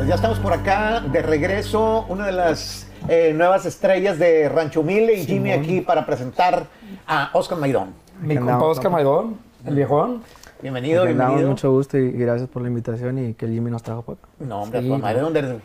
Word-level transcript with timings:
Pues 0.00 0.08
ya 0.08 0.14
estamos 0.14 0.38
por 0.38 0.54
acá, 0.54 1.00
de 1.12 1.20
regreso, 1.20 2.06
una 2.08 2.24
de 2.24 2.32
las 2.32 2.86
eh, 3.06 3.34
nuevas 3.34 3.66
estrellas 3.66 4.18
de 4.18 4.48
Rancho 4.48 4.80
Humilde 4.80 5.12
y 5.12 5.26
Jimmy 5.26 5.52
aquí 5.52 5.82
para 5.82 6.06
presentar 6.06 6.64
a 7.06 7.28
Oscar 7.34 7.58
Maidón. 7.58 7.92
Mi 8.18 8.34
compa 8.34 8.64
Oscar 8.64 8.90
Maidón, 8.90 9.36
el 9.66 9.74
viejón. 9.74 10.22
Bienvenido, 10.62 11.04
bienvenido. 11.04 11.46
mucho 11.50 11.70
gusto 11.70 11.98
y 11.98 12.12
gracias 12.12 12.48
por 12.48 12.62
la 12.62 12.68
invitación 12.68 13.18
y 13.18 13.34
que 13.34 13.46
Jimmy 13.46 13.70
nos 13.70 13.82
trajo 13.82 14.00
por 14.00 14.14
acá. 14.16 14.28
No, 14.38 14.62
hombre, 14.62 14.80
Sí, 14.80 14.88
no. 14.88 14.98
¿dónde 15.20 15.38
eres? 15.40 15.56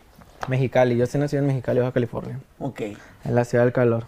Mexicali, 0.49 0.97
yo 0.97 1.05
estoy 1.05 1.21
nacido 1.21 1.41
en 1.41 1.47
Mexicali, 1.47 1.79
Baja 1.79 1.93
California, 1.93 2.37
Ok, 2.59 2.81
en 2.81 2.97
la 3.35 3.45
ciudad 3.45 3.63
del 3.63 3.71
calor. 3.71 4.03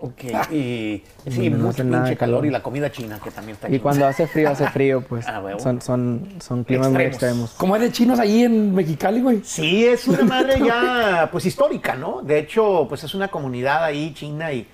Ok. 0.00 0.52
Y 0.52 1.02
sí, 1.28 1.50
No 1.50 1.56
mucho 1.58 1.68
hace 1.70 1.84
nada 1.84 2.04
pinche 2.04 2.10
de 2.10 2.16
calor 2.16 2.36
calor. 2.38 2.46
y 2.46 2.50
la 2.50 2.62
comida 2.62 2.90
china 2.90 3.18
que 3.22 3.30
también 3.30 3.54
está 3.54 3.68
Y 3.70 3.78
cuando 3.78 4.06
hace 4.06 4.26
frío, 4.26 4.50
hace 4.50 4.66
frío, 4.68 5.02
pues 5.08 5.26
Ah, 5.28 5.42
son, 5.58 5.80
son, 5.80 6.26
son 6.40 6.64
climas 6.64 6.90
muy 6.90 7.02
Extremos. 7.02 7.50
¿Cómo 7.56 7.76
es 7.76 7.82
de 7.82 7.92
chinos 7.92 8.18
ahí 8.18 8.42
en 8.44 8.74
Mexicali, 8.74 9.20
güey? 9.20 9.40
Sí, 9.44 9.84
es 9.86 10.06
una 10.08 10.22
madre 10.24 10.58
ya, 10.64 11.28
pues 11.30 11.46
histórica, 11.46 11.94
¿no? 11.94 12.22
De 12.22 12.38
hecho, 12.38 12.86
pues 12.88 13.04
es 13.04 13.14
una 13.14 13.28
comunidad 13.28 13.84
ahí 13.84 14.12
china 14.14 14.52
y 14.52 14.66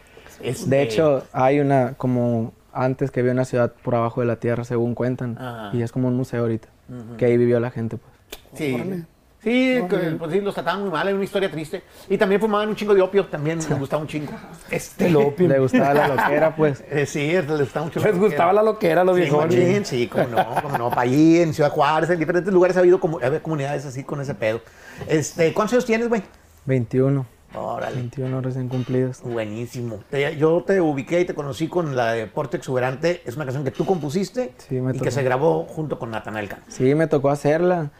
es 0.42 0.68
De 0.68 0.82
hecho, 0.82 1.24
hay 1.32 1.60
una, 1.60 1.95
como 1.95 2.52
antes 2.72 3.10
que 3.10 3.20
había 3.20 3.32
una 3.32 3.45
ciudad 3.46 3.72
por 3.82 3.95
abajo 3.95 4.20
de 4.20 4.26
la 4.26 4.36
tierra, 4.36 4.64
según 4.64 4.95
cuentan, 4.95 5.38
Ajá. 5.38 5.70
y 5.72 5.82
es 5.82 5.92
como 5.92 6.08
un 6.08 6.14
museo 6.16 6.42
ahorita, 6.42 6.68
que 7.16 7.24
ahí 7.24 7.36
vivió 7.36 7.58
la 7.58 7.70
gente, 7.70 7.96
pues. 7.96 8.12
Sí. 8.54 9.04
Sí, 9.46 9.80
que, 9.88 9.96
pues 10.18 10.32
sí, 10.32 10.41
los 10.41 10.55
trataban 10.55 10.80
muy 10.82 10.91
mal, 10.91 11.06
era 11.06 11.14
una 11.14 11.24
historia 11.24 11.48
triste. 11.48 11.84
Y 12.10 12.18
también 12.18 12.41
fumaban 12.41 12.68
un 12.68 12.74
chingo 12.74 12.92
de 12.95 13.00
opio, 13.00 13.27
también 13.27 13.59
les 13.59 13.78
gustaba 13.78 14.02
un 14.02 14.09
chingo. 14.09 14.32
Este, 14.73 15.06
El 15.06 15.14
opio. 15.14 15.46
Le 15.46 15.60
gustaba 15.60 15.95
la 15.95 16.09
loquera, 16.09 16.56
pues. 16.56 16.82
Eh, 16.91 17.06
sí, 17.06 17.28
les 17.30 17.46
gustaba 17.46 17.87
mucho. 17.87 18.01
Les 18.01 18.18
gustaba 18.18 18.52
la 18.52 18.62
loquera 18.64 19.02
a 19.02 19.04
los 19.04 19.14
Sí, 19.14 19.23
viejones. 19.23 19.87
sí, 19.87 20.09
como 20.09 20.27
no, 20.27 20.46
como 20.62 20.77
no. 20.78 20.88
Para 20.90 21.02
allí, 21.02 21.40
en 21.40 21.54
Ciudad 21.54 21.70
Juárez, 21.70 22.10
en 22.10 22.18
diferentes 22.18 22.52
lugares 22.52 22.77
ha 22.77 22.80
habido 22.80 22.98
como, 22.98 23.20
ha 23.20 23.27
habido 23.27 23.40
comunidades 23.40 23.87
así 23.87 24.02
con 24.02 24.20
ese 24.20 24.34
pedo. 24.34 24.60
Este, 25.06 25.54
¿Cuántos 25.54 25.74
años 25.74 25.85
tienes, 25.87 26.09
güey? 26.09 26.23
21, 26.65 27.24
Órale. 27.54 27.95
21 27.95 28.40
recién 28.40 28.68
cumplidos. 28.68 29.20
Buenísimo. 29.23 30.01
Te- 30.10 30.37
yo 30.37 30.65
te 30.66 30.80
ubiqué 30.80 31.20
y 31.20 31.24
te 31.24 31.35
conocí 31.35 31.68
con 31.68 31.95
la 31.95 32.13
de 32.15 32.26
Porte 32.26 32.57
Exuberante. 32.57 33.23
Es 33.24 33.37
una 33.37 33.45
canción 33.45 33.63
que 33.63 33.70
tú 33.70 33.87
compusiste 33.87 34.52
Sí, 34.68 34.80
me 34.80 34.96
y 34.96 34.98
que 34.98 35.13
se 35.13 35.23
grabó 35.23 35.63
junto 35.66 36.01
con 36.01 36.10
Natanael 36.10 36.48
Cano. 36.48 36.63
Sí, 36.66 36.96
me 36.96 37.07
tocó 37.07 37.30
hacerla. 37.30 37.90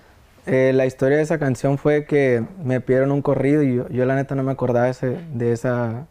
Eh, 0.47 0.73
la 0.75 0.87
historia 0.87 1.17
de 1.17 1.23
esa 1.25 1.39
canción 1.39 1.77
fue 1.79 2.05
que 2.05 2.43
me 2.63 2.81
pidieron 2.81 3.11
un 3.13 3.23
corrido 3.23 3.63
y 3.63 3.77
yo, 3.77 3.89
yo 3.89 4.05
la 4.05 4.15
neta 4.15 4.35
no 4.35 4.43
me 4.43 4.53
acordaba 4.53 4.89
ese- 4.89 5.19
de 5.33 5.53
esa... 5.53 6.07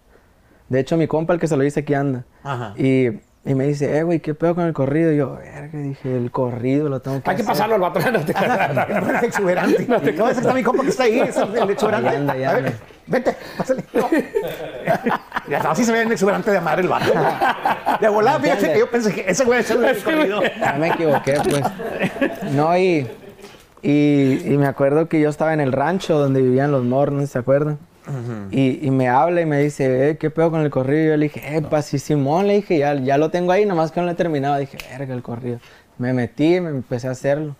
De 0.69 0.79
hecho, 0.79 0.97
mi 0.97 1.07
compa, 1.07 1.33
el 1.33 1.39
que 1.39 1.47
se 1.47 1.55
lo 1.55 1.63
dice, 1.63 1.81
aquí 1.81 1.93
anda. 1.93 2.25
Ajá. 2.43 2.73
Y, 2.75 3.07
y 3.45 3.53
me 3.53 3.65
dice, 3.67 3.97
eh, 3.97 4.03
güey, 4.03 4.19
¿qué 4.19 4.33
pedo 4.33 4.55
con 4.55 4.65
el 4.65 4.73
corrido? 4.73 5.11
Y 5.13 5.17
yo, 5.17 5.35
verga, 5.35 5.77
dije, 5.79 6.17
el 6.17 6.31
corrido 6.31 6.89
lo 6.89 7.01
tengo 7.01 7.21
que 7.21 7.29
Hay 7.29 7.35
que 7.35 7.43
hacer". 7.43 7.53
pasarlo 7.53 7.75
al 7.75 7.81
vato. 7.81 7.99
No 8.11 8.19
te- 8.25 8.33
No 9.13 9.19
exuberante. 9.21 9.85
No, 9.87 9.95
ese 9.97 10.11
que 10.13 10.31
está 10.31 10.53
mi 10.53 10.63
compa 10.63 10.81
que 10.83 10.89
está 10.89 11.03
ahí, 11.03 11.19
es 11.19 11.37
el, 11.37 11.55
el 11.57 11.69
exuberante. 11.69 12.09
Ahí 12.09 12.15
anda, 12.15 12.35
ya 12.35 12.49
A 12.49 12.53
ver, 12.55 12.65
anda. 12.65 12.77
vente, 13.07 13.35
pásale. 13.57 13.83
No. 13.93 14.09
Ya 15.47 15.59
así 15.59 15.83
se 15.85 15.91
ve 15.91 16.01
el 16.01 16.11
exuberante 16.11 16.49
de 16.51 16.57
amar 16.57 16.79
el 16.79 16.87
vato. 16.87 17.11
De 18.01 18.09
volada, 18.09 18.39
fíjate 18.39 18.73
que 18.73 18.79
yo 18.79 18.89
pensé 18.89 19.13
que 19.13 19.25
ese 19.29 19.45
güey 19.45 19.59
es 19.59 19.69
el 19.69 20.03
corrido. 20.03 20.41
Ya 20.59 20.73
me 20.79 20.87
equivoqué, 20.89 21.35
pues. 21.47 22.51
No, 22.53 22.75
y, 22.75 23.07
y, 23.85 24.41
y 24.45 24.57
me 24.57 24.65
acuerdo 24.65 25.07
que 25.07 25.19
yo 25.21 25.29
estaba 25.29 25.53
en 25.53 25.59
el 25.59 25.71
rancho 25.71 26.17
donde 26.17 26.41
vivían 26.41 26.71
los 26.71 26.83
mornos, 26.83 27.29
¿se 27.29 27.37
acuerdan? 27.37 27.77
y, 28.51 28.85
y 28.85 28.91
me 28.91 29.09
habla 29.09 29.41
y 29.41 29.45
me 29.45 29.59
dice, 29.61 30.09
eh, 30.09 30.17
¿qué 30.17 30.29
pedo 30.29 30.51
con 30.51 30.61
el 30.61 30.69
corrido? 30.69 31.11
Yo 31.11 31.17
le 31.17 31.25
dije, 31.25 31.55
eh, 31.55 31.61
pa, 31.61 31.81
sí, 31.81 31.99
Simón, 31.99 32.47
le 32.47 32.55
dije, 32.55 32.77
ya, 32.77 32.95
ya 32.95 33.17
lo 33.17 33.29
tengo 33.29 33.51
ahí, 33.51 33.65
nomás 33.65 33.91
que 33.91 33.99
no 33.99 34.05
lo 34.07 34.11
he 34.11 34.15
terminado. 34.15 34.57
Dije, 34.57 34.77
verga, 34.91 35.13
el 35.13 35.21
corrido. 35.21 35.59
Me 35.97 36.13
metí, 36.13 36.59
me 36.61 36.69
empecé 36.69 37.07
a 37.07 37.11
hacerlo. 37.11 37.55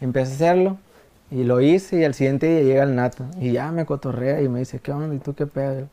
Empecé 0.00 0.32
a 0.32 0.34
hacerlo 0.34 0.78
y 1.30 1.44
lo 1.44 1.60
hice 1.60 1.98
y 1.98 2.04
al 2.04 2.14
siguiente 2.14 2.46
día 2.46 2.62
llega 2.62 2.82
el 2.82 2.94
nato. 2.94 3.24
Y 3.40 3.52
ya 3.52 3.70
me 3.72 3.84
cotorrea 3.84 4.40
y 4.40 4.48
me 4.48 4.60
dice, 4.60 4.78
¿qué 4.78 4.92
onda? 4.92 5.14
¿Y 5.14 5.18
tú 5.18 5.34
qué 5.34 5.46
pedo? 5.46 5.80
Yo, 5.80 5.86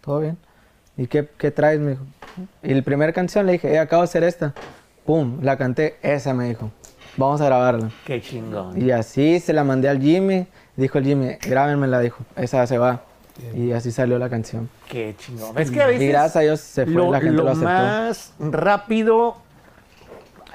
¿Todo 0.00 0.20
bien? 0.20 0.36
¿Y 0.96 1.06
qué, 1.06 1.28
qué 1.38 1.50
traes? 1.50 1.80
Me 1.80 1.92
dijo. 1.92 2.04
Y 2.62 2.74
la 2.74 2.82
primera 2.82 3.12
canción 3.12 3.46
le 3.46 3.52
dije, 3.52 3.72
eh, 3.72 3.78
acabo 3.78 4.02
de 4.02 4.04
hacer 4.04 4.24
esta. 4.24 4.54
Pum, 5.06 5.38
la 5.42 5.56
canté, 5.56 5.96
esa 6.02 6.34
me 6.34 6.48
dijo. 6.48 6.70
Vamos 7.16 7.40
a 7.40 7.46
grabarla. 7.46 7.90
Qué 8.04 8.20
chingón. 8.20 8.80
Y 8.80 8.90
así 8.90 9.38
se 9.40 9.52
la 9.52 9.64
mandé 9.64 9.88
al 9.88 10.00
Jimmy. 10.00 10.46
Dijo 10.76 10.98
el 10.98 11.04
Jimmy, 11.04 11.36
grábenmela, 11.40 12.00
dijo. 12.00 12.24
Esa 12.36 12.66
se 12.66 12.78
va. 12.78 13.02
Y 13.54 13.72
así 13.72 13.90
salió 13.90 14.18
la 14.18 14.28
canción. 14.30 14.68
Qué 14.88 15.14
chingón. 15.18 15.58
Es 15.58 15.70
que 15.70 15.82
a 15.82 15.86
veces. 15.86 16.02
Y 16.02 16.08
gracias 16.08 16.36
a 16.36 16.40
Dios 16.40 16.60
se 16.60 16.84
fue, 16.84 16.94
lo, 16.94 17.10
la 17.12 17.20
gente 17.20 17.36
lo 17.36 17.44
lo 17.44 17.54
más 17.56 18.32
rápido, 18.38 19.36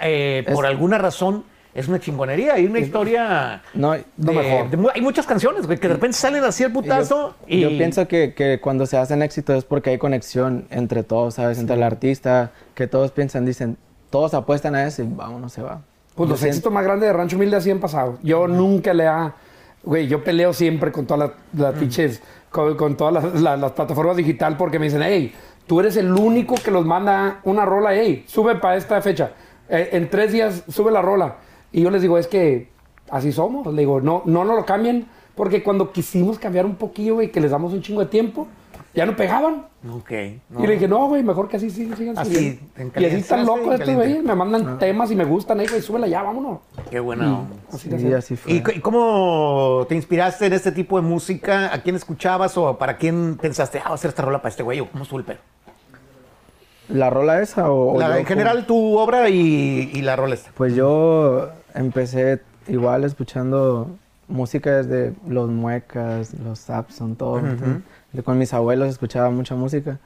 eh, 0.01 0.43
Es- 0.47 0.53
por 0.53 0.65
alguna 0.65 0.97
razón, 0.97 1.43
es 1.73 1.87
una 1.87 1.99
chingonería. 1.99 2.53
Hay 2.53 2.65
una 2.65 2.79
historia. 2.79 3.61
No, 3.73 3.91
de- 3.91 4.03
lo 4.17 4.33
mejor. 4.33 4.69
de 4.69 4.87
hay 4.95 5.01
muchas 5.01 5.25
canciones, 5.25 5.65
güey, 5.65 5.77
que 5.77 5.87
de 5.87 5.95
repente 5.95 6.17
salen 6.17 6.43
así 6.43 6.63
el 6.63 6.71
putazo. 6.71 7.35
Yo, 7.41 7.45
y 7.47 7.59
yo 7.61 7.69
pienso 7.69 8.07
que, 8.07 8.33
que 8.33 8.59
cuando 8.61 8.85
se 8.85 8.97
hacen 8.97 9.21
éxito 9.21 9.53
es 9.53 9.65
porque 9.65 9.89
hay 9.91 9.97
conexión 9.97 10.65
entre 10.69 11.03
todos, 11.03 11.35
¿sabes? 11.35 11.59
Entre 11.59 11.75
el 11.75 11.83
artista, 11.83 12.51
que 12.75 12.87
todos 12.87 13.11
piensan, 13.11 13.45
dicen, 13.45 13.77
todos 14.09 14.33
apuestan 14.33 14.75
a 14.75 14.85
eso 14.87 15.03
y 15.03 15.07
vámonos, 15.09 15.51
se 15.53 15.61
va. 15.61 15.81
Pues 16.19 16.29
los 16.31 16.43
éxitos 16.43 16.71
más 16.73 16.83
grandes 16.83 17.07
de 17.07 17.13
Rancho 17.13 17.37
Humilde 17.37 17.55
así 17.55 17.71
han 17.71 17.79
pasado. 17.79 18.17
Yo 18.23 18.45
nunca 18.47 18.93
le 18.93 19.07
ha... 19.07 19.33
Güey, 19.83 20.07
yo 20.07 20.21
peleo 20.21 20.51
siempre 20.51 20.91
con 20.91 21.05
todas 21.05 21.29
las, 21.53 21.61
las 21.71 21.79
pinches... 21.79 22.21
Con, 22.51 22.75
con 22.75 22.97
todas 22.97 23.13
las, 23.13 23.41
las- 23.41 23.59
las 23.59 23.71
plataformas 23.71 24.17
digital 24.17 24.57
porque 24.57 24.79
me 24.79 24.85
dicen, 24.87 25.01
hey, 25.03 25.33
tú 25.65 25.79
eres 25.79 25.95
el 25.97 26.11
único 26.11 26.55
que 26.55 26.71
los 26.71 26.85
manda 26.85 27.39
una 27.43 27.63
rola, 27.63 27.91
hey, 27.93 28.25
sube 28.27 28.55
para 28.55 28.75
esta 28.75 29.01
fecha. 29.01 29.31
Eh, 29.69 29.89
en 29.93 30.09
tres 30.09 30.31
días 30.33 30.63
sube 30.67 30.91
la 30.91 31.01
rola. 31.01 31.35
Y 31.71 31.83
yo 31.83 31.89
les 31.91 32.01
digo, 32.01 32.17
es 32.17 32.27
que 32.27 32.67
así 33.09 33.31
somos. 33.31 33.65
Le 33.67 33.79
digo, 33.81 34.01
no, 34.01 34.23
no 34.25 34.43
nos 34.43 34.55
lo 34.57 34.65
cambien 34.65 35.07
porque 35.35 35.63
cuando 35.63 35.91
quisimos 35.93 36.37
cambiar 36.37 36.65
un 36.65 36.75
poquillo, 36.75 37.13
güey, 37.13 37.31
que 37.31 37.39
les 37.39 37.51
damos 37.51 37.71
un 37.71 37.81
chingo 37.81 38.01
de 38.01 38.07
tiempo, 38.07 38.47
ya 38.99 39.05
no 39.05 39.15
pegaban. 39.15 39.65
Ok. 39.91 40.11
Y 40.11 40.67
le 40.67 40.73
dije, 40.73 40.87
no, 40.87 41.07
güey, 41.07 41.23
mejor 41.23 41.47
que 41.47 41.57
así 41.57 41.69
sigan, 41.69 41.97
sigan 41.97 42.17
Así, 42.17 42.35
subiendo". 42.35 42.61
en 42.77 42.91
Y 43.01 43.05
así 43.05 43.15
están 43.15 43.45
locos 43.45 43.79
estos 43.79 43.95
güeyes. 43.95 44.23
Me 44.23 44.35
mandan 44.35 44.77
temas 44.77 45.09
y 45.11 45.15
me 45.15 45.23
gustan, 45.25 45.59
hey, 45.59 45.67
güey, 45.69 45.81
súbela 45.81 46.07
ya, 46.07 46.21
vámonos. 46.21 46.59
Qué 46.91 46.99
buena 46.99 47.39
onda. 47.39 47.55
Así 47.71 47.89
Sí, 47.97 48.13
así 48.13 48.35
fue. 48.35 48.51
¿Y, 48.51 48.61
cómo 48.81 49.85
te 49.87 49.95
inspiraste 49.95 50.45
en 50.47 50.53
este 50.53 50.71
tipo 50.73 51.01
de 51.01 51.07
música? 51.07 51.73
¿A 51.73 51.81
quién 51.81 51.95
escuchabas 51.95 52.57
o 52.57 52.77
para 52.77 52.97
quién 52.97 53.37
pensaste, 53.41 53.79
ah, 53.79 53.83
voy 53.85 53.91
a 53.91 53.95
hacer 53.95 54.09
esta 54.09 54.21
rola 54.23 54.39
para 54.39 54.49
este 54.49 54.63
güey? 54.63 54.81
¿O 54.81 54.89
¿Cómo 54.89 55.03
estuvo 55.03 55.19
el 55.19 55.25
pedo? 55.25 55.39
¿La 56.89 57.09
rola 57.09 57.41
esa 57.41 57.71
o...? 57.71 57.93
o 57.95 57.99
La- 57.99 58.07
yo 58.07 58.11
en 58.15 58.17
como- 58.23 58.27
general, 58.27 58.65
tu 58.65 58.97
obra 58.97 59.29
y, 59.29 59.91
y 59.93 60.01
la 60.01 60.15
rola 60.15 60.33
esta. 60.33 60.51
Pues 60.55 60.75
yo 60.75 61.49
empecé 61.75 62.41
igual 62.67 63.03
escuchando 63.03 63.91
música 64.27 64.77
desde 64.81 65.13
los 65.27 65.49
muecas, 65.49 66.33
los 66.33 66.59
Sapson, 66.59 67.15
todo. 67.15 67.41
De- 67.41 67.81
Con 68.23 68.37
mis 68.37 68.53
abuelos 68.53 68.89
escuchaba 68.89 69.29
mucha 69.29 69.55
música. 69.55 69.99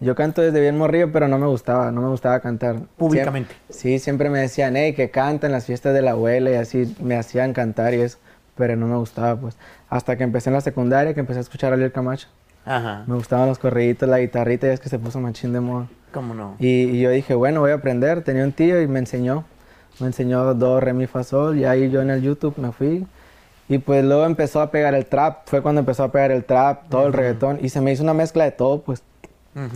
Yo 0.00 0.14
canto 0.14 0.42
desde 0.42 0.60
bien 0.60 0.76
morrido, 0.76 1.12
pero 1.12 1.28
no 1.28 1.38
me 1.38 1.46
gustaba, 1.46 1.90
no 1.92 2.00
me 2.00 2.08
gustaba 2.08 2.40
cantar. 2.40 2.80
Públicamente. 2.96 3.54
Sí, 3.68 3.98
siempre 3.98 4.28
me 4.28 4.40
decían, 4.40 4.76
hey, 4.76 4.92
que 4.94 5.10
canta 5.10 5.46
en 5.46 5.52
las 5.52 5.66
fiestas 5.66 5.94
de 5.94 6.02
la 6.02 6.12
abuela 6.12 6.50
y 6.50 6.54
así 6.54 6.94
me 7.00 7.16
hacían 7.16 7.52
cantar 7.52 7.94
y 7.94 8.00
eso, 8.00 8.18
pero 8.56 8.76
no 8.76 8.86
me 8.86 8.96
gustaba, 8.96 9.36
pues. 9.40 9.56
Hasta 9.88 10.16
que 10.16 10.24
empecé 10.24 10.50
en 10.50 10.54
la 10.54 10.60
secundaria, 10.60 11.14
que 11.14 11.20
empecé 11.20 11.38
a 11.38 11.42
escuchar 11.42 11.72
a 11.72 11.76
Ariel 11.76 11.92
Camacho. 11.92 12.28
Ajá. 12.64 13.04
Me 13.06 13.14
gustaban 13.14 13.48
los 13.48 13.58
corriditos, 13.58 14.08
la 14.08 14.18
guitarrita, 14.18 14.66
y 14.66 14.70
es 14.70 14.80
que 14.80 14.88
se 14.88 14.98
puso 14.98 15.20
machín 15.20 15.52
de 15.52 15.60
moda. 15.60 15.86
¿Cómo 16.12 16.34
no? 16.34 16.56
Y, 16.58 16.84
y 16.84 17.00
yo 17.00 17.10
dije, 17.10 17.34
bueno, 17.34 17.60
voy 17.60 17.70
a 17.70 17.74
aprender. 17.74 18.22
Tenía 18.22 18.44
un 18.44 18.52
tío 18.52 18.80
y 18.80 18.88
me 18.88 18.98
enseñó. 18.98 19.44
Me 20.00 20.06
enseñó 20.06 20.54
do, 20.54 20.80
re, 20.80 20.92
mi, 20.92 21.06
fa, 21.06 21.24
sol. 21.24 21.58
Y 21.58 21.64
ahí 21.64 21.90
yo 21.90 22.02
en 22.02 22.10
el 22.10 22.22
YouTube 22.22 22.56
me 22.58 22.72
fui. 22.72 23.06
Y 23.68 23.78
pues 23.78 24.04
luego 24.04 24.24
empezó 24.26 24.60
a 24.60 24.70
pegar 24.70 24.94
el 24.94 25.06
trap. 25.06 25.48
Fue 25.48 25.62
cuando 25.62 25.80
empezó 25.80 26.04
a 26.04 26.12
pegar 26.12 26.30
el 26.30 26.44
trap, 26.44 26.88
todo 26.88 27.06
el 27.06 27.12
reggaetón. 27.12 27.58
Y 27.62 27.70
se 27.70 27.80
me 27.80 27.92
hizo 27.92 28.02
una 28.02 28.14
mezcla 28.14 28.44
de 28.44 28.52
todo, 28.52 28.82
pues. 28.82 29.02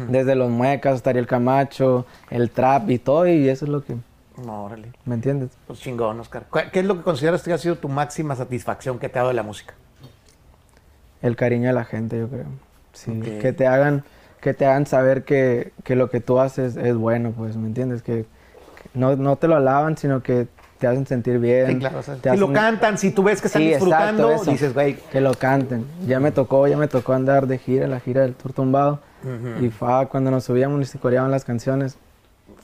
Desde 0.08 0.34
los 0.34 0.50
muecas 0.50 0.96
hasta 0.96 1.12
el 1.12 1.26
Camacho, 1.28 2.04
el 2.30 2.50
trap 2.50 2.90
y 2.90 2.98
todo. 2.98 3.26
Y 3.28 3.48
eso 3.48 3.64
es 3.64 3.70
lo 3.70 3.84
que... 3.84 3.94
No, 4.44 4.64
órale. 4.64 4.88
¿Me 5.04 5.14
entiendes? 5.14 5.50
Pues 5.66 5.78
chingón, 5.80 6.18
Oscar. 6.20 6.46
¿Cu- 6.50 6.58
¿Qué 6.72 6.80
es 6.80 6.84
lo 6.84 6.96
que 6.96 7.02
consideras 7.02 7.42
que 7.42 7.52
ha 7.52 7.58
sido 7.58 7.76
tu 7.76 7.88
máxima 7.88 8.34
satisfacción 8.36 8.98
que 8.98 9.08
te 9.08 9.18
ha 9.18 9.22
dado 9.22 9.28
de 9.28 9.34
la 9.34 9.42
música? 9.42 9.74
El 11.22 11.36
cariño 11.36 11.68
de 11.68 11.74
la 11.74 11.84
gente, 11.84 12.18
yo 12.18 12.28
creo. 12.28 12.46
Sí. 12.92 13.10
Ok. 13.18 13.40
Que 13.40 13.52
te 13.52 13.66
hagan... 13.66 14.04
Que 14.40 14.54
te 14.54 14.66
hagan 14.66 14.86
saber 14.86 15.24
que, 15.24 15.72
que 15.82 15.96
lo 15.96 16.10
que 16.10 16.20
tú 16.20 16.38
haces 16.38 16.76
es 16.76 16.94
bueno, 16.96 17.32
pues, 17.36 17.56
¿me 17.56 17.66
entiendes? 17.66 18.02
Que, 18.02 18.22
que 18.22 18.88
no, 18.94 19.16
no 19.16 19.34
te 19.34 19.48
lo 19.48 19.56
alaban, 19.56 19.96
sino 19.96 20.22
que 20.22 20.46
te 20.78 20.86
hacen 20.86 21.06
sentir 21.06 21.38
bien. 21.38 21.66
Sí, 21.66 21.76
claro. 21.78 21.98
o 21.98 22.02
sea, 22.02 22.14
te 22.16 22.30
si 22.30 22.36
lo 22.36 22.46
hacen- 22.46 22.54
cantan, 22.54 22.98
si 22.98 23.10
tú 23.10 23.22
ves 23.22 23.40
que 23.40 23.48
están 23.48 23.62
Sí, 23.62 23.68
disfrutando, 23.68 24.22
exacto, 24.30 24.42
eso. 24.42 24.50
dices, 24.52 24.74
güey, 24.74 24.96
Que 25.10 25.20
lo 25.20 25.34
canten. 25.34 25.84
Ya 26.06 26.20
me 26.20 26.30
tocó, 26.32 26.66
ya 26.68 26.76
me 26.76 26.88
tocó 26.88 27.12
andar 27.12 27.46
de 27.46 27.58
gira, 27.58 27.86
la 27.88 28.00
gira 28.00 28.22
del 28.22 28.34
Tour 28.34 28.52
Tumbado. 28.52 29.00
Y 29.60 29.68
fue 29.70 30.06
cuando 30.08 30.30
nos 30.30 30.44
subíamos 30.44 30.80
y 30.80 30.84
se 30.84 30.98
coreaban 30.98 31.30
las 31.30 31.44
canciones. 31.44 31.96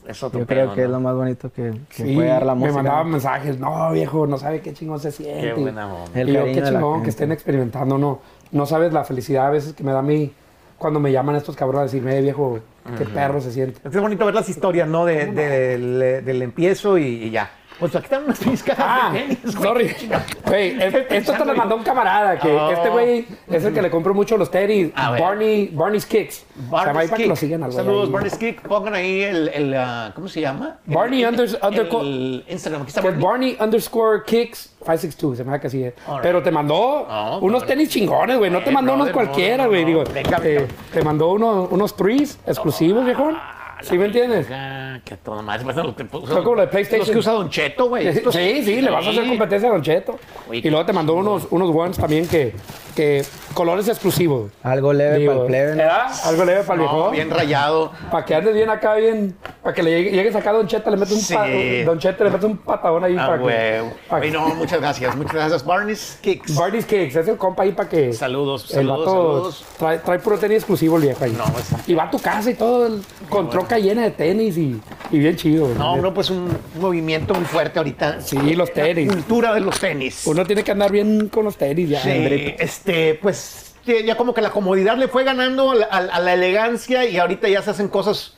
es 0.07 0.21
otro 0.23 0.39
Yo 0.39 0.45
creo 0.45 0.65
pedo, 0.67 0.75
que 0.75 0.81
es 0.83 0.87
¿no? 0.87 0.93
lo 0.93 0.99
más 0.99 1.15
bonito 1.15 1.51
que, 1.51 1.71
que 1.89 2.03
Sí, 2.03 2.13
puede 2.15 2.27
dar 2.29 2.45
la 2.45 2.53
me 2.53 2.59
música. 2.61 2.75
mandaban 2.77 3.09
mensajes, 3.09 3.59
no, 3.59 3.91
viejo, 3.91 4.27
no 4.27 4.37
sabe 4.37 4.61
qué 4.61 4.71
chingón 4.73 4.99
se 4.99 5.11
siente. 5.11 5.53
Qué 5.53 5.53
buena 5.61 5.91
onda. 5.93 6.19
El 6.19 6.29
y 6.29 6.33
yo, 6.33 6.45
qué 6.45 6.61
chingón 6.63 7.01
que 7.03 7.09
estén 7.09 7.31
experimentando, 7.31 7.97
no, 7.97 8.19
no 8.51 8.65
sabes 8.67 8.93
la 8.93 9.03
felicidad 9.03 9.47
a 9.47 9.49
veces 9.49 9.73
que 9.73 9.83
me 9.83 9.91
da 9.91 9.99
a 9.99 10.03
mí 10.03 10.31
cuando 10.77 10.99
me 10.99 11.11
llaman 11.11 11.35
estos 11.35 11.55
cabrones 11.55 11.81
a 11.81 11.83
decirme, 11.85 12.17
"Eh, 12.17 12.21
viejo, 12.21 12.59
qué 12.97 13.05
perro 13.05 13.41
se 13.41 13.51
siente. 13.51 13.79
Es 13.83 13.99
bonito 13.99 14.25
ver 14.25 14.35
las 14.35 14.47
historias, 14.47 14.87
¿no? 14.87 15.05
De- 15.05 15.25
de- 15.25 15.77
del, 15.79 16.23
del 16.25 16.41
empiezo 16.43 16.97
y, 16.99 17.05
y 17.05 17.29
ya. 17.31 17.49
Pues 17.79 17.93
aquí 17.95 18.05
están 18.05 18.23
unas 18.23 18.39
pinches 18.39 18.63
cajas 18.63 18.85
Ah, 18.87 19.11
de 19.11 19.19
tenis, 19.19 19.55
güey. 19.55 19.67
sorry. 19.67 19.95
Güey, 20.45 20.81
es- 20.81 20.95
esto 21.09 21.33
te 21.33 21.45
lo 21.45 21.55
mandó 21.55 21.75
un 21.75 21.83
camarada. 21.83 22.37
Que 22.39 22.47
Oh. 22.49 22.71
este 22.71 22.89
güey 22.89 23.25
es 23.49 23.63
el 23.65 23.73
que 23.73 23.81
le 23.81 23.89
compro 23.89 24.13
mucho 24.13 24.37
los 24.37 24.49
tenis. 24.49 24.91
Barney, 24.95 25.69
Barney's 25.73 26.05
Kicks. 26.05 26.45
Barney's 26.69 27.11
que 27.11 27.27
lo 27.27 27.35
sigan 27.35 27.63
al 27.63 27.71
güey 27.71 27.83
Saludos, 27.83 28.07
ahí. 28.07 28.13
Barney's 28.13 28.37
Kick. 28.37 28.61
Pongan 28.61 28.93
ahí 28.95 29.21
el, 29.23 29.47
el, 29.49 29.73
ah, 29.75 30.11
¿cómo 30.15 30.27
se 30.29 30.39
llama? 30.41 30.77
Barney 30.85 31.23
el, 31.23 31.35
el 31.35 32.45
Instagram. 32.47 32.81
Aquí 32.83 32.89
está 32.89 33.01
Barney. 33.01 33.21
Barney 33.23 33.57
underscore 33.59 34.23
kicks 34.25 34.71
562, 34.79 35.37
se 35.37 35.43
me 35.43 35.51
da 35.51 35.59
que 35.59 35.67
así 35.67 35.83
es. 35.83 35.93
Alright. 36.07 36.21
Pero 36.23 36.43
te 36.43 36.51
mandó 36.51 37.05
No, 37.09 37.39
unos 37.39 37.61
brother. 37.61 37.67
tenis 37.67 37.89
chingones, 37.89 38.37
güey. 38.37 38.51
No 38.51 38.61
te 38.63 38.69
Eh, 38.69 38.73
mandó 38.73 38.93
unos 38.93 39.07
brother, 39.07 39.25
no, 39.25 39.31
cualquiera, 39.33 39.63
no, 39.63 39.69
güey. 39.69 39.81
no. 39.81 39.87
Digo, 39.87 40.03
Venga, 40.13 40.37
te, 40.39 40.53
venga. 40.59 40.67
te 40.93 41.03
mandó 41.03 41.31
unos, 41.31 41.71
unos 41.71 41.95
threes 41.95 42.37
exclusivos, 42.45 43.03
viejón. 43.03 43.35
¿Sí 43.81 43.97
me 43.97 44.05
entiendes? 44.05 44.47
Ah, 44.51 44.99
que 45.03 45.17
todo 45.17 45.41
más. 45.43 45.63
Lo 45.63 45.95
que 45.95 46.05
puso- 46.05 46.27
Son 46.27 46.43
como 46.43 46.61
de 46.61 46.67
PlayStation. 46.67 46.99
Los 46.99 47.09
que 47.11 47.17
usa 47.19 47.33
Don 47.33 47.49
Cheto, 47.49 47.89
güey. 47.89 48.11
Sí, 48.13 48.63
sí, 48.63 48.81
le 48.81 48.89
vas 48.89 49.05
a 49.05 49.09
hacer 49.09 49.27
competencia 49.27 49.69
a 49.69 49.71
Don 49.73 49.81
Cheto. 49.81 50.17
Oye, 50.49 50.61
Y 50.63 50.69
luego 50.69 50.85
te 50.85 50.93
mandó 50.93 51.13
unos, 51.15 51.47
unos 51.51 51.69
ones 51.75 51.97
también 51.97 52.27
que, 52.27 52.53
que 52.95 53.23
colores 53.53 53.87
exclusivos. 53.87 54.51
Algo 54.63 54.93
leve 54.93 55.17
Digo, 55.19 55.31
para 55.33 55.41
el 55.43 55.47
plebe. 55.47 55.71
¿no? 55.71 55.77
¿verdad? 55.77 56.07
Algo 56.23 56.45
leve 56.45 56.63
para 56.63 56.81
el 56.81 56.85
No, 56.87 56.93
viejo. 56.93 57.11
bien 57.11 57.29
rayado. 57.29 57.91
Para 58.11 58.25
que 58.25 58.35
andes 58.35 58.53
bien 58.55 58.69
acá, 58.69 58.95
bien. 58.95 59.35
Para 59.61 59.73
que 59.75 59.83
le 59.83 59.91
llegue- 59.91 60.11
llegues 60.11 60.35
acá 60.35 60.49
a 60.51 60.53
Don 60.53 60.67
Cheto, 60.67 60.89
le 60.89 60.97
metes 60.97 61.13
un, 61.15 61.19
Sí. 61.21 61.33
pa- 61.33 61.47
Don 61.85 61.99
Cheto, 61.99 62.23
le 62.23 62.29
metes 62.29 62.45
un 62.45 62.57
patadón 62.57 63.03
ahí. 63.03 63.15
Ah, 63.19 63.25
para 63.25 63.37
que- 63.37 63.43
güey. 63.81 63.93
para 64.09 64.21
Oye, 64.21 64.31
no, 64.31 64.47
muchas 64.55 64.79
gracias. 64.79 65.15
Muchas 65.15 65.33
gracias. 65.35 65.65
Barney's 65.65 66.17
Kicks. 66.21 66.55
Barney's 66.55 66.85
Cakes, 66.85 67.19
es 67.19 67.27
el 67.27 67.37
compa 67.37 67.63
ahí 67.63 67.71
para 67.73 67.89
que. 67.89 68.13
Saludos, 68.13 68.65
el 68.71 68.87
saludos, 68.87 68.99
vato 68.99 69.11
saludos. 69.11 69.65
Trae, 69.77 69.97
trae 69.99 70.19
puro 70.19 70.37
tenis 70.37 70.57
exclusivo 70.57 70.95
el 70.97 71.03
viejo 71.03 71.23
ahí. 71.25 71.35
No, 71.37 71.43
es- 71.59 71.87
Y 71.89 71.93
va 71.93 72.03
a 72.03 72.09
tu 72.11 72.19
casa 72.19 72.49
y 72.49 72.53
todo, 72.55 72.87
el- 72.87 73.01
con 73.29 73.49
troca 73.65 73.79
llena 73.79 74.03
de 74.03 74.11
tenis 74.11 74.57
y, 74.57 74.79
y 75.11 75.19
bien 75.19 75.35
chido. 75.35 75.67
No, 75.75 75.97
no, 75.97 76.13
pues 76.13 76.29
un 76.29 76.55
movimiento 76.79 77.33
muy 77.33 77.45
fuerte 77.45 77.79
ahorita. 77.79 78.21
Sí, 78.21 78.37
los 78.55 78.71
tenis. 78.71 79.11
Cultura 79.11 79.53
de 79.53 79.61
los 79.61 79.79
tenis. 79.79 80.25
Uno 80.25 80.45
tiene 80.45 80.63
que 80.63 80.71
andar 80.71 80.91
bien 80.91 81.29
con 81.29 81.45
los 81.45 81.57
tenis 81.57 81.89
ya. 81.89 82.01
Sí, 82.01 82.55
este, 82.59 83.15
pues 83.15 83.73
ya 83.85 84.15
como 84.17 84.33
que 84.33 84.41
la 84.41 84.51
comodidad 84.51 84.97
le 84.97 85.07
fue 85.07 85.23
ganando 85.23 85.73
la, 85.73 85.85
a 85.85 86.19
la 86.19 86.33
elegancia 86.33 87.05
y 87.05 87.17
ahorita 87.17 87.47
ya 87.49 87.61
se 87.61 87.71
hacen 87.71 87.87
cosas 87.87 88.34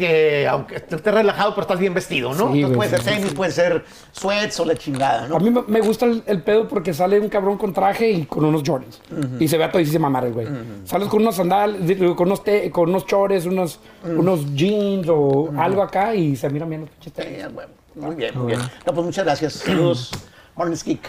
que, 0.00 0.48
aunque 0.48 0.76
estés 0.76 1.02
relajado, 1.04 1.50
pero 1.54 1.62
estás 1.62 1.78
bien 1.78 1.94
vestido, 1.94 2.34
¿no? 2.34 2.52
Sí, 2.52 2.62
Entonces 2.62 2.76
puede 2.76 2.90
ser 2.90 3.00
tenis, 3.02 3.32
puede 3.32 3.52
ser 3.52 3.84
sweats 4.10 4.58
o 4.58 4.64
la 4.64 4.74
chingada, 4.74 5.28
¿no? 5.28 5.36
A 5.36 5.38
mí 5.38 5.50
me- 5.68 5.80
gusta 5.80 6.06
el, 6.06 6.24
el 6.26 6.42
pedo 6.42 6.66
porque 6.66 6.92
sale 6.92 7.20
un 7.20 7.28
cabrón 7.28 7.56
con 7.56 7.72
traje 7.72 8.10
y 8.10 8.24
con 8.26 8.44
unos 8.44 8.62
Jordans. 8.66 9.00
Y 9.38 9.46
se 9.46 9.56
ve 9.56 9.64
a 9.64 9.70
todísima 9.70 10.10
madre, 10.10 10.30
güey. 10.32 10.48
Sales 10.84 11.06
con 11.08 11.22
unos 11.22 11.36
sandales, 11.36 11.96
con 12.16 12.26
unos, 12.26 12.42
te- 12.42 12.68
con 12.72 12.88
unos 12.88 13.06
chores, 13.06 13.46
unos, 13.46 13.78
unos 14.04 14.52
jeans 14.54 15.06
o 15.08 15.52
algo 15.56 15.82
acá 15.82 16.14
y 16.16 16.34
se 16.34 16.50
miran 16.50 16.68
bien 16.68 16.80
los 16.80 16.90
pinches 16.90 17.12
tenis. 17.12 17.44
Muy 17.94 18.14
bien, 18.16 18.36
muy 18.38 18.46
bien. 18.48 18.60
No, 18.86 18.92
pues 18.94 19.04
muchas 19.06 19.24
gracias. 19.24 19.52
Saludos, 19.52 20.10
Barnes 20.56 20.82
Kick. 20.82 21.00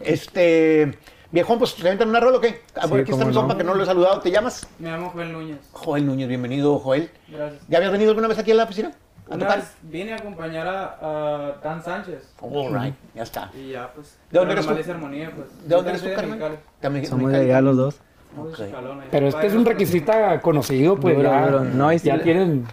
Este, 0.00 0.98
viejón, 1.30 1.58
pues 1.58 1.74
te 1.74 1.82
aventan 1.86 2.08
una 2.08 2.20
rola, 2.20 2.38
¿o 2.38 2.40
qué? 2.40 2.62
Ah, 2.74 2.86
bueno, 2.86 3.02
aquí 3.02 3.12
está 3.12 3.24
mi 3.24 3.34
sopa 3.34 3.48
no. 3.52 3.58
que 3.58 3.64
no 3.64 3.74
lo 3.74 3.82
he 3.82 3.86
saludado. 3.86 4.20
¿Te 4.20 4.30
llamas? 4.30 4.66
Me 4.78 4.90
llamo 4.90 5.10
Joel 5.10 5.32
Núñez. 5.32 5.58
Joel 5.72 6.06
Núñez, 6.06 6.28
bienvenido, 6.28 6.78
Joel. 6.78 7.10
Gracias. 7.28 7.62
¿Ya 7.68 7.78
habías 7.78 7.92
venido 7.92 8.10
alguna 8.10 8.28
vez 8.28 8.38
aquí 8.38 8.50
a 8.52 8.54
la 8.54 8.64
oficina? 8.64 8.92
¿A 9.30 9.34
Una 9.34 9.44
tocar? 9.44 9.58
vez 9.58 9.74
vine 9.82 10.12
a 10.14 10.16
acompañar 10.16 10.66
a, 10.66 10.98
a 11.02 11.52
Dan 11.62 11.84
Sánchez. 11.84 12.32
All 12.40 12.72
right, 12.72 12.94
ya 13.14 13.22
está. 13.22 13.50
Y 13.54 13.72
ya, 13.72 13.92
pues. 13.92 14.16
¿De 14.30 14.38
dónde 14.38 14.54
eres 14.54 14.66
tú? 14.66 14.90
Armonía, 14.90 15.30
pues. 15.34 15.68
¿De 15.68 15.74
dónde 15.74 15.90
eres 15.90 16.02
tú? 16.02 16.08
Mexicali. 16.08 16.56
También 16.80 17.06
Somos 17.06 17.30
de 17.30 17.38
allá 17.38 17.60
los 17.60 17.76
dos. 17.76 18.00
Somos 18.34 18.56
de 18.58 18.64
Ok. 18.64 18.68
Chicalón, 18.70 19.00
ahí. 19.00 19.08
Pero 19.10 19.28
este 19.28 19.46
es 19.46 19.54
un 19.54 19.64
requisita 19.64 20.40
conocido, 20.40 20.96
pues 20.96 21.16
Duro, 21.16 21.30
ya, 21.30 21.46
duro. 21.46 21.64
No, 21.64 21.92
y 21.92 21.98
si 21.98 22.06
ya 22.06 22.16
le- 22.16 22.22
tienen, 22.22 22.64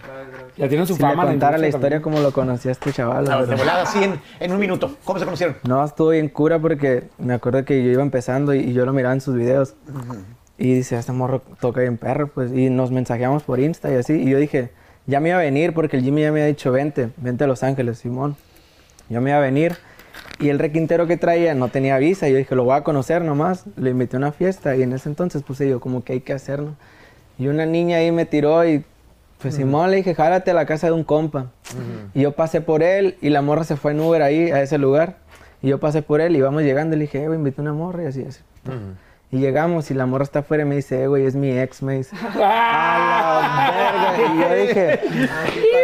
ya 0.56 0.68
tienen 0.68 0.86
su 0.86 0.94
Si 0.94 1.02
le 1.02 1.08
fama. 1.08 1.22
en 1.24 1.28
contara 1.30 1.58
la 1.58 1.68
historia 1.68 1.98
también. 1.98 2.02
como 2.02 2.20
lo 2.20 2.32
conocía 2.32 2.72
este 2.72 2.92
chaval. 2.92 3.24
la 3.24 3.36
volada, 3.44 3.82
así 3.82 4.02
en, 4.04 4.20
en 4.40 4.52
un 4.52 4.58
minuto. 4.58 4.96
¿Cómo 5.04 5.18
se 5.18 5.24
conocieron? 5.24 5.56
No, 5.66 5.84
estuvo 5.84 6.10
bien 6.10 6.28
cura 6.28 6.58
porque 6.58 7.04
me 7.18 7.34
acuerdo 7.34 7.64
que 7.64 7.82
yo 7.84 7.90
iba 7.90 8.02
empezando 8.02 8.54
y, 8.54 8.60
y 8.60 8.72
yo 8.72 8.84
lo 8.86 8.92
miraba 8.92 9.14
en 9.14 9.20
sus 9.20 9.34
videos. 9.34 9.74
Y 10.58 10.72
dice, 10.74 10.96
este 10.98 11.12
morro 11.12 11.42
toca 11.60 11.80
bien 11.80 11.98
perro, 11.98 12.28
pues. 12.28 12.50
Y 12.52 12.70
nos 12.70 12.90
mensajeamos 12.90 13.42
por 13.42 13.60
Insta 13.60 13.90
y 13.92 13.96
así. 13.96 14.14
Y 14.14 14.30
yo 14.30 14.38
dije, 14.38 14.70
ya 15.06 15.20
me 15.20 15.28
iba 15.30 15.38
a 15.38 15.42
venir 15.42 15.74
porque 15.74 15.96
el 15.98 16.02
Jimmy 16.02 16.22
ya 16.22 16.32
me 16.32 16.40
había 16.40 16.46
dicho, 16.48 16.72
vente, 16.72 17.10
vente 17.18 17.44
a 17.44 17.46
Los 17.46 17.62
Ángeles, 17.62 17.98
Simón. 17.98 18.36
Yo 19.08 19.20
me 19.20 19.30
iba 19.30 19.38
a 19.38 19.42
venir. 19.42 19.76
Y 20.38 20.50
el 20.50 20.58
requintero 20.58 21.06
que 21.06 21.16
traía 21.16 21.54
no 21.54 21.68
tenía 21.68 21.96
visa. 21.98 22.28
Y 22.28 22.32
yo 22.32 22.38
dije, 22.38 22.54
lo 22.54 22.64
voy 22.64 22.76
a 22.76 22.82
conocer 22.82 23.22
nomás. 23.22 23.64
Le 23.76 23.90
invité 23.90 24.16
a 24.16 24.18
una 24.18 24.32
fiesta 24.32 24.76
y 24.76 24.82
en 24.82 24.92
ese 24.92 25.08
entonces 25.08 25.42
puse 25.42 25.68
yo, 25.68 25.80
como 25.80 26.04
que 26.04 26.14
hay 26.14 26.20
que 26.20 26.32
hacerlo. 26.32 26.74
Y 27.38 27.48
una 27.48 27.66
niña 27.66 27.98
ahí 27.98 28.12
me 28.12 28.26
tiró 28.26 28.66
y 28.66 28.84
pues 29.40 29.54
Simón 29.54 29.90
le 29.90 29.98
dije, 29.98 30.14
jálate 30.14 30.50
a 30.50 30.54
la 30.54 30.66
casa 30.66 30.86
de 30.86 30.92
un 30.94 31.04
compa. 31.04 31.46
Y 32.14 32.22
yo 32.22 32.32
pasé 32.32 32.60
por 32.60 32.82
él 32.82 33.16
y 33.20 33.30
la 33.30 33.42
morra 33.42 33.64
se 33.64 33.76
fue 33.76 33.92
en 33.92 34.00
Uber 34.00 34.22
ahí, 34.22 34.50
a 34.50 34.62
ese 34.62 34.78
lugar. 34.78 35.18
Y 35.62 35.68
yo 35.68 35.80
pasé 35.80 36.02
por 36.02 36.20
él 36.20 36.34
y 36.34 36.38
íbamos 36.38 36.62
llegando 36.62 36.96
y 36.96 36.98
le 36.98 37.04
dije, 37.04 37.22
eh, 37.22 37.26
invité 37.26 37.60
a 37.60 37.62
una 37.62 37.72
morra 37.72 38.04
y 38.04 38.06
así, 38.06 38.22
así. 38.22 38.40
Y 39.32 39.38
llegamos 39.38 39.90
y 39.90 39.94
la 39.94 40.06
morra 40.06 40.22
está 40.22 40.38
afuera 40.38 40.62
y 40.62 40.66
me 40.66 40.76
dice, 40.76 41.02
eh, 41.02 41.06
güey, 41.08 41.26
es 41.26 41.34
mi 41.34 41.50
ex, 41.50 41.82
me 41.82 41.96
dice. 41.96 42.14
¡Ah! 42.40 43.50
A 43.52 43.92
la 43.92 44.12
verga. 44.12 44.34
Y 44.34 44.40
yo 44.40 44.66
dije, 44.66 45.00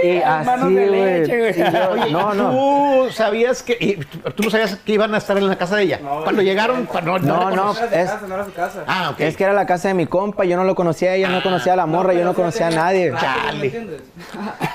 y 0.05 0.21
así, 0.23 0.61
güey. 0.75 0.91
leche, 0.91 1.39
güey. 1.39 1.51
Y 1.69 1.73
yo, 1.73 1.91
Oye, 1.91 2.13
no, 2.13 2.35
no. 2.35 2.51
¿Tú 3.07 3.11
sabías 3.13 3.63
que, 3.65 3.77
y 3.81 3.97
tú 4.31 4.45
no 4.45 4.51
sabías 4.51 4.77
que 4.77 4.93
iban 4.93 5.13
a 5.13 5.19
estar 5.19 5.37
en 5.37 5.49
la 5.49 5.57
casa 5.57 5.75
de 5.77 5.83
ella? 5.83 5.99
No, 6.03 6.23
Cuando 6.23 6.41
llegaron, 6.43 6.87
cuando, 6.87 7.19
No, 7.19 7.51
no. 7.51 7.57
No 7.57 7.73
era 7.73 7.75
su 7.75 7.85
es- 7.95 8.11
casa, 8.11 8.27
no 8.29 8.35
era 8.37 8.45
su 8.45 8.53
casa. 8.53 8.85
Ah, 8.87 9.11
ok. 9.13 9.21
Es 9.21 9.37
que 9.37 9.43
era 9.45 9.53
la 9.55 9.67
casa 9.67 9.89
de 9.89 9.95
mi 9.95 10.07
compa, 10.07 10.45
yo 10.45 10.57
no 10.57 10.63
lo 10.65 10.77
conocía 10.77 11.11
a 11.11 11.15
ella, 11.17 11.29
no 11.29 11.43
conocía 11.43 11.73
a 11.73 11.77
la 11.77 11.87
morra, 11.87 12.15
yo 12.15 12.25
no 12.25 12.35
conocía 12.35 12.69
a 12.69 12.71
nadie. 12.71 13.13
Chale. 13.19 13.59
¿Me 13.59 13.65
entiendes? 13.67 14.03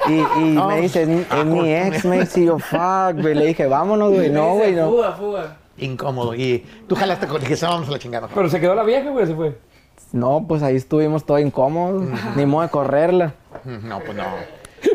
Y, 0.09 0.13
y 0.13 0.51
No, 0.55 0.67
me 0.67 0.81
dice, 0.81 1.03
es, 1.03 1.07
mi- 1.07 1.21
es 1.39 1.45
mi 1.45 1.73
ex, 1.73 2.03
me 2.05 2.19
dice, 2.19 2.41
y 2.41 2.45
yo, 2.47 2.59
fuck, 2.59 3.13
güey. 3.21 3.33
Le 3.33 3.45
dije, 3.45 3.65
vámonos, 3.65 4.11
güey. 4.13 4.29
No, 4.29 4.55
güey, 4.55 4.73
no. 4.73 4.89
Fuga, 4.89 5.11
fuga. 5.13 5.55
Incómodo. 5.77 6.33
Y 6.35 6.65
tú 6.88 6.95
jalaste 6.95 7.27
con 7.27 7.39
dijiste, 7.41 7.65
vamos 7.65 7.88
a 7.88 7.91
la 7.91 8.00
chingada. 8.00 8.27
Pero 8.33 8.50
se 8.50 8.59
quedó 8.59 8.75
la 8.75 8.83
vieja, 8.83 9.09
güey, 9.09 9.25
se 9.27 9.35
fue. 9.35 9.57
No, 10.12 10.45
pues 10.47 10.63
ahí 10.63 10.75
estuvimos 10.75 11.25
todos 11.25 11.41
incómodos. 11.41 12.03
Ni 12.35 12.45
modo 12.45 12.63
de 12.63 12.69
correrla. 12.69 13.33
No, 13.65 14.00
pues 14.00 14.15
no. 14.15 14.24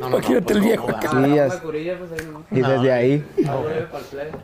No, 0.01 0.09
no, 0.09 0.19
no, 0.19 0.23
pues, 0.27 0.51
el 0.57 0.61
viejo 0.61 0.87
Ah, 0.89 1.01
pues 1.01 1.13
no. 1.13 2.43
Y 2.51 2.61
desde 2.63 2.93
ahí. 2.93 3.25
Ah. 3.47 3.57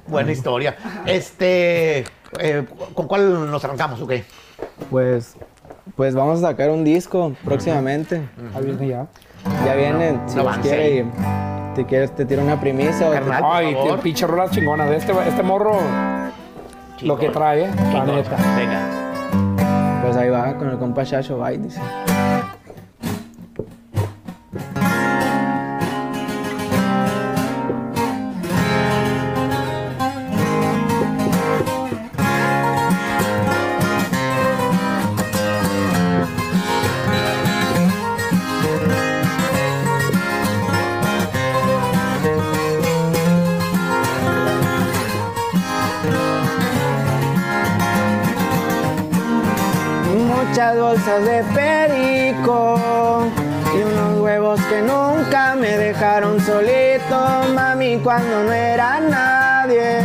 Buena 0.06 0.32
historia. 0.32 0.76
Este, 1.06 2.00
eh, 2.41 2.64
¿con 2.94 3.06
cuál 3.06 3.50
nos 3.50 3.64
arrancamos? 3.64 4.00
Ok. 4.02 4.14
Pues, 4.91 5.37
pues 5.96 6.14
vamos 6.14 6.43
a 6.43 6.49
sacar 6.49 6.70
un 6.70 6.84
disco 6.84 7.34
próximamente. 7.44 8.29
Ahí 8.55 8.64
viene 8.64 8.88
ya. 8.88 9.06
Ya 9.64 9.75
viene, 9.75 10.20
si 10.26 10.37
No 10.37 10.44
quiere. 10.61 10.99
Y 10.99 11.05
si 11.76 11.84
quieres, 11.84 12.14
te 12.14 12.25
tiro 12.26 12.43
una 12.43 12.61
primicia. 12.61 13.08
o 13.08 13.11
te- 13.12 13.19
Carnal. 13.20 13.43
Ay, 13.46 13.76
pinche 14.02 14.26
rola 14.26 14.50
chingona 14.50 14.87
de 14.87 14.96
este, 14.96 15.12
este 15.26 15.43
morro. 15.43 15.79
Lo 17.02 17.16
que 17.16 17.28
trae, 17.28 17.64
eh, 17.64 17.70
la 17.92 18.04
neta. 18.04 18.36
Venga. 18.56 20.00
Pues 20.02 20.17
ahí 20.17 20.31
va, 20.31 20.55
con 20.55 20.70
el 20.70 20.78
compa 20.78 21.05
Chacho 21.05 21.38
Bye, 21.38 21.58
dice. 21.58 21.81
Cuando 58.02 58.44
no 58.44 58.52
era 58.52 59.00
nadie. 59.00 60.00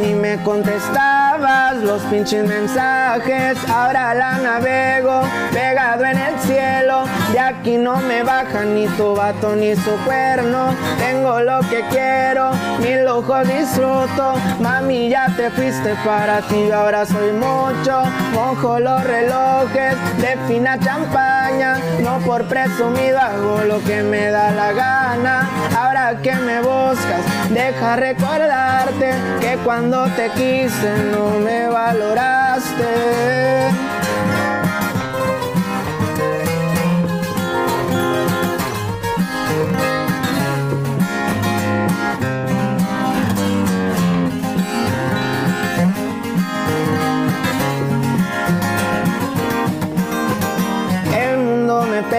Ni 0.00 0.14
me 0.14 0.42
contestabas 0.42 1.76
los 1.76 2.02
pinches 2.02 2.46
mensajes, 2.46 3.58
ahora 3.68 4.14
la 4.14 4.38
navego 4.38 5.22
pegado 5.52 6.04
en 6.04 6.18
el 6.18 6.38
cielo. 6.40 6.89
De 7.32 7.38
aquí 7.38 7.76
no 7.76 7.96
me 7.96 8.22
baja 8.24 8.64
ni 8.64 8.86
tu 8.88 9.14
vato 9.14 9.54
ni 9.54 9.76
su 9.76 9.90
cuerno. 10.04 10.74
Tengo 10.98 11.40
lo 11.40 11.60
que 11.60 11.82
quiero, 11.90 12.50
mi 12.80 12.96
lujo 13.04 13.44
disfruto. 13.44 14.34
Mami, 14.60 15.08
ya 15.08 15.26
te 15.36 15.50
fuiste 15.50 15.94
para 16.04 16.40
ti, 16.42 16.70
ahora 16.72 17.06
soy 17.06 17.32
mucho. 17.32 18.02
Mojo 18.34 18.80
los 18.80 19.04
relojes 19.04 19.94
de 20.20 20.36
fina 20.48 20.78
champaña. 20.80 21.78
No 22.00 22.18
por 22.26 22.44
presumido 22.46 23.20
hago 23.20 23.60
lo 23.66 23.80
que 23.84 24.02
me 24.02 24.30
da 24.30 24.50
la 24.50 24.72
gana. 24.72 25.48
Ahora 25.78 26.18
que 26.20 26.34
me 26.34 26.58
buscas, 26.60 27.22
deja 27.50 27.96
recordarte 27.96 29.12
que 29.40 29.56
cuando 29.64 30.04
te 30.16 30.30
quise 30.30 30.92
no 31.12 31.38
me 31.38 31.68
valoraste. 31.68 33.20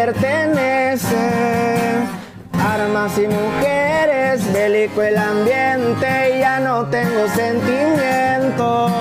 pertenece. 0.05 1.15
Armas 2.53 3.17
y 3.17 3.27
mujeres, 3.27 4.51
bélico 4.53 5.01
el 5.01 5.17
ambiente, 5.17 6.37
ya 6.39 6.59
no 6.59 6.85
tengo 6.85 7.27
sentimientos. 7.35 8.91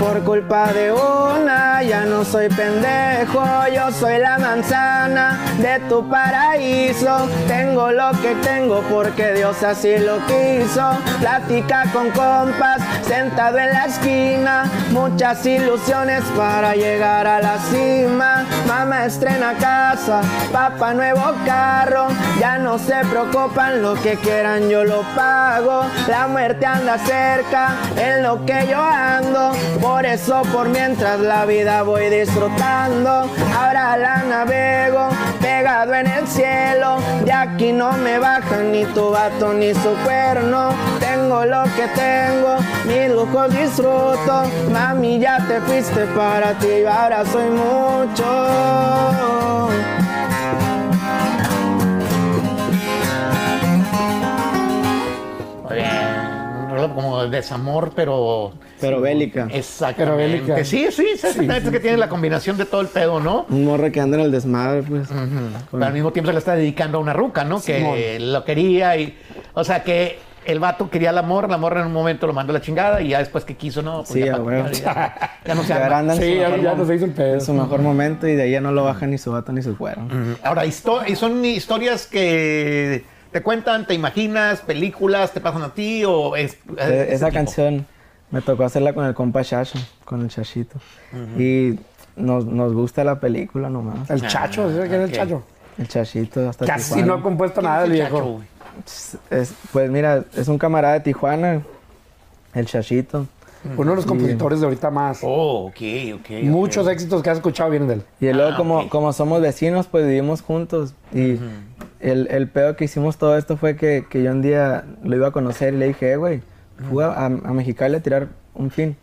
Por 0.00 0.22
culpa 0.22 0.72
de 0.72 0.92
una, 0.92 1.82
ya 1.82 2.04
no 2.04 2.24
soy 2.24 2.48
pendejo, 2.48 3.44
yo 3.74 3.90
soy 3.90 4.18
la 4.18 4.38
manzana 4.38 5.38
de 5.58 5.80
tu 5.88 6.08
paraíso. 6.08 7.28
Tengo 7.48 7.90
lo 7.90 8.10
que 8.22 8.34
tengo 8.36 8.80
porque 8.82 9.32
Dios 9.32 9.62
así 9.62 9.98
lo 9.98 10.18
quiso. 10.26 10.96
Plática 11.20 11.84
con 11.92 12.10
compas, 12.10 12.80
sentado 13.08 13.58
en 13.58 13.72
la 13.72 13.86
esquina, 13.86 14.70
muchas 14.90 15.44
ilusiones 15.46 16.22
para 16.36 16.74
llegar 16.74 17.26
a 17.26 17.40
la 17.40 17.58
cima. 17.58 18.44
Mamá 18.66 19.06
estrena 19.06 19.54
casa, 19.54 20.20
papá 20.52 20.92
nuevo 20.92 21.24
carro, 21.46 22.08
ya 22.38 22.58
no 22.58 22.78
se 22.78 22.96
preocupan 23.10 23.80
lo 23.80 23.94
que 23.94 24.16
quieran, 24.16 24.68
yo 24.68 24.84
lo 24.84 25.02
pago. 25.16 25.84
La 26.06 26.28
muerte 26.28 26.66
anda 26.66 26.98
cerca, 26.98 27.70
en 27.96 28.22
lo 28.22 28.44
que 28.44 28.66
yo 28.70 28.80
ando, 28.82 29.52
por 29.80 30.04
eso 30.04 30.42
por 30.52 30.68
mientras 30.68 31.18
la 31.20 31.46
vida 31.46 31.82
voy 31.82 32.10
disfrutando. 32.10 33.30
Ahora 33.58 33.96
la 33.96 34.18
navego, 34.18 35.08
pegado 35.40 35.94
en 35.94 36.06
el 36.06 36.28
cielo, 36.28 36.98
de 37.24 37.32
aquí 37.32 37.72
no 37.72 37.92
me 37.92 38.18
bajan 38.18 38.70
ni 38.70 38.84
tu 38.84 39.10
vato 39.10 39.54
ni 39.54 39.72
su 39.72 39.94
cuerno. 40.04 40.74
Tengo 41.00 41.44
lo 41.46 41.64
que 41.74 41.88
tengo, 41.94 42.58
mis 42.98 43.10
lujos 43.12 43.54
disfruto. 43.56 44.42
Mami, 44.72 45.18
ya 45.18 45.38
te 45.46 45.60
fuiste 45.60 46.04
para 46.16 46.52
ti, 46.58 46.84
ahora 46.88 47.24
soy 47.24 47.50
mucho. 47.50 48.24
Muy 55.64 55.74
bien. 55.74 55.88
Un 56.60 56.70
rollo 56.70 56.94
como 56.94 57.22
de 57.22 57.30
desamor, 57.30 57.92
pero. 57.94 58.52
Pero 58.80 59.00
bélica. 59.00 59.48
Exactamente. 59.50 60.04
Pero 60.04 60.16
bélica. 60.16 60.64
Sí, 60.64 60.86
sí, 60.90 61.06
exactamente. 61.12 61.66
es 61.66 61.70
que 61.70 61.80
tiene 61.80 61.96
la 61.96 62.08
combinación 62.08 62.56
de 62.56 62.64
todo 62.64 62.80
el 62.80 62.88
pedo, 62.88 63.20
¿no? 63.20 63.46
Un 63.48 63.64
morro 63.64 63.90
que 63.90 64.00
anda 64.00 64.16
en 64.16 64.24
el 64.24 64.30
desmadre, 64.30 64.82
pues. 64.82 65.08
Pero 65.70 65.84
al 65.84 65.92
mismo 65.92 66.12
tiempo 66.12 66.28
se 66.28 66.32
le 66.32 66.38
está 66.38 66.54
dedicando 66.54 66.98
a 66.98 67.00
una 67.00 67.12
ruca, 67.12 67.44
¿no? 67.44 67.60
Que 67.60 68.18
lo 68.20 68.44
quería 68.44 68.96
y. 68.96 69.16
O 69.54 69.64
sea, 69.64 69.82
que 69.82 70.27
el 70.44 70.60
vato 70.60 70.88
quería 70.90 71.10
el 71.10 71.18
amor, 71.18 71.48
la 71.50 71.58
morra 71.58 71.80
en 71.80 71.86
un 71.88 71.92
momento 71.92 72.26
lo 72.26 72.32
mandó 72.32 72.52
a 72.52 72.54
la 72.54 72.60
chingada 72.60 73.00
y 73.02 73.08
ya 73.08 73.18
después 73.18 73.44
que 73.44 73.56
quiso, 73.56 73.82
¿no? 73.82 73.98
Pues 73.98 74.08
Sí, 74.10 74.20
ya, 74.24 74.36
huevo. 74.40 74.68
ya- 74.70 75.38
ya 75.44 75.54
no 75.54 75.62
se 75.62 75.72
anda 75.74 76.14
Sí, 76.16 76.36
ya, 76.36 76.74
no 76.74 76.86
se 76.86 76.94
hizo 76.96 77.04
el 77.04 77.12
pedo. 77.12 77.34
en 77.34 77.40
su 77.40 77.52
mejor 77.52 77.80
momento 77.82 78.26
y 78.26 78.34
de 78.34 78.42
ahí 78.44 78.50
ya 78.52 78.60
no 78.60 78.72
lo 78.72 78.84
baja 78.84 79.06
ni 79.06 79.18
su 79.18 79.32
vato 79.32 79.52
ni 79.52 79.62
su 79.62 79.76
cuero. 79.76 80.02
Ahora, 80.42 80.64
histo- 80.64 81.02
y 81.06 81.16
son 81.16 81.44
historias 81.44 82.06
que 82.06 83.04
te 83.32 83.42
cuentan, 83.42 83.86
te 83.86 83.94
imaginas, 83.94 84.60
películas, 84.62 85.32
te 85.32 85.40
pasan 85.40 85.62
a 85.62 85.74
ti 85.74 86.04
o 86.06 86.34
es. 86.36 86.56
Ese 86.78 87.12
Esa 87.14 87.30
canción 87.30 87.86
me 88.30 88.40
tocó 88.40 88.64
hacerla 88.64 88.92
con 88.94 89.04
el 89.04 89.14
compa 89.14 89.42
Chacho, 89.44 89.78
con 90.04 90.22
el 90.22 90.28
Chachito. 90.28 90.78
Y 91.38 91.78
nos, 92.16 92.46
nos 92.46 92.72
gusta 92.72 93.04
la 93.04 93.20
película 93.20 93.68
nomás. 93.70 94.08
El 94.10 94.22
chacho, 94.26 94.70
¿sabes 94.70 94.88
quién 94.88 95.02
es 95.02 95.10
el 95.10 95.14
chacho? 95.16 95.42
El 95.78 95.86
Chachito 95.88 96.48
hasta 96.48 96.66
Casi 96.66 96.94
Tijuana. 96.94 97.06
no 97.06 97.14
ha 97.14 97.22
compuesto 97.22 97.60
¿Quién 97.60 97.70
nada 97.72 97.84
el 97.84 97.92
viejo. 97.92 98.16
Chacho, 98.18 98.24
güey? 98.32 98.46
Es- 99.30 99.52
pues 99.72 99.90
mira, 99.90 100.24
es 100.36 100.48
un 100.48 100.58
camarada 100.58 100.94
de 100.94 101.00
Tijuana, 101.00 101.62
el 102.54 102.66
Chachito. 102.66 103.26
Uno 103.76 103.90
de 103.90 103.96
los 103.96 104.06
compositores 104.06 104.60
de 104.60 104.66
ahorita 104.66 104.90
más. 104.90 105.18
Oh, 105.22 105.66
ok, 105.66 105.76
ok. 106.20 106.30
Muchos 106.44 106.86
éxitos 106.88 107.22
que 107.22 107.30
has 107.30 107.38
escuchado 107.38 107.68
vienen 107.70 107.88
de 107.88 107.94
él. 107.94 108.02
Y 108.20 108.32
luego 108.32 108.52
Ah, 108.52 108.56
como, 108.56 108.88
como 108.88 109.12
somos 109.12 109.40
vecinos, 109.42 109.88
pues 109.88 110.06
vivimos 110.06 110.42
juntos. 110.42 110.94
Y 111.12 111.38
el, 111.98 112.28
el 112.30 112.48
pedo 112.48 112.76
que 112.76 112.84
hicimos 112.84 113.18
todo 113.18 113.36
esto 113.36 113.56
fue 113.56 113.74
que, 113.76 114.06
que 114.08 114.22
yo 114.22 114.30
un 114.30 114.42
día 114.42 114.84
lo 115.02 115.16
iba 115.16 115.28
a 115.28 115.30
conocer 115.32 115.74
y 115.74 115.76
le 115.78 115.88
dije, 115.88 116.12
eh, 116.12 116.16
güey, 116.16 116.40
fuga 116.88 117.12
a, 117.14 117.26
a 117.26 117.28
Mexicali 117.28 117.96
a 117.96 118.00
tirar 118.00 118.28
un 118.54 118.70
fin. 118.70 118.96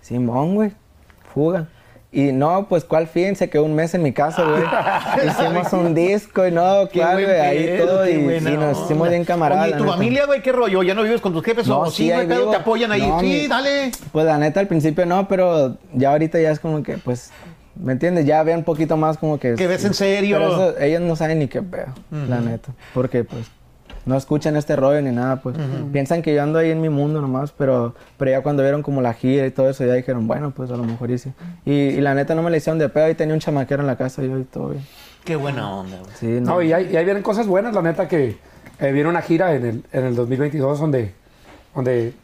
Simón, 0.00 0.56
güey, 0.56 0.72
fuga. 1.32 1.68
Y 2.12 2.32
no, 2.32 2.66
pues 2.68 2.82
¿cuál 2.84 3.06
fin? 3.06 3.36
Se 3.36 3.48
quedó 3.48 3.62
un 3.64 3.74
mes 3.74 3.94
en 3.94 4.02
mi 4.02 4.12
casa, 4.12 4.42
güey. 4.42 4.62
Hicimos 5.28 5.72
un 5.72 5.94
disco 5.94 6.44
y 6.46 6.50
no, 6.50 6.88
claro, 6.88 7.20
güey, 7.24 7.40
ahí 7.40 7.78
todo. 7.78 8.08
Y, 8.08 8.16
buena 8.16 8.50
y 8.50 8.56
nos 8.56 8.80
hicimos 8.84 9.08
bien 9.08 9.24
camaradas. 9.24 9.68
¿y 9.68 9.72
tu 9.72 9.78
neta. 9.84 9.92
familia, 9.92 10.26
güey, 10.26 10.42
qué 10.42 10.50
rollo? 10.50 10.82
¿Ya 10.82 10.94
no 10.94 11.04
vives 11.04 11.20
con 11.20 11.32
tus 11.32 11.44
jefes 11.44 11.68
No, 11.68 11.80
o 11.82 11.86
sí, 11.90 12.04
sí, 12.04 12.12
ahí 12.12 12.26
vivo. 12.26 12.50
te 12.50 12.56
apoyan 12.56 12.90
ahí? 12.90 13.06
No, 13.06 13.20
sí, 13.20 13.26
mi- 13.26 13.46
dale. 13.46 13.92
Pues 14.10 14.26
la 14.26 14.38
neta 14.38 14.58
al 14.58 14.66
principio 14.66 15.06
no, 15.06 15.28
pero 15.28 15.76
ya 15.92 16.10
ahorita 16.10 16.40
ya 16.40 16.50
es 16.50 16.58
como 16.58 16.82
que, 16.82 16.98
pues, 16.98 17.30
¿me 17.76 17.92
entiendes? 17.92 18.26
Ya 18.26 18.42
vean 18.42 18.58
un 18.58 18.64
poquito 18.64 18.96
más 18.96 19.16
como 19.16 19.38
que... 19.38 19.54
Que 19.54 19.68
ves 19.68 19.84
en 19.84 19.94
serio. 19.94 20.36
Pero 20.38 20.52
eso, 20.70 20.78
ellos 20.80 21.00
no 21.02 21.14
saben 21.14 21.38
ni 21.38 21.46
qué 21.46 21.62
pedo, 21.62 21.94
la 22.10 22.40
neta. 22.40 22.72
Porque, 22.92 23.22
pues, 23.22 23.46
no 24.06 24.16
escuchan 24.16 24.56
este 24.56 24.76
rollo 24.76 25.00
ni 25.02 25.10
nada, 25.10 25.36
pues. 25.42 25.56
Piensan 25.92 26.22
que 26.22 26.34
yo 26.34 26.42
ando 26.42 26.58
ahí 26.58 26.70
en 26.70 26.80
mi 26.80 26.88
mundo 26.88 27.20
nomás, 27.20 27.52
pero, 27.52 27.94
pero 28.16 28.30
ya 28.30 28.42
cuando 28.42 28.62
vieron 28.62 28.82
como 28.82 29.02
la 29.02 29.12
gira 29.14 29.46
y 29.46 29.50
todo 29.50 29.68
eso, 29.70 29.84
ya 29.84 29.94
dijeron, 29.94 30.26
bueno, 30.26 30.50
pues 30.52 30.70
a 30.70 30.76
lo 30.76 30.84
mejor 30.84 31.10
y 31.10 31.18
sí. 31.18 31.32
Y, 31.64 31.72
y 31.72 32.00
la 32.00 32.14
neta 32.14 32.34
no 32.34 32.42
me 32.42 32.50
le 32.50 32.56
hicieron 32.58 32.78
de 32.78 32.88
pedo 32.88 33.08
y 33.10 33.14
tenía 33.14 33.34
un 33.34 33.40
chamaquero 33.40 33.82
en 33.82 33.86
la 33.86 33.96
casa 33.96 34.22
yo 34.22 34.38
y 34.38 34.44
todo 34.44 34.68
bien. 34.70 34.84
Qué 35.24 35.36
buena 35.36 35.70
onda, 35.70 35.98
güey. 35.98 36.10
Sí, 36.18 36.26
No, 36.40 36.54
no. 36.54 36.62
y 36.62 36.72
ahí, 36.72 36.88
y 36.92 36.96
ahí 36.96 37.04
vienen 37.04 37.22
cosas 37.22 37.46
buenas, 37.46 37.74
la 37.74 37.82
neta, 37.82 38.08
que 38.08 38.38
eh, 38.80 38.92
viene 38.92 39.08
una 39.08 39.20
gira 39.22 39.54
en 39.54 39.64
el, 39.66 39.84
en 39.92 40.04
el 40.04 40.16
2022 40.16 40.80
donde, 40.80 41.12
donde 41.74 42.14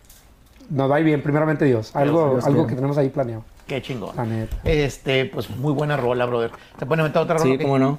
nos 0.71 0.91
va 0.91 0.97
a 0.97 1.01
ir 1.01 1.05
bien, 1.07 1.23
primeramente 1.23 1.67
Dios. 1.67 1.95
Algo, 1.95 2.31
Dios 2.33 2.47
algo 2.47 2.67
que 2.67 2.75
tenemos 2.75 2.97
ahí 2.97 3.11
planeado, 3.11 3.45
Qué 3.67 3.83
chingón. 3.83 4.17
la 4.17 4.25
neta. 4.25 4.57
Este, 4.65 5.27
pues 5.27 5.51
muy 5.51 5.73
buena 5.75 5.97
rola, 5.99 6.25
brother. 6.25 6.53
¿Se 6.79 6.87
puede 6.87 7.03
inventar 7.03 7.23
otra 7.25 7.37
rola? 7.37 7.51
Sí, 7.57 7.59
cómo 7.63 7.79
no. 7.79 7.99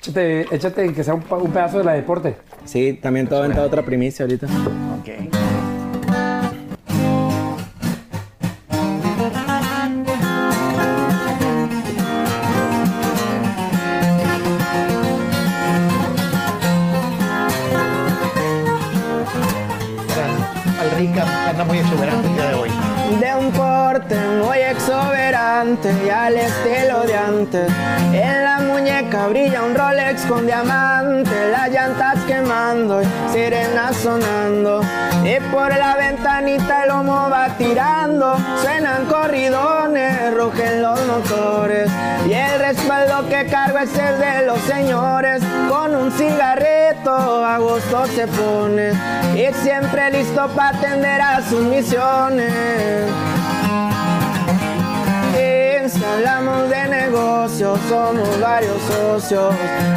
Échate, 0.00 0.46
échate 0.50 0.94
que 0.94 1.04
sea 1.04 1.12
un, 1.12 1.22
pedazo 1.22 1.76
de 1.76 1.84
la 1.84 1.92
deporte. 1.92 2.34
Sí, 2.64 2.98
también 3.02 3.26
todo 3.26 3.44
en 3.44 3.58
otra 3.58 3.82
primicia 3.82 4.24
ahorita. 4.24 4.46
Ok. 4.46 5.10
Al 20.80 20.90
rica 20.96 21.50
anda 21.50 21.64
muy 21.64 21.76
exuberante 21.76 22.26
el 22.26 22.34
día 22.34 22.48
de 22.48 22.54
hoy. 22.54 22.70
De 23.20 23.34
un 23.34 23.52
porte 23.52 24.16
muy 24.42 24.58
exuberante 24.60 25.92
y 26.06 26.08
al 26.08 26.36
estilo 26.36 27.02
de 27.02 27.16
antes. 27.18 27.70
Brilla 29.28 29.62
un 29.62 29.74
Rolex 29.74 30.22
con 30.26 30.46
diamante, 30.46 31.50
las 31.50 31.70
llantas 31.70 32.18
quemando 32.26 33.02
y 33.02 33.06
sirenas 33.32 33.96
sonando. 33.96 34.80
Y 35.24 35.38
por 35.52 35.68
la 35.68 35.96
ventanita 35.96 36.84
el 36.84 36.92
humo 36.92 37.28
va 37.30 37.48
tirando, 37.56 38.36
suenan 38.62 39.04
corridones, 39.06 40.34
rugen 40.34 40.82
los 40.82 40.98
motores. 41.06 41.90
Y 42.26 42.32
el 42.32 42.58
respaldo 42.58 43.28
que 43.28 43.46
cargo 43.46 43.78
es 43.78 43.96
el 43.98 44.18
de 44.18 44.46
los 44.46 44.58
señores, 44.60 45.42
con 45.68 45.94
un 45.94 46.10
cigarrito 46.12 47.44
a 47.44 47.58
gusto 47.58 48.06
se 48.06 48.26
pone. 48.26 48.92
Y 49.34 49.52
siempre 49.62 50.10
listo 50.10 50.48
para 50.48 50.78
atender 50.78 51.20
a 51.20 51.42
sus 51.42 51.62
misiones. 51.62 53.04
Hablamos 56.12 56.68
de 56.68 56.88
negocios, 56.88 57.78
somos 57.88 58.40
varios 58.40 58.80
socios. 58.82 59.54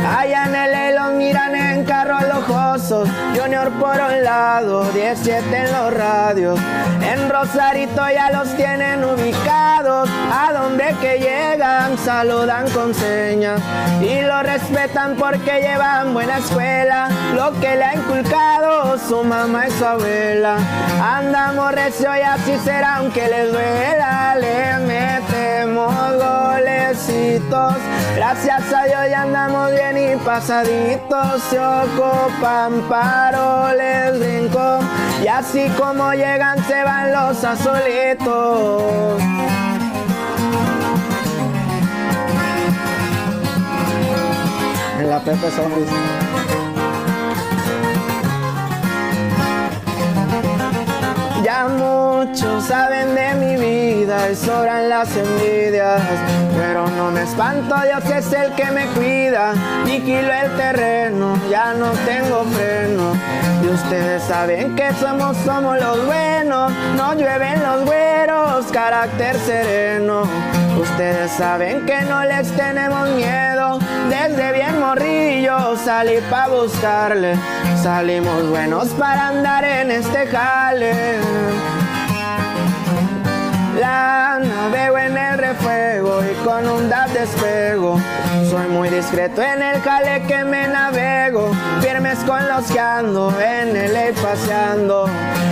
Allá 0.08 0.46
en 0.46 0.56
el 0.56 0.96
los 0.96 1.14
miran 1.14 1.56
en 1.56 1.86
carros 1.86 2.22
lujosos. 2.34 3.10
Junior 3.36 3.72
por 3.80 3.96
un 4.00 4.24
lado, 4.24 4.84
17 4.92 5.58
en 5.58 5.72
los 5.72 5.94
radios. 5.94 6.60
En 7.02 7.30
Rosarito 7.30 8.02
ya 8.14 8.30
los 8.32 8.56
tienen 8.56 9.04
ubicados. 9.04 10.10
A 10.32 10.54
donde 10.54 10.96
que 11.02 11.20
llegan, 11.20 11.98
saludan 11.98 12.70
con 12.72 12.94
señas. 12.94 13.60
Y 14.02 14.22
lo 14.22 14.44
respetan 14.44 15.16
porque 15.16 15.62
llevan 15.62 16.14
buena 16.14 16.38
escuela. 16.38 17.10
Lo 17.36 17.52
que 17.60 17.76
le 17.76 17.84
ha 17.84 17.96
inculcado 17.96 19.00
su 19.00 19.24
mamá 19.24 19.68
y 19.68 19.72
su 19.72 19.86
abuela. 19.86 20.58
Andamos 21.02 21.72
recio 21.74 22.16
y 22.16 22.22
así 22.22 22.58
será 22.64 22.98
aunque 22.98 23.28
les 23.28 23.52
duela. 23.52 23.84
Metemos 25.74 26.14
golecitos. 26.14 27.76
Gracias 28.16 28.74
a 28.74 28.84
Dios 28.86 29.10
ya 29.10 29.22
andamos 29.24 29.72
bien 29.72 29.98
y 29.98 30.16
pasaditos. 30.24 31.42
Se 31.50 31.60
ocupan 31.60 32.82
paroles, 32.90 34.20
brinco. 34.20 34.80
Y 35.24 35.28
así 35.28 35.68
como 35.78 36.14
llegan 36.14 36.64
se 36.66 36.84
van 36.84 37.12
los 37.12 37.44
azulitos. 37.44 39.22
La 45.08 45.20
Pepe 45.20 45.48
Office. 45.48 46.33
Ya 51.44 51.68
muchos 51.68 52.64
saben 52.64 53.16
de 53.16 53.34
mi 53.36 53.58
vida 53.58 54.32
y 54.32 54.36
sobran 54.36 54.88
las 54.88 55.10
envidias. 55.16 56.02
Pero 56.56 56.88
no 56.88 57.12
me 57.12 57.24
espanto, 57.24 57.76
Dios 57.82 58.06
es 58.06 58.32
el 58.32 58.54
que 58.54 58.72
me 58.72 58.86
cuida. 58.88 59.54
Vigilo 59.84 60.32
el 60.32 60.56
terreno, 60.56 61.38
ya 61.50 61.74
no 61.74 61.92
tengo 62.06 62.46
freno. 62.46 63.14
Y 63.62 63.68
ustedes 63.68 64.24
saben 64.24 64.74
que 64.78 64.94
somos, 64.94 65.36
somos 65.46 65.78
los 65.82 66.06
buenos. 66.06 66.72
No 66.96 67.14
llueven 67.14 67.62
los 67.62 67.84
carácter 68.72 69.38
sereno. 69.40 70.24
Ustedes 70.80 71.32
saben 71.32 71.86
que 71.86 72.02
no 72.02 72.24
les 72.24 72.50
tenemos 72.52 73.10
miedo. 73.10 73.80
Desde 74.10 74.52
bien 74.54 74.80
morrillo 74.80 75.76
salí 75.78 76.20
pa' 76.30 76.48
buscarle. 76.48 77.36
Salimos 77.82 78.50
buenos 78.50 78.90
para 78.90 79.28
andar 79.28 79.64
en 79.66 79.92
este 79.92 80.28
jale. 80.28 80.94
La 83.80 84.40
navego 84.40 84.98
en 85.00 85.18
el 85.18 85.38
refuego 85.38 86.22
y 86.24 86.46
con 86.46 86.70
un 86.70 86.90
DAP 86.90 87.10
despego. 87.10 88.00
Soy 88.50 88.68
muy 88.68 88.90
discreto 88.90 89.42
en 89.42 89.64
el 89.64 89.82
jale 89.82 90.22
que 90.28 90.44
me 90.44 90.68
navego. 90.68 91.52
Firmes 91.82 92.20
con 92.20 92.48
los 92.48 92.66
que 92.66 92.80
ando 92.80 93.34
en 93.42 93.76
el 93.76 93.94
ley 93.94 94.14
paseando. 94.14 95.08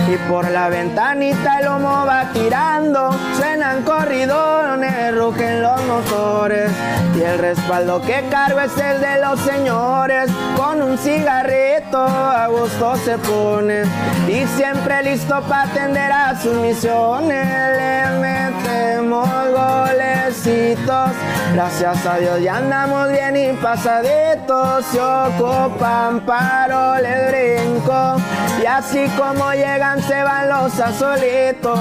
Y 0.08 0.16
por 0.30 0.48
la 0.50 0.68
ventanita 0.68 1.58
el 1.60 1.68
humo 1.68 2.04
va 2.06 2.30
tirando. 2.32 3.10
Suenan 3.36 3.82
corridones, 3.82 5.14
rugen 5.16 5.62
los 5.62 5.82
motores. 5.84 6.70
Y 7.16 7.22
el 7.22 7.38
respaldo 7.38 8.02
que 8.02 8.24
cargo 8.30 8.60
es 8.60 8.76
el 8.78 9.00
de 9.00 9.20
los 9.20 9.40
señores. 9.40 10.30
Con 10.56 10.80
un 10.80 10.96
cigarrito 10.96 11.98
a 11.98 12.46
gusto 12.46 12.94
se 12.96 13.18
pone. 13.18 13.82
Y 14.28 14.46
siempre 14.56 15.02
listo 15.02 15.40
para 15.42 15.62
atender 15.62 16.12
a 16.12 16.40
sus 16.40 16.54
misiones. 16.54 18.11
Metemos 18.20 19.28
golecitos. 19.50 21.10
Gracias 21.54 22.06
a 22.06 22.16
Dios 22.18 22.40
ya 22.42 22.56
andamos 22.56 23.10
bien 23.10 23.36
y 23.36 23.52
pasaditos. 23.54 24.84
Se 24.86 25.00
ocupan 25.00 26.20
paroles 26.20 27.28
brinco. 27.28 28.16
Y 28.62 28.66
así 28.66 29.06
como 29.16 29.52
llegan 29.52 30.02
se 30.02 30.22
van 30.22 30.48
los 30.48 30.78
azolitos. 30.80 31.72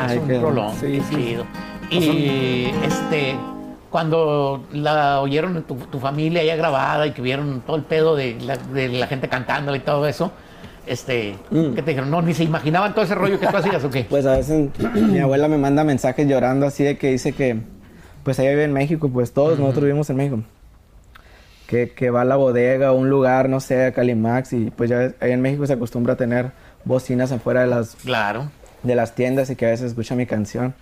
exitazo, 0.00 0.12
Ay, 0.12 0.18
un 0.18 0.28
qué- 0.28 0.40
rolón, 0.40 0.74
sí, 0.76 0.86
qué 0.86 1.00
sí. 1.02 1.14
chido. 1.16 1.44
Y 1.90 2.70
este, 2.84 3.36
cuando 3.90 4.64
la 4.72 5.20
oyeron 5.20 5.62
tu, 5.64 5.74
tu 5.76 5.98
familia 5.98 6.42
ya 6.42 6.56
grabada 6.56 7.06
y 7.06 7.12
que 7.12 7.20
vieron 7.22 7.62
todo 7.66 7.76
el 7.76 7.82
pedo 7.82 8.16
de 8.16 8.38
la, 8.40 8.56
de 8.56 8.88
la 8.88 9.06
gente 9.06 9.28
cantándola 9.28 9.76
y 9.76 9.80
todo 9.80 10.06
eso, 10.06 10.32
este, 10.86 11.36
Mm. 11.50 11.74
¿qué 11.74 11.82
te 11.82 11.90
dijeron? 11.90 12.10
No, 12.10 12.22
ni 12.22 12.32
se 12.34 12.44
imaginaban 12.44 12.94
todo 12.94 13.04
ese 13.04 13.14
rollo 13.14 13.38
que 13.38 13.46
tú 13.46 13.56
hacías 13.56 13.84
o 13.84 13.90
qué. 13.90 14.04
Pues 14.08 14.24
a 14.26 14.36
veces 14.36 14.70
mi 14.94 15.18
abuela 15.18 15.48
me 15.48 15.58
manda 15.58 15.84
mensajes 15.84 16.26
llorando 16.26 16.66
así 16.66 16.82
de 16.82 16.96
que 16.96 17.10
dice 17.10 17.32
que, 17.32 17.58
pues 18.24 18.38
ella 18.38 18.50
vive 18.50 18.64
en 18.64 18.72
México, 18.72 19.08
pues 19.12 19.32
todos 19.32 19.58
nosotros 19.58 19.84
vivimos 19.84 20.08
en 20.10 20.16
México. 20.16 20.40
Que, 21.66 21.90
que 21.90 22.10
va 22.10 22.22
a 22.22 22.24
la 22.24 22.36
bodega, 22.36 22.88
a 22.88 22.92
un 22.92 23.08
lugar, 23.08 23.48
no 23.48 23.58
sé, 23.60 23.86
a 23.86 23.92
Calimax, 23.92 24.52
y 24.52 24.70
pues 24.70 24.90
ya 24.90 25.12
ahí 25.20 25.32
en 25.32 25.40
México 25.40 25.66
se 25.66 25.72
acostumbra 25.72 26.14
a 26.14 26.16
tener 26.16 26.52
bocinas 26.84 27.32
afuera 27.32 27.60
de 27.62 27.68
las, 27.68 27.94
Claro. 27.96 28.50
De 28.82 28.94
las 28.94 29.14
tiendas 29.14 29.50
y 29.50 29.56
que 29.56 29.66
a 29.66 29.70
veces 29.70 29.86
escucha 29.88 30.14
mi 30.14 30.26
canción. 30.26 30.74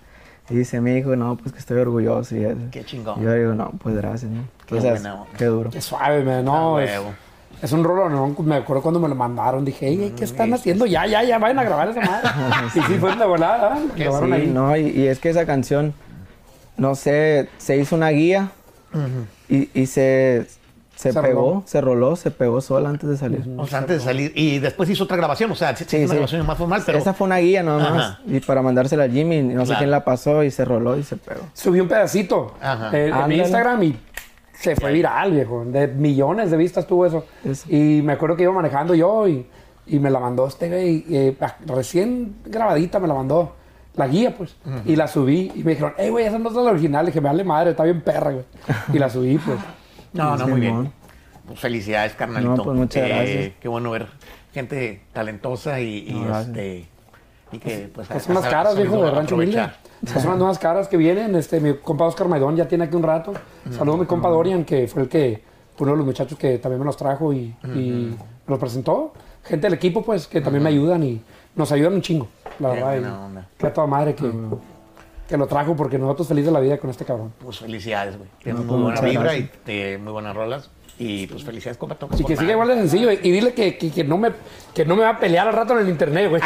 Y 0.49 0.54
dice 0.54 0.80
mi 0.80 0.95
hijo, 0.97 1.14
no, 1.14 1.37
pues 1.37 1.52
que 1.52 1.59
estoy 1.61 1.78
orgulloso 1.78 2.36
y 2.36 2.45
eso. 2.45 2.56
Qué 2.73 2.84
chingón. 2.84 3.21
Y 3.21 3.25
yo 3.25 3.32
digo, 3.34 3.54
no, 3.54 3.71
pues 3.82 3.95
gracias, 3.95 4.30
¿no? 4.30 4.43
Qué 4.67 4.75
O 4.76 4.80
sea, 4.80 4.91
buena 4.93 5.15
onda. 5.15 5.26
qué 5.39 5.45
duro. 5.45 5.71
Qué 5.71 5.80
suave, 5.80 6.25
man. 6.25 6.45
No, 6.45 6.78
Ah, 6.78 6.82
es, 6.84 6.91
es 7.63 7.73
un 7.73 7.84
rolo, 7.84 8.08
¿no? 8.08 8.34
Me 8.43 8.56
acuerdo 8.56 8.82
cuando 8.82 8.99
me 8.99 9.08
lo 9.08 9.15
mandaron. 9.15 9.65
Dije, 9.65 9.86
"Ey, 9.89 10.13
¿qué 10.17 10.25
están 10.25 10.52
haciendo? 10.52 10.86
Ya, 10.86 11.06
ya, 11.06 11.23
ya, 11.23 11.39
vayan 11.39 11.58
a 11.60 11.65
grabar 11.65 11.89
esa 11.91 12.00
madre. 12.00 12.28
y 12.75 12.80
sí, 12.80 12.95
fue 12.99 13.15
de 13.15 13.25
volada. 13.26 13.78
¿eh? 13.78 13.86
Sí, 13.97 14.02
ahí. 14.32 14.50
no, 14.52 14.76
y, 14.76 14.89
y 14.89 15.06
es 15.06 15.21
que 15.21 15.28
esa 15.28 15.47
canción, 15.47 15.95
no 16.76 16.95
sé, 16.97 17.49
se 17.58 17.76
hizo 17.76 17.95
una 17.95 18.08
guía 18.08 18.50
y, 19.49 19.69
y 19.73 19.86
se, 19.86 20.47
se, 21.00 21.13
Se 21.13 21.21
pegó, 21.23 21.41
roló. 21.50 21.63
se 21.67 21.80
roló, 21.80 22.17
se 22.17 22.30
pegó 22.30 22.60
sola 22.60 22.89
antes 22.91 23.08
de 23.08 23.17
salir. 23.17 23.43
O 23.56 23.67
sea, 23.67 23.78
antes 23.78 23.99
de 23.99 24.04
salir. 24.04 24.32
Y 24.34 24.58
después 24.58 24.89
hizo 24.91 25.04
otra 25.04 25.17
grabación, 25.17 25.50
o 25.50 25.54
sea, 25.54 25.75
sí, 25.75 25.84
Sí, 25.89 25.97
una 25.97 26.06
sí. 26.08 26.13
grabación 26.15 26.47
más 26.47 26.58
formal, 26.58 26.82
pero. 26.84 26.99
Esa 26.99 27.15
fue 27.15 27.26
una 27.26 27.39
guía 27.39 27.63
nomás. 27.63 27.89
Ajá. 27.91 28.21
Y 28.26 28.41
para 28.41 28.60
mandársela 28.63 29.04
a 29.04 29.08
Jimmy, 29.08 29.43
no 29.43 29.65
sé 29.65 29.75
quién 29.78 29.91
la 29.91 30.04
pasó 30.04 30.45
y 30.45 30.50
se 30.50 30.65
roló 30.65 30.97
y 30.99 31.02
se 31.02 31.17
pegó. 31.17 31.41
Subí 31.54 31.80
un 31.80 31.89
pedacito 31.89 32.54
Ajá. 32.60 32.91
eh, 32.97 33.08
en 33.08 33.28
mi. 33.28 33.36
Instagram 33.39 33.82
y 33.84 33.97
se 34.52 34.76
fue 34.76 34.93
viral, 34.93 35.32
viejo. 35.32 35.65
De 35.65 35.89
millones 35.89 36.50
de 36.50 36.56
vistas 36.58 36.86
tuvo 36.86 37.06
eso. 37.06 37.25
Eso. 37.45 37.65
Y 37.71 38.02
me 38.02 38.13
acuerdo 38.13 38.36
que 38.36 38.43
iba 38.43 38.52
manejando 38.52 38.95
yo 38.95 39.26
y, 39.26 39.47
y 39.86 39.99
me 39.99 40.10
la 40.10 40.21
mandó 40.21 40.47
este 40.47 40.69
güey. 40.69 41.04
eh, 41.10 41.34
ah, 41.41 41.56
recién 41.67 42.36
grabadita 42.45 42.99
me 43.00 43.08
la 43.08 43.15
mandó. 43.15 43.56
La 43.97 44.06
guía, 44.06 44.34
pues. 44.36 44.54
Y 44.84 44.95
la 44.97 45.08
subí. 45.08 45.50
Y 45.54 45.65
me 45.65 45.73
dijeron, 45.73 45.95
hey, 45.99 46.10
güey, 46.10 46.25
esa 46.25 46.39
no 46.39 46.49
es 46.50 46.54
la 46.54 46.60
original. 46.63 47.04
Y 47.04 47.06
dije, 47.06 47.21
me 47.21 47.28
vale 47.28 47.43
madre, 47.43 47.71
está 47.71 47.82
bien 47.84 48.00
perra, 48.02 48.30
güey. 48.30 48.45
Y 48.93 48.99
la 48.99 49.10
subí, 49.10 49.36
pues. 49.39 49.58
No, 50.12 50.36
no, 50.36 50.49
muy 50.49 50.60
bien. 50.60 50.92
Pues 51.46 51.58
felicidades, 51.60 52.14
carnalito. 52.14 52.56
No, 52.56 52.62
pues, 52.64 52.76
muchas 52.76 53.02
Eh, 53.04 53.08
gracias. 53.08 53.52
Qué 53.60 53.68
bueno 53.68 53.90
ver 53.90 54.06
gente 54.52 55.02
talentosa 55.12 55.80
y, 55.80 56.08
y, 56.08 56.12
No, 56.14 56.25
gracias. 56.26 56.49
este. 56.49 56.88
Y 57.52 57.58
que, 57.58 57.90
pues. 57.94 58.08
Pues 58.08 58.28
ha- 58.28 58.30
unas 58.32 58.46
caras, 58.46 58.76
viejo, 58.76 59.04
de 59.04 59.10
Rancho 59.10 59.34
Humilde. 59.34 59.70
Son 60.06 60.25
unas 60.26 60.38
nuevas 60.38 60.58
caras 60.58 60.88
que 60.88 60.96
vienen. 60.96 61.34
Este, 61.34 61.60
mi 61.60 61.75
compa 61.75 62.04
Oscar 62.04 62.28
Maidón 62.28 62.56
ya 62.56 62.66
tiene 62.68 62.84
aquí 62.84 62.96
un 62.96 63.02
rato. 63.02 63.32
Saludo 63.70 63.96
a 63.96 63.99
mi 63.99 64.06
compa 64.06 64.28
Dorian, 64.28 64.64
que 64.64 64.86
fue 64.88 65.02
el 65.02 65.08
que, 65.08 65.42
uno 65.78 65.92
de 65.92 65.96
los 65.96 66.06
muchachos 66.06 66.38
que 66.38 66.58
también 66.58 66.78
me 66.80 66.84
los 66.86 66.96
trajo 66.96 67.32
y, 67.32 67.54
y 67.64 68.16
me 68.16 68.16
los 68.46 68.58
presentó. 68.58 69.12
Gente 69.44 69.66
del 69.66 69.75
equipo, 69.75 70.02
pues, 70.02 70.26
que 70.28 70.40
también 70.40 70.62
me 70.62 70.68
ayudan 70.68 71.02
y 71.02 71.20
nos 71.56 71.73
ayudan 71.73 71.94
un 71.94 72.02
chingo, 72.02 72.28
la 72.60 72.68
verdad. 72.70 72.96
y. 72.99 73.58
Que 73.58 73.66
a 73.66 73.73
toda 73.73 73.86
madre 73.86 74.14
que, 74.14 74.30
que 75.30 75.36
lo 75.38 75.47
trajo 75.47 75.76
porque 75.76 75.97
nosotros 75.99 76.26
felices 76.28 76.47
de 76.47 76.52
la 76.52 76.60
vida 76.60 76.76
con 76.78 76.90
este 76.90 77.04
cabrón. 77.04 77.32
Pues 77.43 77.60
felicidades, 77.60 78.19
güey. 78.19 78.28
Tienes 78.43 78.64
muy 78.64 78.69
pues, 78.82 79.00
buena 79.00 79.00
vibra 79.00 79.36
y 79.36 79.49
te- 79.64 79.97
muy 79.97 80.12
buenas 80.12 80.34
rolas. 80.36 80.71
Y 80.99 81.26
pues 81.28 81.45
felicidades, 81.45 81.78
compa. 81.78 81.95
tocas 81.95 82.21
Y 82.21 82.25
que 82.25 82.36
siga 82.36 82.52
igual 82.52 82.69
de 82.69 82.75
sencillo. 82.75 83.10
Y 83.10 83.16
dile 83.30 83.54
que, 83.54 83.78
que, 83.78 83.90
que 83.90 84.04
no 84.04 84.19
me, 84.19 84.32
que 84.75 84.84
no 84.84 84.97
me 84.97 85.02
va 85.02 85.10
a 85.10 85.19
pelear 85.19 85.49
al 85.49 85.54
rato 85.54 85.73
en 85.73 85.78
el 85.78 85.88
internet, 85.88 86.28
güey. 86.28 86.43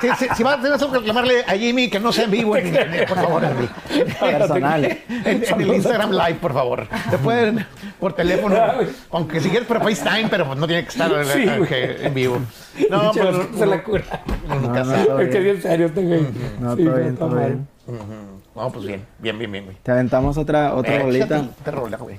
Sí, 0.00 0.08
sí, 0.20 0.26
si 0.36 0.42
vas 0.44 0.64
a 0.64 0.86
reclamarle 0.86 1.42
a 1.44 1.52
Jimmy 1.56 1.90
que 1.90 1.98
no 1.98 2.12
sea 2.12 2.26
en 2.26 2.30
vivo 2.30 2.56
en 2.56 2.66
internet, 2.68 3.08
por 3.08 3.16
favor, 3.18 3.44
Andy. 3.44 3.68
Personal. 4.20 4.84
En, 5.24 5.42
en 5.44 5.60
el 5.60 5.74
Instagram 5.74 6.10
Live, 6.12 6.34
por 6.40 6.52
favor. 6.52 6.86
Te 7.10 7.18
pueden 7.18 7.66
por 7.98 8.12
teléfono, 8.12 8.56
aunque 9.10 9.40
si 9.40 9.48
quieres 9.48 9.66
por 9.66 9.80
FaceTime, 9.82 10.28
pero 10.28 10.46
pues 10.46 10.58
no 10.58 10.66
tiene 10.68 10.82
que 10.84 10.88
estar 10.90 11.10
eh, 11.12 11.24
Sí, 11.24 11.44
güey. 11.56 11.68
que 11.68 12.06
en 12.06 12.14
vivo. 12.14 12.38
No, 12.90 13.10
pero 13.12 13.28
Oscar 13.30 13.46
se 13.58 13.66
la 13.66 13.82
cura. 13.84 14.04
nunca 14.48 14.84
No, 14.84 14.96
no, 14.96 15.04
sabe. 15.06 15.24
Es 15.24 15.30
que 15.30 15.38
es 15.38 15.44
bien. 15.44 15.56
bien 15.56 15.62
serio 15.62 15.86
este 15.86 16.02
güey. 16.02 16.26
No, 16.60 16.76
Sí, 16.76 16.84
todo 16.84 16.96
bien, 16.96 17.16
todo 17.16 17.28
mal. 17.28 17.66
Ujú. 17.86 18.00
No, 18.54 18.70
pues 18.70 18.86
bien, 18.86 19.04
bien, 19.18 19.38
bien, 19.38 19.50
bien, 19.50 19.64
güey. 19.64 19.76
Te 19.82 19.90
aventamos 19.92 20.36
otra, 20.38 20.74
otra 20.74 20.96
Eh, 20.96 21.02
bolita. 21.02 21.40
otra 21.60 21.72
rola, 21.72 21.96
güey. 21.96 22.18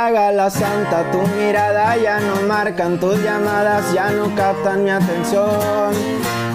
Hagas 0.00 0.32
la 0.32 0.48
santa, 0.48 1.10
tu 1.10 1.18
mirada 1.36 1.96
ya 1.96 2.20
no 2.20 2.36
marcan, 2.46 3.00
tus 3.00 3.20
llamadas 3.20 3.92
ya 3.92 4.10
no 4.10 4.32
captan 4.36 4.84
mi 4.84 4.90
atención. 4.90 5.92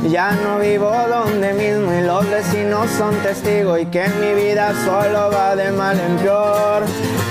Ya 0.10 0.32
no 0.32 0.60
vivo 0.60 0.90
donde 1.10 1.52
mismo 1.52 1.92
y 1.92 2.04
los 2.04 2.30
vecinos 2.30 2.90
son 2.92 3.14
testigos 3.18 3.82
y 3.82 3.86
que 3.88 4.08
mi 4.22 4.34
vida 4.34 4.72
solo 4.86 5.30
va 5.30 5.58
de 5.58 5.72
mal 5.72 6.00
en 6.00 6.16
peor. 6.20 6.84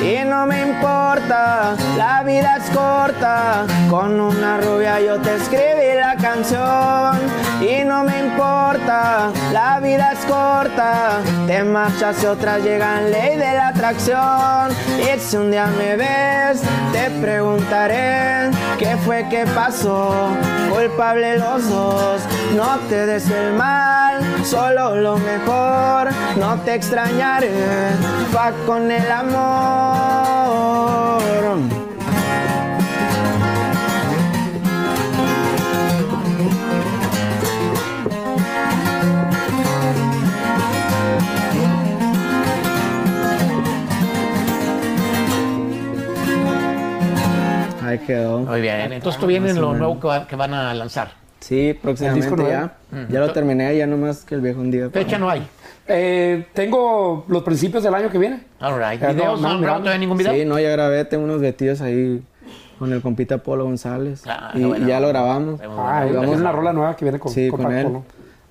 Y 0.03 0.23
no 0.29 0.47
me 0.47 0.61
importa, 0.61 1.77
la 1.97 2.23
vida 2.25 2.59
es 2.59 2.69
corta, 2.77 3.65
con 3.89 4.21
una 4.21 4.61
rubia 4.61 5.01
yo 5.01 5.19
te 5.19 5.35
escribí 5.37 5.82
canción 6.23 7.19
y 7.61 7.85
no 7.85 8.05
me 8.05 8.21
importa, 8.21 9.33
la 9.53 9.81
vida 9.81 10.13
es 10.13 10.21
corta. 10.21 11.21
Te 11.47 11.65
marchas 11.65 12.23
y 12.23 12.27
otras 12.27 12.63
llegan, 12.63 13.11
ley 13.11 13.37
de 13.37 13.53
la 13.53 13.69
atracción. 13.69 14.71
Y 15.01 15.19
si 15.19 15.37
un 15.37 15.51
día 15.51 15.67
me 15.67 15.97
ves, 15.97 16.63
te 16.93 17.11
preguntaré 17.21 18.51
qué 18.79 18.97
fue 19.05 19.29
que 19.29 19.45
pasó. 19.47 20.29
Culpable 20.71 21.39
los 21.39 21.69
dos, 21.69 22.23
no 22.55 22.79
te 22.89 23.05
des 23.05 23.29
el 23.29 23.55
mal, 23.55 24.23
solo 24.45 24.95
lo 24.95 25.17
mejor. 25.19 26.09
No 26.37 26.55
te 26.65 26.75
extrañaré, 26.75 27.51
va 28.35 28.53
con 28.65 28.91
el 28.91 29.11
amor. 29.11 30.43
Muy 48.53 48.61
bien. 48.61 48.93
Entonces 48.93 49.21
tú 49.21 49.27
vienes 49.27 49.57
lo 49.57 49.73
nuevo 49.75 49.99
que, 49.99 50.07
va- 50.07 50.27
que 50.27 50.37
van 50.37 50.53
a 50.55 50.75
lanzar. 50.75 51.09
Sí, 51.41 51.77
próximamente 51.81 52.27
disco 52.29 52.49
ya. 52.49 52.75
Ya 53.09 53.21
lo 53.21 53.33
terminé, 53.33 53.77
ya 53.77 53.87
nomás 53.87 54.25
que 54.25 54.35
el 54.35 54.41
viejo 54.43 54.61
un 54.61 54.71
día. 54.71 54.91
Fecha 54.91 55.19
no 55.19 55.29
hay. 55.31 55.43
Eh, 55.89 56.47
tengo 56.53 57.25
los 57.29 57.43
principios 57.43 57.83
del 57.83 57.95
año 57.95 58.09
que 58.11 58.19
viene. 58.19 58.41
All 58.61 58.75
right. 58.79 59.03
Eh, 59.03 59.07
no, 59.09 59.13
¿Videos? 59.15 59.41
no, 59.41 59.49
¿No, 59.55 59.59
grabado 59.61 59.81
todavía 59.81 59.99
ningún 59.99 60.19
video? 60.19 60.33
Sí, 60.35 60.45
no, 60.45 60.59
ya 60.61 60.71
grabé, 60.71 61.05
tengo 61.07 61.25
unos 61.25 61.41
vestidos 61.41 61.81
ahí 61.81 62.23
con 62.79 62.93
el 62.93 63.01
compita 63.03 63.39
Polo 63.39 63.65
González. 63.65 64.23
Ah, 64.27 64.53
y, 64.55 64.61
qué 64.61 64.67
bueno. 64.67 64.85
y 64.85 64.89
ya 64.89 65.01
lo 65.01 65.09
grabamos. 65.09 65.61
Qué 65.61 65.67
Ah, 65.77 66.07
y 66.09 66.13
vamos- 66.15 66.37
una 66.37 66.53
rola 66.53 66.73
nueva 66.73 66.95
que 66.95 67.05
viene 67.05 67.19
con, 67.19 67.33
Sí, 67.33 67.49
con 67.49 67.63
con 67.63 67.67
Paco, 67.73 67.79
él. 67.89 67.93
¿no? 67.93 68.05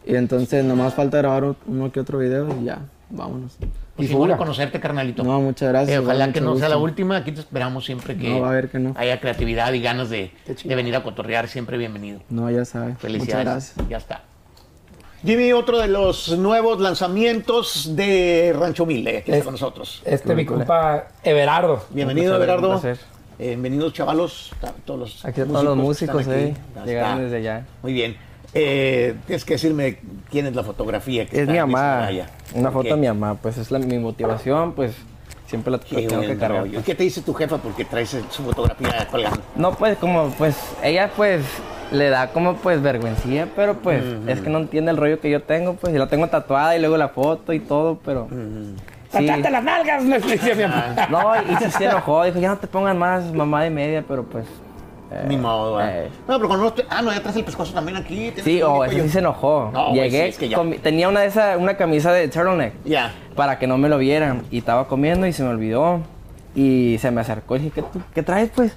Y 0.05 0.15
entonces 0.15 0.65
nomás 0.65 0.93
falta 0.93 1.19
grabar 1.19 1.43
un- 1.45 1.57
uno 1.67 1.91
que 1.91 1.99
otro 1.99 2.17
video 2.17 2.47
y 2.59 2.65
ya, 2.65 2.79
vámonos. 3.09 3.57
Pues 4.01 4.11
Y 4.11 4.15
bueno 4.15 4.35
conocerte, 4.37 4.79
carnalito. 4.79 5.23
No, 5.23 5.39
muchas 5.41 5.69
gracias. 5.69 5.95
Eh, 5.95 5.99
ojalá 5.99 6.33
que 6.33 6.41
no 6.41 6.57
sea 6.57 6.69
la 6.69 6.77
última. 6.77 7.17
Aquí 7.17 7.31
te 7.31 7.39
esperamos 7.41 7.85
siempre 7.85 8.15
que 8.17 8.29
No, 8.29 8.41
va 8.41 8.49
a 8.49 8.53
ver 8.53 8.69
que 8.69 8.79
no. 8.79 8.93
haya 8.97 9.19
creatividad 9.19 9.71
y 9.73 9.81
ganas 9.81 10.09
de, 10.09 10.31
venir 10.65 10.95
a 10.95 11.03
cotorrear. 11.03 11.47
Siempre 11.47 11.77
bienvenido. 11.77 12.19
No, 12.29 12.49
ya 12.49 12.65
sabes. 12.65 12.97
Felicidades. 12.97 13.45
Muchas 13.45 13.75
gracias. 13.75 13.89
Ya 13.89 13.97
está. 13.97 14.23
Jimmy, 15.23 15.53
otro 15.53 15.77
de 15.77 15.87
los 15.87 16.35
nuevos 16.37 16.79
lanzamientos 16.81 17.95
de 17.95 18.55
Rancho 18.57 18.83
Humilde, 18.85 19.17
aquí 19.19 19.29
está 19.31 19.37
Es- 19.37 19.43
con 19.43 19.53
nosotros. 19.53 20.01
Este, 20.03 20.33
mi 20.33 20.45
compa 20.47 21.09
Everardo. 21.23 21.83
Bienvenido, 21.91 22.35
Everardo. 22.35 22.75
un 22.75 22.81
placer. 22.81 22.97
Eh, 23.37 23.49
bienvenidos, 23.49 23.93
chavalos. 23.93 24.51
Todos 24.85 24.99
los 24.99 25.25
Aquí 25.25 25.41
todos 25.41 25.63
los 25.63 25.77
músicos, 25.77 26.25
que 26.25 26.47
eh, 26.49 26.53
llegaron 26.85 27.11
está. 27.11 27.23
desde 27.23 27.37
allá. 27.37 27.65
Muy 27.83 27.93
bien. 27.93 28.15
Eh, 28.53 29.15
tienes 29.27 29.45
que 29.45 29.53
decirme 29.53 29.97
quién 30.29 30.45
es 30.45 30.55
la 30.55 30.63
fotografía 30.63 31.25
que 31.25 31.37
Es 31.37 31.41
está 31.43 31.53
mi 31.53 31.59
mamá, 31.59 32.09
una 32.53 32.63
¿Por 32.69 32.83
foto 32.83 32.83
qué? 32.83 32.89
de 32.89 32.95
mi 32.97 33.07
mamá, 33.07 33.35
pues 33.41 33.57
es 33.57 33.71
la, 33.71 33.79
mi 33.79 33.97
motivación, 33.97 34.73
pues 34.73 34.93
siempre 35.47 35.71
la, 35.71 35.77
la 35.77 35.83
Qué 35.83 36.07
tengo 36.07 36.21
que 36.21 36.37
cargar. 36.37 36.61
rollo. 36.63 36.83
¿Qué 36.83 36.93
te 36.95 37.03
dice 37.03 37.21
tu 37.21 37.33
jefa 37.33 37.57
porque 37.59 37.85
traes 37.85 38.09
su 38.29 38.43
fotografía 38.43 39.07
colgando? 39.09 39.39
No, 39.55 39.71
pues 39.73 39.97
como, 39.97 40.29
pues 40.37 40.57
ella 40.83 41.09
pues 41.15 41.43
le 41.91 42.09
da 42.09 42.27
como 42.31 42.55
pues 42.55 42.81
vergüencilla, 42.81 43.47
pero 43.55 43.75
pues 43.75 44.03
es 44.27 44.41
que 44.41 44.49
no 44.49 44.59
entiende 44.59 44.91
el 44.91 44.97
rollo 44.97 45.19
que 45.21 45.29
yo 45.29 45.41
tengo, 45.43 45.75
pues 45.75 45.93
y 45.93 45.97
la 45.97 46.07
tengo 46.07 46.27
tatuada 46.27 46.75
y 46.75 46.79
luego 46.79 46.97
la 46.97 47.09
foto 47.09 47.53
y 47.53 47.59
todo, 47.61 47.99
pero... 48.03 48.27
Sí. 48.29 49.25
¡Tachate 49.27 49.49
las 49.49 49.63
nalgas! 49.63 50.03
Le 50.05 50.19
decía 50.19 50.55
mi 50.55 50.63
mamá. 50.63 51.07
No, 51.09 51.33
y 51.35 51.55
sí 51.57 51.69
se 51.71 51.83
enojó, 51.85 52.23
dijo, 52.23 52.39
ya 52.39 52.47
no 52.49 52.57
te 52.57 52.67
pongas 52.67 52.95
más 52.95 53.25
mamá 53.33 53.63
de 53.63 53.69
media, 53.69 54.05
pero 54.07 54.23
pues... 54.23 54.45
eh, 55.11 55.25
Ni 55.27 55.37
modo, 55.37 55.75
¿verdad? 55.75 56.05
eh. 56.05 56.09
No, 56.27 56.35
pero 56.37 56.47
cuando 56.47 56.65
no 56.65 56.73
te- 56.73 56.85
Ah, 56.89 57.01
no, 57.01 57.11
ya 57.11 57.21
traes 57.21 57.37
el 57.37 57.43
pescuezo 57.43 57.73
también 57.73 57.97
aquí. 57.97 58.31
Sí, 58.43 58.61
o 58.61 58.77
cuello. 58.77 58.93
ese 58.93 59.03
sí 59.03 59.09
se 59.09 59.19
enojó. 59.19 59.69
No, 59.73 59.93
Llegué, 59.93 60.23
sí, 60.23 60.29
es 60.29 60.37
que 60.37 60.49
ya. 60.49 60.59
tenía 60.81 61.09
una 61.09 61.19
de 61.21 61.27
esas, 61.27 61.57
una 61.57 61.75
camisa 61.77 62.11
de 62.13 62.27
turtleneck. 62.27 62.73
Ya. 62.85 63.13
para 63.35 63.57
que 63.59 63.65
no 63.67 63.77
me 63.77 63.87
lo 63.89 63.97
vieran. 63.97 64.43
Y 64.51 64.57
estaba 64.59 64.87
comiendo 64.87 65.25
y 65.27 65.33
se 65.33 65.43
me 65.43 65.49
olvidó. 65.49 65.99
Y 66.55 66.97
se 66.99 67.11
me 67.11 67.21
acercó 67.21 67.55
y 67.55 67.59
dije, 67.59 67.71
¿qué, 67.75 67.81
tú- 67.81 68.01
qué 68.13 68.23
traes 68.23 68.49
pues? 68.53 68.75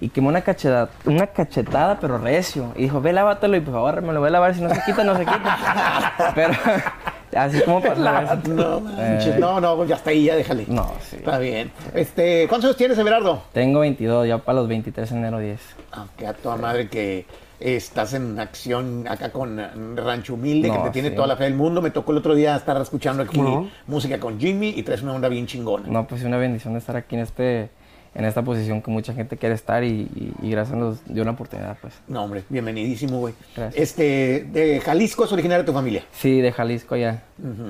Y 0.00 0.10
quemó 0.10 0.28
una 0.28 0.42
cachetada, 0.42 0.90
una 1.06 1.26
cachetada, 1.26 1.98
pero 2.00 2.18
recio. 2.18 2.72
Y 2.76 2.82
dijo, 2.82 3.00
ve, 3.00 3.12
lávatelo. 3.12 3.56
Y 3.56 3.60
pues 3.60 3.74
ahora 3.76 4.00
me 4.00 4.12
lo 4.12 4.20
voy 4.20 4.28
a 4.28 4.32
lavar. 4.32 4.54
Si 4.54 4.60
no 4.60 4.68
se 4.72 4.80
quita, 4.86 5.02
no 5.04 5.16
se 5.16 5.24
quita. 5.24 6.12
pero 6.34 6.52
así 7.36 7.60
como 7.62 7.82
pasó. 7.82 8.00
No, 8.48 8.82
Eh. 8.98 9.36
no, 9.40 9.60
no, 9.60 9.84
ya 9.84 9.96
está 9.96 10.10
ahí, 10.10 10.24
ya 10.26 10.36
déjale. 10.36 10.64
No, 10.68 10.92
sí. 11.02 11.16
Está 11.16 11.38
bien. 11.38 11.72
Este, 11.94 12.46
¿Cuántos 12.48 12.68
años 12.68 12.76
tienes, 12.76 12.96
Everardo? 12.98 13.42
Tengo 13.52 13.80
22, 13.80 14.28
ya 14.28 14.38
para 14.38 14.60
los 14.60 14.68
23 14.68 15.10
de 15.10 15.16
enero 15.16 15.38
10. 15.40 15.60
Aunque 15.92 16.26
a 16.26 16.32
toda 16.34 16.56
madre 16.56 16.88
que 16.88 17.26
estás 17.58 18.14
en 18.14 18.38
acción 18.38 19.06
acá 19.08 19.32
con 19.32 19.58
Rancho 19.96 20.34
Humilde, 20.34 20.70
que 20.70 20.76
No, 20.78 20.84
te 20.84 20.90
tiene 20.90 21.08
sí. 21.10 21.16
toda 21.16 21.26
la 21.26 21.36
fe 21.36 21.42
del 21.44 21.54
mundo. 21.54 21.82
Me 21.82 21.90
tocó 21.90 22.12
el 22.12 22.18
otro 22.18 22.36
día 22.36 22.54
estar 22.54 22.80
escuchando 22.80 23.24
aquí 23.24 23.42
música 23.88 24.20
con 24.20 24.38
Jimmy 24.38 24.74
y 24.76 24.84
traes 24.84 25.02
una 25.02 25.14
onda 25.14 25.28
bien 25.28 25.46
chingona. 25.48 25.88
No, 25.88 26.06
pues 26.06 26.20
es 26.20 26.26
una 26.28 26.36
bendición 26.36 26.76
estar 26.76 26.94
aquí 26.94 27.16
en 27.16 27.22
este 27.22 27.70
en 28.18 28.24
esta 28.24 28.42
posición 28.42 28.82
que 28.82 28.90
mucha 28.90 29.14
gente 29.14 29.36
quiere 29.36 29.54
estar 29.54 29.82
y, 29.84 29.88
y- 30.14 30.32
y 30.42 30.50
gracias 30.50 30.76
Dios 30.76 30.98
dio 31.06 31.22
una 31.22 31.30
oportunidad, 31.32 31.78
pues. 31.80 31.94
No, 32.08 32.24
hombre, 32.24 32.42
bienvenidísimo, 32.48 33.20
güey. 33.20 33.32
Gracias. 33.56 33.80
Este, 33.82 34.46
de 34.52 34.80
Jalisco 34.80 35.24
es 35.24 35.32
originaria 35.32 35.62
de 35.62 35.66
tu 35.66 35.72
familia. 35.72 36.04
Sí, 36.12 36.40
de 36.40 36.50
Jalisco 36.52 36.96
ya. 36.96 37.22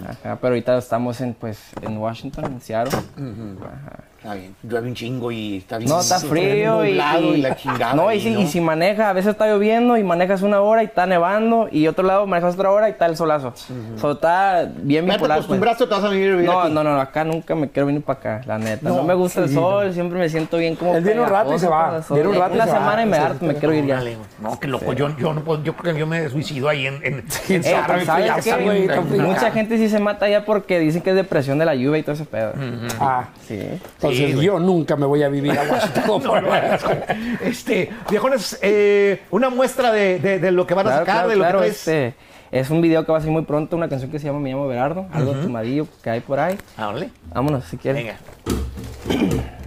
Ajá, 0.09 0.38
pero 0.40 0.48
ahorita 0.54 0.78
estamos 0.78 1.20
en, 1.20 1.35
pues, 1.35 1.59
en 1.83 1.98
Washington, 1.98 2.44
en 2.46 2.61
Seattle. 2.61 2.96
Ajá. 2.96 4.04
Está 4.18 4.35
bien. 4.35 4.52
Llueve 4.64 4.88
un 4.88 4.94
chingo 4.96 5.31
y 5.31 5.59
está 5.59 5.78
bien. 5.78 5.88
No, 5.88 6.00
está 6.00 6.18
frío 6.18 6.85
y, 6.85 6.88
y, 6.88 6.92
y- 6.92 7.37
la 7.40 7.54
chingada. 7.54 7.94
No, 7.94 8.11
y 8.11 8.14
ahí, 8.14 8.20
si, 8.20 8.28
y 8.35 8.46
si 8.48 8.61
maneja, 8.61 9.11
a 9.11 9.12
veces 9.12 9.31
está 9.31 9.46
lloviendo 9.46 9.96
y 9.96 10.02
manejas 10.02 10.42
una 10.42 10.61
hora 10.61 10.83
y 10.83 10.87
está 10.87 11.07
nevando 11.07 11.68
y 11.70 11.87
otro 11.87 12.04
lado 12.04 12.26
manejas 12.26 12.54
otra 12.54 12.72
hora 12.72 12.88
y 12.88 12.92
está 12.92 13.07
el 13.07 13.16
solazo. 13.16 13.52
So, 14.00 14.12
está 14.12 14.68
bien 14.76 15.07
¿Ya 15.07 15.12
te 15.12 15.16
bipolar. 15.18 15.37
pues. 15.38 15.44
acostumbraste 15.44 15.85
o 15.85 15.88
te 15.88 15.94
vas 15.94 16.02
a 16.04 16.09
vivir, 16.09 16.33
vivir 16.33 16.46
No, 16.46 16.62
aquí? 16.62 16.72
no, 16.72 16.83
no, 16.83 17.00
acá 17.00 17.22
nunca 17.22 17.54
me 17.54 17.68
quiero 17.70 17.87
venir 17.87 18.02
para 18.02 18.18
acá, 18.18 18.40
la 18.44 18.59
neta. 18.59 18.88
No, 18.88 18.96
No, 18.96 19.02
me 19.04 19.14
gusta 19.14 19.42
el 19.42 19.54
sol, 19.54 19.92
siempre 19.94 20.18
me 20.18 20.28
siento 20.28 20.57
bien 20.57 20.74
como 20.74 20.96
Él 20.96 21.04
viene 21.04 21.20
un 21.20 21.28
rato 21.28 21.54
y 21.54 21.59
se 21.61 21.68
va, 21.68 22.00
viene 22.11 22.28
un 22.28 22.35
rato 22.35 22.54
Una 22.54 22.66
semana 22.66 23.02
y 23.04 23.07
me 23.07 23.16
harto, 23.18 23.44
me 23.44 23.54
quiero 23.54 23.72
ir 23.72 23.87
ya. 23.87 24.02
No, 24.42 24.59
qué 24.59 24.66
loco. 24.66 24.92
Yo, 24.94 25.16
yo 25.16 25.33
no 25.33 25.42
puedo, 25.44 25.62
yo 25.62 25.76
creo 25.76 25.94
que 25.94 26.00
yo 26.00 26.09
me 26.09 26.28
suicido 26.28 26.68
ahí 26.68 26.88
en, 26.88 26.94
en, 27.04 27.24
en 27.48 28.64
güey. 28.64 28.88
Mucha 29.20 29.52
gente 29.52 29.58
sí 29.66 29.88
se 29.88 29.99
mata 29.99 30.27
allá 30.27 30.44
porque 30.44 30.79
dicen 30.79 31.03
que 31.03 31.11
es 31.11 31.16
depresión 31.16 31.59
de 31.59 31.64
la 31.64 31.75
lluvia 31.75 31.99
y 31.99 32.03
todo 32.03 32.14
ese 32.14 32.25
pedo. 32.25 32.53
Ah, 33.01 33.29
Sí. 33.47 33.59
entonces 33.59 34.38
yo 34.40 34.59
nunca 34.61 34.94
me 34.97 35.07
voy 35.07 35.23
a 35.23 35.29
vivir 35.29 35.59
a 35.59 35.62
Washington. 35.71 36.05
No, 36.25 36.40
no 36.40 36.49
este, 37.42 37.90
viejones, 38.11 38.59
eh, 38.62 39.23
una 39.31 39.51
muestra 39.51 39.90
de, 39.92 40.18
de- 40.21 40.38
de 40.38 40.51
lo 40.53 40.66
que 40.66 40.75
van 40.75 40.87
a 40.87 40.90
Claro, 40.90 41.01
sacar, 41.07 41.14
claro, 41.16 41.29
de 41.31 41.37
lo 41.37 41.42
claro, 41.42 41.61
que 41.62 41.66
este, 41.68 42.14
es 42.53 42.71
un 42.71 42.81
video 42.81 43.05
que 43.05 43.12
va 43.12 43.18
a 43.18 43.21
salir 43.21 43.33
muy 43.33 43.42
pronto, 43.42 43.77
una 43.77 43.88
canción 43.88 44.11
que 44.11 44.18
se 44.18 44.27
llama 44.27 44.38
Me 44.40 44.51
llamo 44.51 44.68
Berardo, 44.68 45.07
algo 45.12 45.33
tomadillo 45.33 45.87
que 46.03 46.11
hay 46.11 46.21
por 46.21 46.38
ahí. 46.40 46.57
Ah. 46.77 46.94
Vámonos 47.35 47.64
si 47.64 47.77
quieres. 47.77 48.05
Venga. 48.05 49.58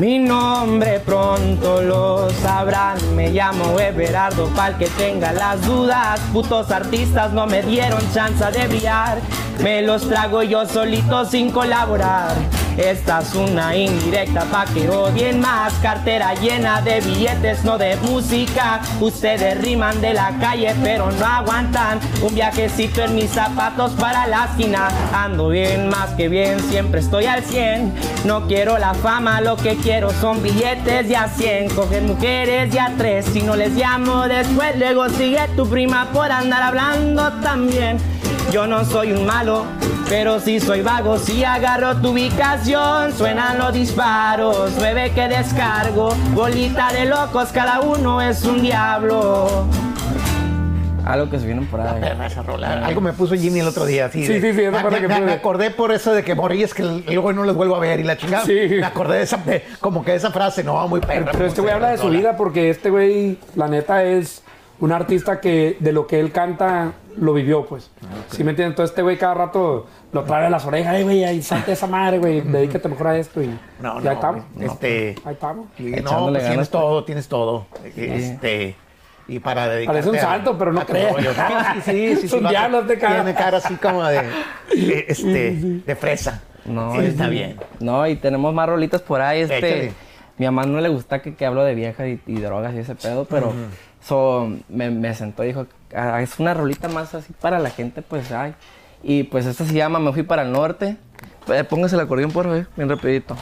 Mi 0.00 0.18
nombre 0.18 0.98
pronto 1.00 1.82
lo 1.82 2.30
sabrán, 2.30 2.96
me 3.14 3.28
llamo 3.28 3.78
Everardo, 3.78 4.46
pa'l 4.56 4.78
que 4.78 4.86
tenga 4.86 5.30
las 5.30 5.60
dudas. 5.66 6.18
Putos 6.32 6.70
artistas 6.70 7.34
no 7.34 7.46
me 7.46 7.60
dieron 7.60 8.00
chance 8.14 8.42
de 8.50 8.66
brillar, 8.66 9.18
me 9.62 9.82
los 9.82 10.08
trago 10.08 10.42
yo 10.42 10.64
solito 10.64 11.26
sin 11.26 11.50
colaborar. 11.50 12.32
Esta 12.78 13.18
es 13.18 13.34
una 13.34 13.76
indirecta 13.76 14.44
pa' 14.44 14.64
que 14.64 14.88
odien 14.88 15.38
más, 15.38 15.74
cartera 15.82 16.34
llena 16.34 16.80
de 16.80 17.00
billetes, 17.00 17.62
no 17.62 17.76
de 17.76 17.96
música. 17.96 18.80
Ustedes 19.00 19.60
riman 19.60 20.00
de 20.00 20.14
la 20.14 20.38
calle, 20.40 20.74
pero 20.82 21.10
no 21.10 21.26
aguantan 21.26 22.00
un 22.22 22.34
viajecito 22.34 23.02
en 23.02 23.16
mis 23.16 23.32
zapatos 23.32 23.92
para 23.92 24.26
la 24.28 24.46
esquina. 24.46 24.88
Ando 25.12 25.48
bien, 25.48 25.88
más 25.88 26.10
que 26.10 26.28
bien, 26.28 26.58
siempre 26.70 27.00
estoy 27.00 27.26
al 27.26 27.44
100. 27.44 27.92
No 28.24 28.46
quiero 28.46 28.78
la 28.78 28.94
fama, 28.94 29.42
lo 29.42 29.56
que 29.56 29.76
quiero 29.76 29.89
son 30.20 30.40
billetes 30.40 31.08
de 31.08 31.16
a 31.16 31.28
100. 31.28 31.70
Coger 31.70 32.02
mujeres 32.02 32.72
de 32.72 32.78
a 32.78 32.92
3, 32.96 33.24
si 33.24 33.42
no 33.42 33.56
les 33.56 33.72
llamo 33.72 34.28
después, 34.28 34.78
luego 34.78 35.08
sigue 35.08 35.40
tu 35.56 35.68
prima 35.68 36.08
por 36.12 36.30
andar 36.30 36.62
hablando 36.62 37.32
también. 37.40 37.98
Yo 38.52 38.66
no 38.66 38.84
soy 38.84 39.12
un 39.12 39.26
malo, 39.26 39.64
pero 40.08 40.38
sí 40.38 40.60
soy 40.60 40.82
vago. 40.82 41.18
Si 41.18 41.42
agarro 41.42 41.96
tu 41.96 42.10
ubicación, 42.10 43.12
suenan 43.16 43.58
los 43.58 43.72
disparos. 43.72 44.72
Nueve 44.78 45.10
que 45.12 45.26
descargo, 45.26 46.14
bolita 46.34 46.92
de 46.92 47.06
locos, 47.06 47.48
cada 47.52 47.80
uno 47.80 48.20
es 48.20 48.44
un 48.44 48.62
diablo. 48.62 49.66
Algo 51.04 51.30
que 51.30 51.38
se 51.38 51.46
vienen 51.46 51.66
por 51.66 51.80
ahí. 51.80 52.00
Perra 52.00 52.26
esa 52.26 52.42
rola. 52.42 52.84
Algo 52.86 53.00
me 53.00 53.12
puso 53.12 53.34
Jimmy 53.34 53.60
el 53.60 53.68
otro 53.68 53.84
día. 53.86 54.06
Así 54.06 54.26
Sí, 54.26 54.32
de- 54.34 54.40
sí, 54.40 54.52
sí, 54.56 54.62
esa 54.64 54.90
me, 54.90 55.00
que 55.00 55.08
me- 55.08 55.20
me 55.20 55.32
acordé 55.32 55.70
por 55.70 55.92
eso 55.92 56.12
de 56.12 56.22
que 56.22 56.34
morí, 56.34 56.62
es 56.62 56.74
que 56.74 56.82
luego 56.82 57.32
no 57.32 57.44
les 57.44 57.54
vuelvo 57.54 57.76
a 57.76 57.80
ver 57.80 58.00
y 58.00 58.04
la 58.04 58.16
chingada. 58.16 58.44
Sí. 58.44 58.58
Me 58.70 58.84
acordé 58.84 59.18
de 59.18 59.22
esa, 59.24 59.36
de- 59.38 59.64
como 59.80 60.04
que 60.04 60.12
de 60.12 60.16
esa 60.18 60.30
frase, 60.30 60.62
no, 60.64 60.86
muy 60.88 61.00
perra. 61.00 61.30
Pero 61.32 61.46
este 61.46 61.60
güey 61.60 61.72
habla 61.74 61.90
de 61.90 61.98
su 61.98 62.08
vida 62.08 62.36
porque 62.36 62.70
este 62.70 62.90
güey, 62.90 63.38
la 63.56 63.68
neta, 63.68 64.04
es 64.04 64.42
un 64.80 64.92
artista 64.92 65.40
que 65.40 65.76
de 65.78 65.92
lo 65.92 66.06
que 66.06 66.18
él 66.20 66.32
canta 66.32 66.92
lo 67.16 67.34
vivió, 67.34 67.66
pues. 67.66 67.90
¿Sí 68.30 68.44
me 68.44 68.50
entiendes? 68.50 68.72
Entonces 68.72 68.92
este 68.92 69.02
güey 69.02 69.18
cada 69.18 69.34
rato 69.34 69.86
lo 70.12 70.24
trae 70.24 70.46
a 70.46 70.50
las 70.50 70.64
orejas, 70.64 70.94
ay, 70.94 71.02
güey, 71.02 71.22
ahí 71.24 71.42
salte 71.42 71.72
esa 71.72 71.86
madre, 71.86 72.18
güey, 72.18 72.40
dedícate 72.40 72.88
mejor 72.88 73.08
a 73.08 73.18
esto 73.18 73.42
y 73.42 73.48
No, 73.80 74.00
y 74.00 74.04
no, 74.04 74.10
ahí 74.10 74.14
estamos. 74.16 74.44
este- 74.58 75.16
Ahí 75.24 75.34
estamos. 75.34 75.66
No, 75.78 76.28
pues 76.30 76.38
tienes 76.38 76.56
pues. 76.56 76.70
todo, 76.70 77.04
tienes 77.04 77.28
todo. 77.28 77.66
Este, 77.96 78.74
y 79.30 79.38
para 79.38 79.68
dedicarte 79.68 80.02
Parece 80.02 80.10
un 80.10 80.16
a- 80.16 80.20
santo, 80.20 80.58
pero 80.58 80.72
no 80.72 80.80
a 80.80 80.84
creas. 80.86 81.14
Sí, 81.84 81.90
sí, 81.92 82.16
sí. 82.16 82.16
sí, 82.16 82.26
Es 82.26 82.32
un 82.32 82.44
va- 82.46 82.50
diablo 82.50 82.80
este 82.80 82.98
cara. 82.98 83.14
Tiene 83.24 83.34
cara 83.38 83.58
así 83.58 83.74
como 83.76 84.04
de, 84.04 84.22
de, 84.74 85.04
este, 85.08 85.50
de 85.86 85.96
fresa. 85.96 86.42
No, 86.64 86.92
Sí, 86.94 87.06
está 87.06 87.28
bien. 87.28 87.56
No, 87.80 88.06
y 88.06 88.16
tenemos 88.16 88.52
más 88.52 88.68
rolitas 88.68 89.00
por 89.02 89.20
ahí. 89.22 89.40
Este, 89.42 89.56
Échale. 89.58 89.92
mi 90.38 90.46
mamá 90.46 90.64
no 90.64 90.80
le 90.80 90.88
gusta 90.88 91.22
que, 91.22 91.34
que 91.34 91.46
hablo 91.46 91.64
de 91.64 91.74
viejas 91.74 92.06
y, 92.08 92.20
y 92.26 92.40
drogas 92.40 92.74
y 92.74 92.78
ese 92.78 92.94
pedo, 92.94 93.24
pero 93.24 93.52
so, 94.02 94.50
me, 94.68 94.90
me 94.90 95.14
sentó 95.14 95.42
y 95.44 95.48
dijo, 95.48 95.66
"Ah, 95.94 96.20
es 96.22 96.38
una 96.38 96.52
rolita 96.54 96.88
más 96.88 97.14
así 97.14 97.32
para 97.40 97.58
la 97.58 97.70
gente, 97.70 98.02
pues, 98.02 98.30
ay. 98.32 98.54
Y 99.02 99.22
pues 99.24 99.46
esta 99.46 99.64
se 99.64 99.72
llama 99.72 99.98
Me 99.98 100.12
fui 100.12 100.22
para 100.22 100.42
el 100.42 100.52
norte. 100.52 100.96
Eh, 101.48 101.64
póngase 101.64 101.94
el 101.96 102.02
acordeón, 102.02 102.30
por 102.32 102.44
favor, 102.44 102.66
bien 102.76 102.88
rapidito. 102.88 103.34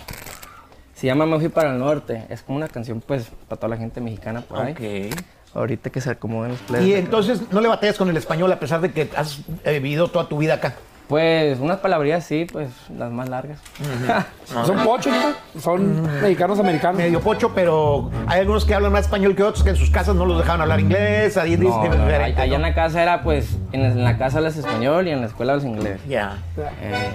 Se 0.99 1.07
llama 1.07 1.27
Me 1.27 1.39
fui 1.39 1.49
para 1.49 1.71
el 1.73 1.79
norte. 1.79 2.25
Es 2.29 2.43
como 2.43 2.59
una 2.59 2.67
canción, 2.67 3.01
pues, 3.01 3.31
para 3.49 3.61
toda 3.61 3.69
la 3.71 3.77
gente 3.77 4.01
mexicana 4.01 4.41
por 4.41 4.59
ahí. 4.61 4.73
Ok. 5.13 5.21
Ahorita 5.55 5.91
que 5.91 6.01
se 6.01 6.11
acomoden 6.11 6.51
los 6.53 6.61
players. 6.61 6.89
Y 6.89 6.95
entonces 6.95 7.41
no 7.53 7.61
le 7.61 7.69
batallas 7.69 7.97
con 7.97 8.09
el 8.11 8.17
español 8.17 8.51
a 8.51 8.59
pesar 8.59 8.81
de 8.81 8.91
que 8.91 9.09
has 9.17 9.41
eh, 9.65 9.79
vivido 9.79 10.09
toda 10.09 10.29
tu 10.29 10.39
vida 10.39 10.55
acá. 10.55 10.75
Pues, 11.07 11.59
unas 11.61 11.79
palabrillas 11.79 12.25
sí, 12.27 12.47
pues, 12.53 12.69
las 12.99 13.11
más 13.13 13.29
largas. 13.29 13.61
Son 14.67 14.77
pochos, 14.85 15.13
¿no? 15.55 15.61
Son 15.61 16.03
mexicanos 16.21 16.59
americanos. 16.59 16.99
Medio 16.99 17.21
pocho, 17.21 17.53
pero 17.55 18.11
hay 18.27 18.41
algunos 18.41 18.65
que 18.67 18.75
hablan 18.75 18.93
más 18.93 19.03
español 19.07 19.35
que 19.37 19.43
otros 19.45 19.63
que 19.65 19.71
en 19.71 19.77
sus 19.77 19.91
casas 19.91 20.17
no 20.17 20.27
los 20.27 20.37
dejaban 20.39 20.61
hablar 20.63 20.81
inglés. 20.81 21.37
Ahí 21.39 21.53
No, 21.57 21.61
dice 21.63 21.89
no, 21.97 22.05
diferente, 22.05 22.41
allá 22.43 22.57
en 22.57 22.61
¿no? 22.61 22.69
la 22.69 22.75
casa 22.75 23.03
era 23.03 23.23
pues, 23.23 23.57
en, 23.73 23.83
en 23.83 24.05
la 24.05 24.19
casa 24.19 24.39
hablas 24.39 24.57
español 24.57 25.07
y 25.07 25.13
en 25.13 25.21
la 25.21 25.29
escuela 25.29 25.53
hablas 25.53 25.65
inglés. 25.67 26.01
Ya, 26.09 26.39
Eh, 26.83 27.09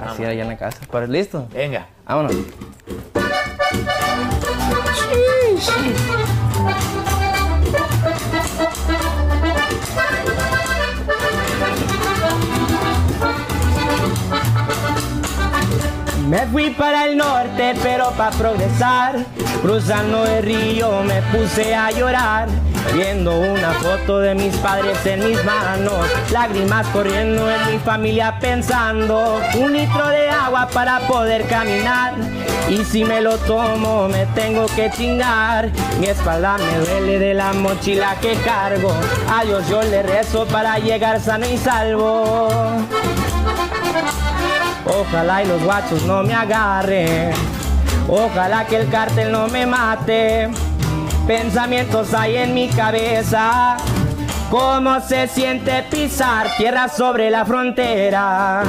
así 0.00 0.22
era 0.22 0.32
allá 0.32 0.42
en 0.42 0.48
la 0.48 0.56
casa. 0.56 0.80
¿Pero 0.90 1.06
listo? 1.06 1.46
venga. 1.52 1.86
Vámonos. 2.06 2.34
Me 16.28 16.46
fui 16.48 16.68
para 16.68 17.06
el 17.06 17.16
norte, 17.16 17.74
pero 17.82 18.10
para 18.10 18.36
progresar, 18.36 19.16
cruzando 19.62 20.26
el 20.26 20.42
río 20.42 21.02
me 21.02 21.22
puse 21.22 21.74
a 21.74 21.90
llorar, 21.90 22.48
viendo 22.92 23.34
una 23.40 23.72
foto 23.72 24.18
de 24.18 24.34
mis 24.34 24.54
padres 24.58 24.98
en 25.06 25.26
mis 25.26 25.42
manos, 25.42 26.06
lágrimas 26.30 26.86
corriendo 26.88 27.50
en 27.50 27.72
mi 27.72 27.78
familia 27.78 28.38
pensando, 28.40 29.40
un 29.56 29.72
litro 29.72 30.06
de 30.08 30.28
agua 30.28 30.68
para 30.68 31.00
poder 31.00 31.46
caminar, 31.46 32.12
y 32.68 32.84
si 32.84 33.06
me 33.06 33.22
lo 33.22 33.38
tomo 33.38 34.06
me 34.08 34.26
tengo 34.34 34.66
que 34.66 34.90
chingar, 34.90 35.70
mi 35.98 36.08
espalda 36.08 36.58
me 36.58 36.78
duele 36.84 37.18
de 37.18 37.32
la 37.32 37.54
mochila 37.54 38.16
que 38.20 38.34
cargo, 38.44 38.92
a 39.32 39.44
Dios 39.44 39.66
yo 39.70 39.82
le 39.82 40.02
rezo 40.02 40.44
para 40.44 40.78
llegar 40.78 41.20
sano 41.20 41.46
y 41.48 41.56
salvo. 41.56 42.50
Ojalá 44.88 45.42
y 45.42 45.46
los 45.46 45.62
guachos 45.62 46.02
no 46.04 46.22
me 46.22 46.34
agarren. 46.34 47.32
Ojalá 48.08 48.66
que 48.66 48.76
el 48.76 48.88
cártel 48.88 49.30
no 49.30 49.48
me 49.48 49.66
mate. 49.66 50.48
Pensamientos 51.26 52.14
hay 52.14 52.36
en 52.36 52.54
mi 52.54 52.68
cabeza. 52.68 53.76
¿Cómo 54.50 54.98
se 55.00 55.28
siente 55.28 55.82
pisar 55.90 56.48
tierra 56.56 56.88
sobre 56.88 57.30
la 57.30 57.44
frontera? 57.44 58.62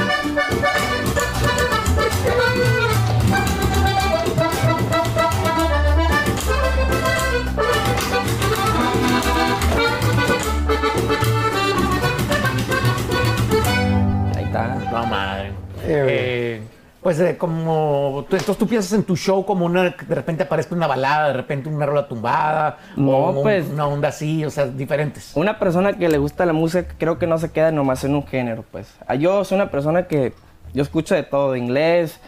Eh, 15.92 16.60
pues 17.02 17.18
eh, 17.20 17.36
como 17.38 18.26
tú, 18.28 18.36
entonces 18.36 18.58
tú 18.58 18.66
piensas 18.66 18.92
en 18.92 19.02
tu 19.04 19.16
show 19.16 19.44
como 19.46 19.64
una 19.64 19.84
de 19.84 20.14
repente 20.14 20.42
aparece 20.42 20.74
una 20.74 20.86
balada, 20.86 21.28
de 21.28 21.32
repente 21.32 21.68
una 21.70 21.86
rola 21.86 22.06
tumbada, 22.06 22.76
No, 22.96 23.10
o 23.12 23.30
un- 23.30 23.42
pues- 23.42 23.66
una 23.72 23.86
onda 23.86 24.08
así, 24.08 24.44
o 24.44 24.50
sea, 24.50 24.66
diferentes. 24.66 25.32
Una 25.34 25.58
persona 25.58 25.94
que 25.94 26.08
le 26.10 26.18
gusta 26.18 26.44
la 26.44 26.52
música 26.52 26.94
creo 26.98 27.18
que 27.18 27.26
no 27.26 27.38
se 27.38 27.50
queda 27.52 27.72
nomás 27.72 28.04
en 28.04 28.14
un 28.14 28.26
género, 28.26 28.64
pues. 28.70 28.94
Ah, 29.06 29.14
Yo 29.14 29.44
soy 29.44 29.56
una 29.56 29.70
persona 29.70 30.06
que 30.06 30.34
yo 30.74 30.82
escucho 30.82 31.14
de 31.14 31.22
todo, 31.22 31.56
inglés, 31.56 32.20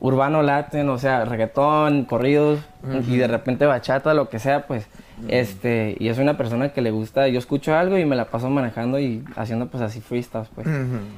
urbano, 0.00 0.42
latin, 0.42 0.88
o 0.88 0.98
sea, 0.98 1.24
reggaetón, 1.24 2.04
corridos 2.04 2.60
y 3.08 3.16
de 3.18 3.26
repente 3.28 3.66
bachata, 3.66 4.14
lo 4.14 4.28
que 4.30 4.38
sea, 4.38 4.66
pues. 4.66 4.86
Este, 5.28 5.96
y 5.98 6.12
soy 6.12 6.22
una 6.24 6.36
persona 6.36 6.70
que 6.70 6.82
le 6.82 6.90
gusta, 6.90 7.28
yo 7.28 7.38
escucho 7.38 7.74
algo 7.74 7.96
y 7.98 8.04
me 8.04 8.16
la 8.16 8.26
paso 8.26 8.50
manejando 8.50 8.98
y 8.98 9.24
haciendo 9.36 9.66
pues 9.68 9.82
así 9.82 10.00
freestyles, 10.00 10.48
pues. 10.54 10.66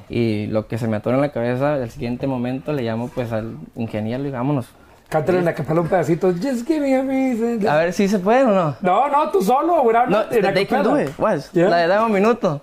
Y 0.09 0.47
lo 0.47 0.67
que 0.67 0.77
se 0.77 0.87
me 0.87 0.97
atora 0.97 1.15
en 1.15 1.21
la 1.21 1.31
cabeza, 1.31 1.77
el 1.77 1.89
siguiente 1.89 2.27
momento 2.27 2.73
le 2.73 2.83
llamo 2.83 3.09
pues 3.13 3.31
al 3.31 3.57
ingeniero 3.75 4.25
y 4.25 4.31
vámonos. 4.31 4.67
Cántale 5.09 5.39
en 5.39 5.45
la 5.45 5.53
capela 5.53 5.81
un 5.81 5.87
pedacito. 5.87 6.33
Just 6.33 6.67
give 6.67 6.81
me 6.81 6.95
a 6.95 7.01
reason. 7.01 7.65
A 7.67 7.77
ver 7.77 7.93
si 7.93 8.07
se 8.09 8.19
puede 8.19 8.43
o 8.43 8.51
no. 8.51 8.75
No, 8.81 9.07
no, 9.07 9.29
tú 9.31 9.41
solo, 9.41 9.81
güey. 9.81 9.95
No, 10.09 10.23
en 10.29 10.43
la 10.43 10.53
they 10.53 10.65
can 10.65 10.83
do 10.83 10.89
capela. 10.91 11.09
it. 11.09 11.19
What? 11.19 11.39
Yeah. 11.53 11.69
La 11.69 11.77
de 11.77 11.87
dame 11.87 12.05
un 12.07 12.11
minuto. 12.11 12.61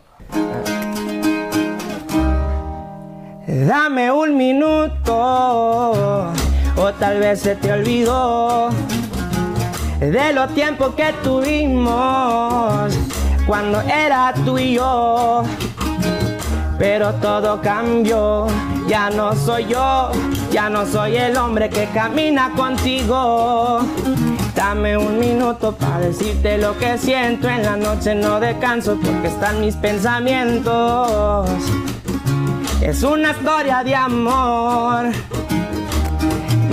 Dame 3.47 4.11
un 4.11 4.37
minuto, 4.37 5.15
o 6.77 6.93
tal 6.99 7.21
vez 7.21 7.41
se 7.41 7.55
te 7.55 7.73
olvidó 7.73 8.69
de 10.01 10.33
los 10.33 10.53
tiempos 10.55 10.95
que 10.95 11.13
tuvimos 11.23 12.93
cuando 13.47 13.81
era 13.81 14.33
tú 14.45 14.59
y 14.59 14.75
yo. 14.75 15.45
Pero 16.79 17.15
todo 17.15 17.61
cambió, 17.63 18.47
ya 18.89 19.09
no 19.09 19.35
soy 19.35 19.67
yo, 19.67 20.11
ya 20.51 20.69
no 20.69 20.85
soy 20.85 21.17
el 21.17 21.37
hombre 21.37 21.71
que 21.71 21.87
camina 21.87 22.51
contigo. 22.57 23.81
Dame 24.57 24.97
un 24.97 25.19
minuto 25.19 25.73
para 25.73 26.01
decirte 26.01 26.59
lo 26.59 26.77
que 26.79 26.99
siento 26.99 27.49
en 27.49 27.63
la 27.63 27.77
noche, 27.77 28.15
no 28.15 28.41
descanso 28.41 28.99
porque 29.03 29.29
están 29.29 29.61
mis 29.61 29.77
pensamientos. 29.77 31.49
Es 32.81 33.03
una 33.03 33.31
historia 33.31 33.85
de 33.85 33.95
amor. 33.95 35.13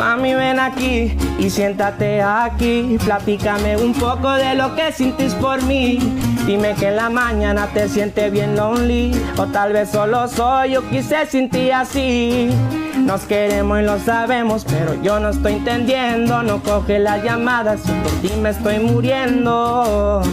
Mami, 0.02 0.34
ven 0.34 0.60
aquí 0.60 1.16
y 1.38 1.52
siéntate 1.52 2.24
aquí. 2.24 2.98
Platícame 3.06 3.78
un 3.78 3.94
poco 3.94 4.32
de 4.32 4.56
lo 4.56 4.74
que 4.74 4.92
sintís 4.92 5.36
por 5.36 5.62
mí. 5.62 6.00
Dime 6.48 6.74
que 6.74 6.88
en 6.88 6.96
la 6.96 7.12
mañana 7.12 7.68
te 7.68 7.88
sientes 7.88 8.32
bien 8.32 8.56
lonely. 8.56 9.12
O 9.38 9.46
tal 9.46 9.74
vez 9.74 9.92
solo 9.92 10.28
soy 10.28 10.72
yo 10.72 10.90
quise 10.90 11.28
sentir 11.28 11.72
así. 11.74 12.50
Nos 12.98 13.22
queremos 13.26 13.80
y 13.80 13.84
lo 13.84 14.00
sabemos, 14.00 14.66
pero 14.66 15.00
yo 15.04 15.20
no 15.20 15.30
estoy 15.30 15.54
entendiendo. 15.54 16.42
No 16.42 16.64
coge 16.64 16.98
las 16.98 17.24
llamadas, 17.24 17.82
por 17.82 18.12
ti 18.24 18.32
me 18.42 18.50
estoy 18.50 18.80
muriendo. 18.80 20.24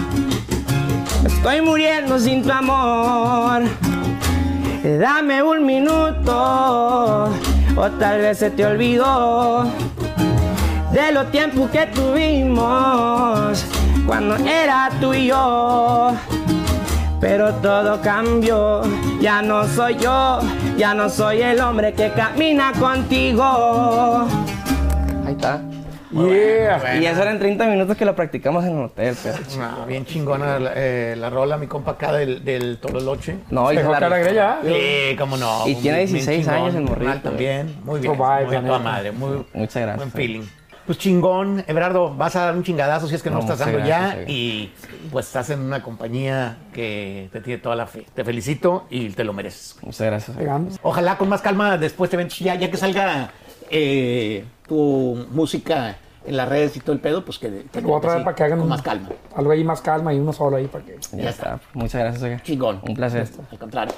Estoy 1.27 1.61
muriendo 1.61 2.19
sin 2.19 2.43
tu 2.43 2.51
amor. 2.51 3.65
Dame 4.83 5.43
un 5.43 5.67
minuto, 5.67 7.29
o 7.79 7.89
tal 7.93 8.19
vez 8.19 8.39
se 8.39 8.51
te 8.51 8.67
olvidó 8.67 9.65
de 10.93 11.13
los 11.13 11.31
tiempos 11.31 11.71
que 11.71 11.87
tuvimos 11.87 13.65
cuando 14.05 14.37
era 14.37 14.91
tú 15.01 15.15
y 15.15 15.27
yo. 15.27 16.13
Pero 17.21 17.53
todo 17.55 18.01
cambió, 18.01 18.83
ya 19.21 19.43
no 19.43 19.67
soy 19.67 19.97
yo, 19.97 20.41
ya 20.77 20.95
no 20.95 21.09
soy 21.09 21.43
el 21.43 21.61
hombre 21.61 21.93
que 21.93 22.11
camina 22.13 22.73
contigo. 22.73 24.27
Ahí 25.27 25.33
está. 25.33 25.61
Yeah. 26.27 26.97
Y 27.01 27.07
eso 27.07 27.23
eran 27.23 27.39
30 27.39 27.67
minutos 27.67 27.97
que 27.97 28.05
lo 28.05 28.15
practicamos 28.17 28.65
en 28.65 28.79
el 28.79 28.85
hotel, 28.85 29.17
pero. 29.23 29.37
No, 29.59 29.87
bien 29.87 30.05
chingona 30.07 30.59
la, 30.59 30.73
eh, 30.75 31.15
la 31.17 31.31
rola, 31.31 31.57
mi 31.57 31.67
compa 31.67 31.93
acá 31.93 32.13
del, 32.13 32.45
del 32.45 32.79
Tololoche. 32.79 33.39
No, 33.51 33.73
y 33.73 33.77
Dejó 33.77 33.93
la 33.93 34.09
la 34.09 34.33
ya. 34.33 34.61
Sí, 34.65 35.17
cómo 35.17 35.37
no. 35.37 35.67
Y 35.67 35.75
tiene 35.77 35.99
Bien 35.99 36.09
16 36.13 36.47
chingón, 36.47 36.55
años 36.63 36.75
el 36.75 36.83
morrito, 36.83 37.21
También, 37.21 37.77
muy 37.85 38.01
bien. 38.01 38.13
Oh, 38.13 38.17
bye, 38.17 38.47
muy 38.47 38.57
a 38.57 38.61
la 38.61 38.67
toda 38.67 38.79
madre, 38.79 39.13
muy, 39.13 39.45
Muchas 39.53 39.83
gracias. 39.83 39.97
buen 39.97 40.13
feeling. 40.13 40.43
Pues 40.87 40.97
chingón, 40.97 41.65
Everardo, 41.67 42.15
vas 42.15 42.35
a 42.37 42.47
dar 42.47 42.57
un 42.57 42.63
chingadazo 42.63 43.09
si 43.09 43.15
es 43.15 43.23
que 43.23 43.29
no, 43.29 43.37
No, 43.37 43.41
estás 43.43 43.59
dando 43.59 43.77
gracias, 43.77 44.01
ya. 44.15 44.17
oiga. 44.21 44.31
Y 44.31 44.73
pues 45.13 45.27
estás 45.27 45.51
en 45.51 45.61
una 45.61 45.83
compañía 45.83 46.57
que 46.73 47.29
te 47.31 47.43
tiene 47.43 47.61
toda 47.61 47.77
la 47.77 47.87
fe. 47.87 48.07
Te 48.15 48.25
felicito 48.25 48.87
y 48.89 49.11
te 49.11 49.23
lo 49.23 49.35
mereces. 49.35 49.77
Muchas 49.83 50.07
gracias. 50.07 50.37
Llegamos. 50.39 50.79
Ojalá 50.83 51.19
con 51.19 51.29
más 51.29 51.43
calma 51.43 51.77
después 51.77 52.11
te 52.11 52.17
ven, 52.17 52.31
ya, 52.31 52.55
ya 52.55 52.71
que 52.71 52.79
salga 52.79 53.33
eh, 53.71 54.47
tu 54.67 55.27
música 55.31 55.97
en 56.29 56.37
las 56.37 56.49
redes 56.49 56.77
y 56.77 56.81
todo 56.81 56.93
el 56.93 57.01
pedo, 57.01 57.25
pues 57.25 57.39
que, 57.39 57.65
que 57.73 57.81
Lo 57.81 57.89
voy 57.89 57.99
a 57.99 58.01
traer 58.01 58.19
sí, 58.19 58.25
para 58.25 58.37
que 58.37 58.43
hagan 58.45 58.59
con 58.61 58.69
más 58.69 58.83
calma. 58.83 59.09
algo 59.35 59.51
ahí 59.51 59.65
más 59.65 59.81
calma 59.81 60.13
y 60.15 60.19
uno 60.19 60.33
solo 60.33 60.57
ahí 60.57 60.67
para 60.67 60.85
que. 60.85 60.97
Ya 61.13 61.31
está. 61.31 61.61
Muchas 61.75 62.01
gracias, 62.03 62.23
oiga. 62.23 62.43
Chingón. 62.43 62.81
Un 62.87 62.95
placer. 62.95 63.27
Al 63.51 63.59
contrario. 63.59 63.95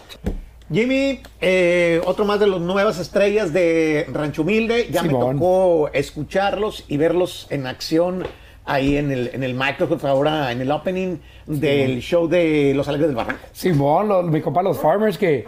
Jimmy, 0.73 1.21
eh, 1.41 2.01
otro 2.07 2.25
más 2.25 2.39
de 2.39 2.47
las 2.47 2.61
nuevas 2.61 2.99
estrellas 3.01 3.53
de 3.53 4.07
Rancho 4.13 4.43
Humilde. 4.43 4.89
Ya 4.91 5.03
me 5.03 5.09
tocó 5.09 5.91
escucharlos 5.93 6.85
y 6.87 6.97
verlos 6.97 7.49
en 7.51 7.67
acción 7.67 8.23
ahí 8.67 8.97
en 8.97 9.11
el, 9.11 9.31
en 9.35 9.43
el 9.43 9.55
Microsoft, 9.55 10.05
ahora 10.05 10.53
en 10.53 10.61
el 10.61 10.71
opening 10.71 11.17
del 11.47 12.01
show 12.01 12.29
de 12.29 12.73
Los 12.77 12.87
Alegres 12.87 13.09
del 13.09 13.17
Barranco. 13.17 13.41
Simón, 13.51 14.07
los- 14.07 14.25
mi 14.27 14.41
compa 14.41 14.63
los 14.63 14.79
Farmers, 14.79 15.19
que 15.19 15.45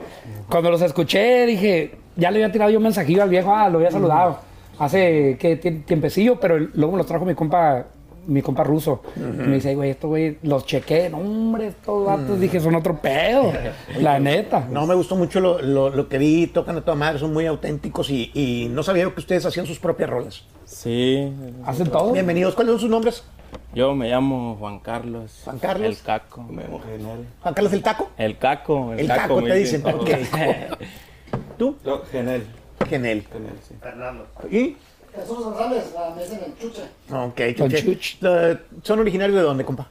cuando 0.49 0.73
los 0.73 0.83
escuché 0.83 1.47
dije, 1.47 1.95
ya 2.17 2.33
le 2.33 2.39
había 2.43 2.51
tirado 2.51 2.71
yo 2.73 2.79
un 2.79 2.83
mensajillo 2.83 3.23
al 3.23 3.29
viejo, 3.29 3.55
ah, 3.55 3.69
lo 3.69 3.79
había 3.79 3.93
saludado 3.93 4.41
hace 4.85 5.37
que 5.39 5.57
tiempecillo, 5.57 6.39
pero 6.41 6.59
luego 6.59 6.93
me 6.93 6.99
los 6.99 7.07
trajo 7.07 7.25
mi 7.25 7.35
compa, 7.35 7.87
mi 8.27 8.41
compa 8.43 8.63
ruso. 8.65 9.03
Y 9.17 9.21
me 9.21 9.55
dice, 9.57 9.71
"Ay, 9.71 9.75
güey, 9.75 9.91
estos 9.91 10.09
güey, 10.09 10.39
los 10.43 10.65
chequé, 10.67 11.11
no, 11.11 11.19
hombre, 11.19 11.69
estos 11.69 12.07
vatos, 12.07 12.39
dije, 12.41 12.61
son 12.61 12.75
otro 12.75 12.97
pedo, 13.01 13.53
la 14.01 14.19
neta. 14.21 14.67
No, 14.71 14.87
me 14.87 14.95
gustó 14.95 15.17
mucho 15.17 15.41
lo, 15.41 15.61
lo- 15.61 15.91
lo 15.91 16.09
que 16.09 16.19
vi, 16.19 16.47
tocan 16.47 16.77
a 16.77 16.81
toda 16.83 16.97
madre, 16.97 17.19
son 17.19 17.33
muy 17.33 17.47
auténticos 17.47 18.11
y, 18.11 18.31
y 18.35 18.69
no 18.71 18.83
sabía 18.83 19.09
que 19.11 19.21
ustedes 19.21 19.45
hacían 19.47 19.67
sus 19.67 19.79
propias 19.79 20.09
rolas. 20.11 20.45
Sí, 20.65 21.33
Hacen 21.67 21.89
todo. 21.91 22.13
Bienvenidos, 22.13 22.55
¿cuáles 22.55 22.73
son 22.73 22.81
sus 22.81 22.91
nombres? 22.91 23.25
yo 23.75 23.95
me 23.95 24.09
llamo 24.09 24.57
Juan 24.59 24.79
Carlos. 24.81 25.41
Juan 25.45 25.59
Carlos. 25.59 25.89
El 25.99 26.05
Caco. 26.05 26.45
Juan 27.43 27.55
Carlos 27.55 27.73
el 27.73 27.83
Taco. 27.83 28.09
El 28.17 28.39
Caco. 28.39 28.93
El 28.95 29.07
Caco, 29.07 29.41
me 29.41 29.49
te 29.51 29.57
dicen. 29.57 29.83
todos. 29.83 29.95
ok. 30.03 30.09
¿Tú? 31.59 31.77
Yo, 31.85 32.03
Genel. 32.11 32.45
Genel. 32.87 33.25
Genel, 33.33 33.55
sí. 33.67 33.75
¿Y? 34.57 34.77
Jesús 35.15 35.45
González, 35.45 35.93
la 35.95 36.15
mesa 36.15 36.39
en 36.39 36.45
el 36.45 36.59
chuche. 36.59 36.83
Ok, 37.11 37.57
chuche. 37.57 37.85
Chuch. 37.85 38.17
Eh, 38.23 38.59
¿Son 38.83 38.99
originarios 38.99 39.37
de 39.37 39.43
dónde, 39.43 39.65
compa? 39.65 39.89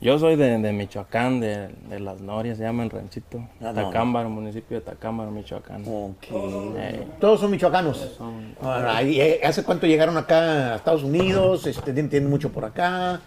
Yo 0.00 0.18
soy 0.18 0.36
de, 0.36 0.58
de 0.58 0.72
Michoacán, 0.72 1.40
de, 1.40 1.68
de 1.88 2.00
Las 2.00 2.20
Norias, 2.20 2.58
se 2.58 2.64
llama 2.64 2.82
el 2.82 2.90
ranchito. 2.90 3.38
Ah, 3.60 3.72
no, 3.72 3.84
Tacámbaro, 3.86 4.28
municipio 4.28 4.78
de 4.78 4.84
Tacámbaro, 4.84 5.30
Michoacán. 5.30 5.82
Ok. 5.86 6.26
Eh, 6.30 7.06
Todos 7.20 7.40
son 7.40 7.50
michoacanos. 7.52 8.18
Ahora, 8.60 9.02
¿y, 9.02 9.20
eh, 9.20 9.40
¿Hace 9.44 9.62
cuánto 9.62 9.86
llegaron 9.86 10.16
acá 10.18 10.72
a 10.72 10.76
Estados 10.76 11.04
Unidos? 11.04 11.66
Este, 11.66 11.92
tienen 11.92 12.28
mucho 12.28 12.50
por 12.50 12.64
acá. 12.64 13.20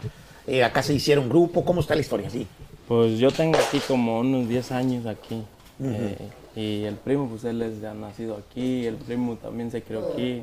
Eh, 0.45 0.63
acá 0.63 0.83
se 0.83 0.93
hicieron 0.93 1.29
grupo. 1.29 1.63
¿Cómo 1.65 1.81
está 1.81 1.95
la 1.95 2.01
historia? 2.01 2.29
Sí. 2.29 2.45
pues 2.87 3.17
yo 3.17 3.31
tengo 3.31 3.57
aquí 3.57 3.79
como 3.87 4.19
unos 4.19 4.47
10 4.47 4.71
años 4.73 5.05
aquí. 5.07 5.43
Eh, 5.81 6.17
y 6.57 6.85
el 6.85 6.95
primo, 6.95 7.27
pues 7.29 7.43
él 7.43 7.61
es 7.61 7.81
ya 7.81 7.93
nacido 7.93 8.35
aquí. 8.35 8.87
El 8.87 8.95
primo 8.95 9.35
también 9.35 9.69
se 9.69 9.83
crió 9.83 10.09
aquí. 10.11 10.41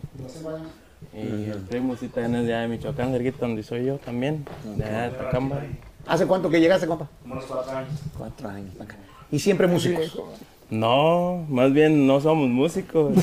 Y 1.12 1.50
el 1.50 1.58
primo 1.68 1.96
sí 1.96 2.06
también 2.06 2.36
es 2.36 2.46
de 2.46 2.54
allá 2.54 2.62
de 2.62 2.68
Michoacán, 2.68 3.10
cerquita 3.10 3.38
donde 3.40 3.64
soy 3.64 3.86
yo 3.86 3.98
también, 3.98 4.46
de 4.76 4.84
allá 4.84 5.10
de 5.10 5.18
Tacámbaro. 5.18 5.66
¿Hace 6.06 6.24
cuánto 6.26 6.48
que 6.48 6.60
llegaste, 6.60 6.86
compa? 6.86 7.08
Unos 7.24 7.44
cuatro 7.46 7.76
años. 7.76 7.90
Cuatro 8.16 8.48
años. 8.48 8.70
Y 9.32 9.40
siempre 9.40 9.66
músicos. 9.66 10.16
No, 10.74 11.44
más 11.48 11.72
bien 11.72 12.04
no 12.06 12.20
somos 12.20 12.48
músicos. 12.48 13.14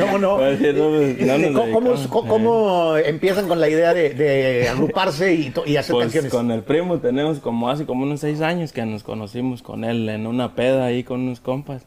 ¿Cómo 0.00 0.18
no? 0.18 0.38
No, 0.38 1.38
no 1.38 1.80
nos 1.80 2.06
¿Cómo, 2.08 2.28
cómo- 2.28 2.28
cómo 2.28 2.96
empiezan 2.98 3.48
con 3.48 3.60
la 3.60 3.68
idea 3.68 3.94
de, 3.94 4.10
de 4.10 4.68
agruparse 4.68 5.34
y, 5.34 5.52
y 5.66 5.76
hacer 5.76 5.94
Pues 5.94 6.04
canciones? 6.06 6.30
con 6.30 6.50
el 6.50 6.62
primo 6.62 6.98
tenemos 6.98 7.38
como 7.38 7.70
hace 7.70 7.86
como 7.86 8.02
unos 8.04 8.20
seis 8.20 8.40
años 8.40 8.72
que 8.72 8.84
nos 8.84 9.02
conocimos 9.02 9.62
con 9.62 9.84
él 9.84 10.08
en 10.08 10.26
una 10.26 10.54
peda 10.54 10.84
ahí 10.86 11.04
con 11.04 11.20
unos 11.20 11.40
compas. 11.40 11.86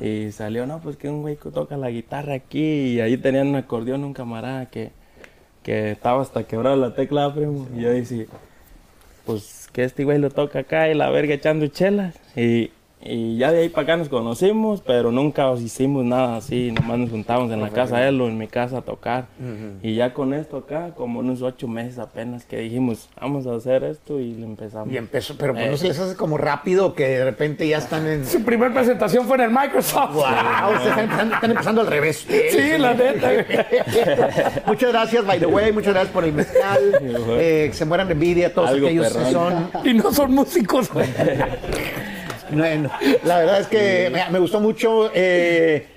Y 0.00 0.30
salió, 0.32 0.66
no, 0.66 0.78
pues 0.80 0.96
que 0.96 1.08
un 1.08 1.22
güey 1.22 1.36
que 1.36 1.50
toca 1.50 1.76
la 1.76 1.90
guitarra 1.90 2.34
aquí. 2.34 2.94
Y 2.94 3.00
ahí 3.00 3.16
tenían 3.16 3.48
un 3.48 3.56
acordeón, 3.56 4.04
un 4.04 4.12
camarada 4.12 4.66
que, 4.66 4.90
que 5.62 5.90
estaba 5.90 6.22
hasta 6.22 6.44
quebrado 6.44 6.76
la 6.76 6.94
tecla, 6.94 7.34
primo. 7.34 7.66
Y 7.76 7.80
yo 7.82 7.92
dije, 7.92 8.26
pues 9.24 9.68
que 9.72 9.84
este 9.84 10.04
güey 10.04 10.18
lo 10.18 10.30
toca 10.30 10.60
acá 10.60 10.88
y 10.88 10.94
la 10.94 11.10
verga 11.10 11.34
echando 11.34 11.66
chelas. 11.66 12.14
Y, 12.36 12.70
y 13.06 13.36
ya 13.36 13.52
de 13.52 13.60
ahí 13.62 13.68
para 13.68 13.82
acá 13.82 13.96
nos 13.98 14.08
conocimos, 14.08 14.80
pero 14.80 15.12
nunca 15.12 15.52
hicimos 15.54 16.04
nada 16.06 16.36
así. 16.38 16.72
Nomás 16.72 16.98
nos 16.98 17.10
juntábamos 17.10 17.52
en 17.52 17.60
la 17.60 17.68
casa 17.68 17.98
de 17.98 18.08
él 18.08 18.18
o 18.20 18.28
en 18.28 18.38
mi 18.38 18.46
casa 18.48 18.78
a 18.78 18.80
tocar. 18.80 19.26
Y 19.82 19.94
ya 19.94 20.14
con 20.14 20.32
esto 20.32 20.56
acá, 20.56 20.92
como 20.96 21.20
unos 21.20 21.42
ocho 21.42 21.68
meses 21.68 21.98
apenas 21.98 22.46
que 22.46 22.58
dijimos, 22.60 23.10
vamos 23.20 23.46
a 23.46 23.54
hacer 23.56 23.84
esto 23.84 24.20
y 24.20 24.32
le 24.34 24.46
empezamos. 24.46 24.90
Y 24.90 24.96
empezó, 24.96 25.36
pero 25.36 25.52
pues, 25.52 25.66
Eh. 25.66 25.70
no 25.70 25.76
se 25.76 25.88
les 25.88 25.98
hace 25.98 26.16
como 26.16 26.38
rápido 26.38 26.94
que 26.94 27.06
de 27.08 27.24
repente 27.24 27.68
ya 27.68 27.76
están 27.76 28.06
en... 28.06 28.24
Su 28.26 28.42
primer 28.42 28.72
presentación 28.72 29.26
fue 29.26 29.36
en 29.36 29.42
el 29.42 29.50
Microsoft. 29.50 30.14
¡Wow! 30.14 30.22
Ustedes 30.72 30.86
están, 30.88 31.04
empezando- 31.04 31.34
están 31.34 31.50
empezando 31.50 31.80
al 31.82 31.86
revés. 31.88 32.26
Sí, 32.26 32.78
la 32.78 32.94
neta. 32.94 33.30
muchas 34.66 34.92
gracias, 34.92 35.26
by 35.26 35.38
the 35.38 35.46
way. 35.46 35.72
Muchas 35.72 35.92
gracias 35.92 36.12
por 36.14 36.24
el 36.24 36.32
mezcal. 36.32 36.80
Eh, 37.36 37.66
que 37.70 37.74
se 37.76 37.84
mueran 37.84 38.06
de 38.06 38.12
envidia 38.14 38.54
todos 38.54 38.70
Algo 38.70 38.86
aquellos 38.86 39.08
que 39.12 39.18
perrón. 39.18 39.32
son... 39.72 39.86
Y 39.86 39.94
no 39.94 40.12
son 40.12 40.32
músicos. 40.34 40.88
Bueno, 42.58 42.90
la 43.24 43.38
verdad 43.38 43.60
es 43.60 43.66
que 43.66 44.10
me, 44.12 44.30
me 44.30 44.38
gustó 44.38 44.60
mucho. 44.60 45.10
eh, 45.14 45.88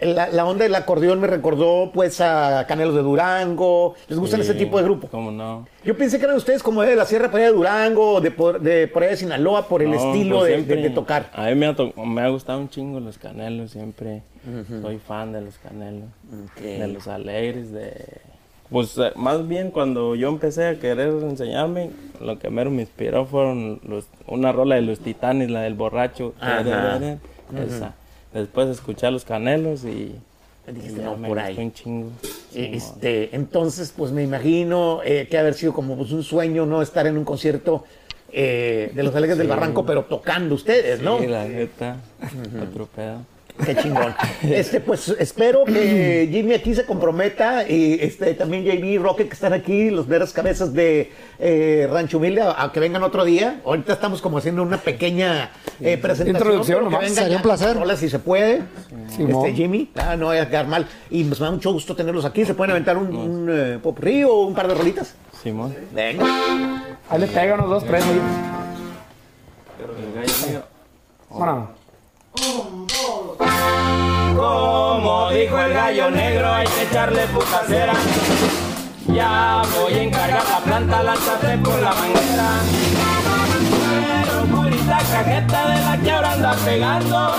la, 0.00 0.26
la 0.26 0.44
onda 0.44 0.64
del 0.64 0.74
acordeón 0.74 1.20
me 1.20 1.28
recordó 1.28 1.92
pues 1.94 2.20
a 2.20 2.64
Canelos 2.66 2.96
de 2.96 3.02
Durango. 3.02 3.94
¿Les 4.08 4.18
gustan 4.18 4.40
Sí, 4.42 4.50
ese 4.50 4.58
tipo 4.58 4.76
de 4.78 4.82
grupo? 4.82 5.06
¿Cómo 5.08 5.30
no? 5.30 5.68
Yo 5.84 5.96
pensé 5.96 6.18
que 6.18 6.24
eran 6.24 6.36
ustedes 6.36 6.64
como 6.64 6.82
de 6.82 6.96
la 6.96 7.04
Sierra 7.06 7.30
por 7.30 7.38
allá 7.38 7.50
de 7.50 7.54
Durango, 7.54 8.20
de 8.20 8.32
por, 8.32 8.60
de 8.60 8.88
por 8.88 9.04
allá 9.04 9.12
de 9.12 9.16
Sinaloa, 9.18 9.68
por 9.68 9.80
el 9.82 9.92
No, 9.92 9.96
estilo 9.96 10.38
pues 10.38 10.48
de, 10.50 10.54
siempre- 10.56 10.76
de- 10.76 10.82
de 10.82 10.90
tocar. 10.90 11.30
A 11.32 11.46
mí 11.46 11.54
me 11.54 11.66
ha, 11.66 11.76
to- 11.76 11.92
me 11.94 12.22
ha 12.22 12.28
gustado 12.28 12.58
un 12.58 12.68
chingo 12.68 12.98
los 12.98 13.18
canelos, 13.18 13.70
siempre 13.70 14.22
soy 14.82 14.98
fan 14.98 15.32
de 15.32 15.42
los 15.42 15.58
canelos, 15.58 16.08
de 16.60 16.88
los 16.88 17.06
alegres, 17.06 17.70
de... 17.70 17.92
Pues 18.70 18.96
eh, 18.98 19.12
más 19.16 19.46
bien 19.48 19.70
cuando 19.70 20.14
yo 20.14 20.28
empecé 20.28 20.66
a 20.66 20.78
querer 20.78 21.08
enseñarme, 21.22 21.90
lo 22.20 22.38
que 22.38 22.50
mero 22.50 22.70
me 22.70 22.82
inspiró 22.82 23.24
fueron 23.24 23.80
los, 23.86 24.06
una 24.26 24.52
rola 24.52 24.74
de 24.74 24.82
los 24.82 25.00
titanes, 25.00 25.50
la 25.50 25.62
del 25.62 25.74
borracho. 25.74 26.34
Ajá. 26.40 27.18
Esa. 27.56 27.94
Después 28.32 28.68
escuché 28.68 29.10
los 29.10 29.24
canelos 29.24 29.84
y... 29.84 30.14
Dijiste, 30.70 31.02
no, 31.02 31.16
por 31.16 31.38
ahí. 31.38 31.56
un 31.56 31.72
chingo. 31.72 32.10
Eh, 32.54 32.72
Este, 32.74 33.34
entonces, 33.34 33.94
pues 33.96 34.12
me 34.12 34.22
imagino 34.22 35.00
eh, 35.02 35.26
que 35.30 35.38
haber 35.38 35.54
sido 35.54 35.72
como 35.72 35.96
pues, 35.96 36.12
un 36.12 36.22
sueño, 36.22 36.66
¿no? 36.66 36.82
Estar 36.82 37.06
en 37.06 37.16
un 37.16 37.24
concierto 37.24 37.84
eh, 38.30 38.92
de 38.94 39.02
los 39.02 39.14
Alegres 39.14 39.38
del 39.38 39.48
Barranco, 39.48 39.86
pero 39.86 40.04
tocando 40.04 40.54
ustedes, 40.54 41.00
¿no? 41.00 41.20
Sí, 41.20 41.26
la 41.26 41.46
neta, 41.46 41.96
otro 42.62 42.86
pedo. 42.94 43.20
Qué 43.64 43.74
chingón. 43.76 44.14
Este, 44.42 44.80
pues 44.80 45.08
espero 45.18 45.64
que 45.64 46.28
Jimmy 46.30 46.54
aquí 46.54 46.74
se 46.74 46.84
comprometa 46.86 47.68
y 47.68 47.98
este 48.00 48.34
también 48.34 48.64
JB 48.64 49.02
Rocket 49.02 49.28
que 49.28 49.34
están 49.34 49.52
aquí, 49.52 49.90
los 49.90 50.06
veras 50.06 50.32
cabezas 50.32 50.72
de 50.72 51.10
eh, 51.38 51.88
Rancho 51.90 52.18
Humilde, 52.18 52.42
a, 52.42 52.62
a 52.64 52.72
que 52.72 52.80
vengan 52.80 53.02
otro 53.02 53.24
día. 53.24 53.60
Ahorita 53.64 53.92
estamos 53.92 54.22
como 54.22 54.38
haciendo 54.38 54.62
una 54.62 54.78
pequeña 54.78 55.50
eh, 55.80 55.98
presentación. 55.98 56.28
Introducción 56.36 56.78
pero 56.78 56.88
que 56.88 56.94
nomás. 56.94 57.00
vengan 57.00 57.14
Sería 57.16 57.30
ya 57.30 57.36
un 57.36 57.42
placer. 57.42 57.76
Hola, 57.76 57.96
si 57.96 58.08
se 58.08 58.18
puede. 58.18 58.62
Simón. 59.14 59.46
Este, 59.46 59.56
Jimmy, 59.56 59.90
ah, 59.96 60.16
no 60.16 60.26
vaya 60.26 60.42
a 60.42 60.48
quedar 60.48 60.66
mal. 60.68 60.86
Y 61.10 61.24
nos 61.24 61.38
da 61.40 61.50
mucho 61.50 61.72
gusto 61.72 61.96
tenerlos 61.96 62.24
aquí. 62.24 62.44
¿Se 62.44 62.54
pueden 62.54 62.70
aventar 62.72 62.96
un, 62.96 63.14
un 63.14 63.48
eh, 63.50 63.78
popurrí 63.82 64.22
o 64.24 64.42
un 64.42 64.54
par 64.54 64.68
de 64.68 64.74
rolitas? 64.74 65.14
Simón. 65.42 65.74
Venga. 65.92 66.24
Ahí 67.10 67.20
le 67.20 67.26
pegan 67.26 67.60
unos 67.60 67.70
dos, 67.70 67.84
tres. 67.84 68.04
güey. 68.04 68.18
El 69.78 70.14
gallo 70.14 70.32
mío. 70.48 70.62
Bueno, 71.30 71.70
Como 74.38 75.30
dijo 75.30 75.58
el 75.58 75.72
gallo 75.72 76.10
negro, 76.12 76.52
hay 76.52 76.66
que 76.68 76.82
echarle 76.84 77.26
puta 77.26 77.64
cera. 77.66 77.94
Ya 79.08 79.62
voy 79.74 79.94
a 79.94 80.02
encargar 80.04 80.44
la 80.48 80.58
planta, 80.60 81.02
lánzate 81.02 81.58
por 81.58 81.76
la 81.80 81.92
manguera. 81.92 82.50
Pero 83.90 84.46
cajeta 85.10 85.68
de 85.68 85.80
la 85.80 85.98
que 85.98 86.10
ahora 86.12 86.32
anda 86.34 86.54
pegando. 86.64 87.34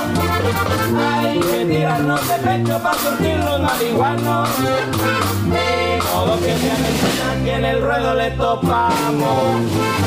Hay 0.99 1.39
que 1.39 1.65
tirarnos 1.65 2.27
de 2.27 2.33
pecho 2.33 2.79
para 2.83 2.97
surtir 2.97 3.37
los 3.37 3.61
marihuanos. 3.61 4.49
De 4.59 6.01
modo 6.13 6.37
que 6.41 6.57
sea 6.57 6.77
mentira 6.79 7.43
que 7.45 7.53
en 7.53 7.65
el 7.65 7.81
ruedo 7.81 8.13
le 8.15 8.31
topamos. 8.31 9.99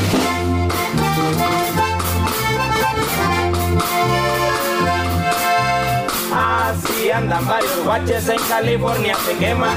Así 6.63 7.11
andan 7.11 7.45
varios 7.45 7.83
guaches 7.83 8.29
en 8.29 8.39
California 8.47 9.13
se 9.25 9.35
queman. 9.35 9.75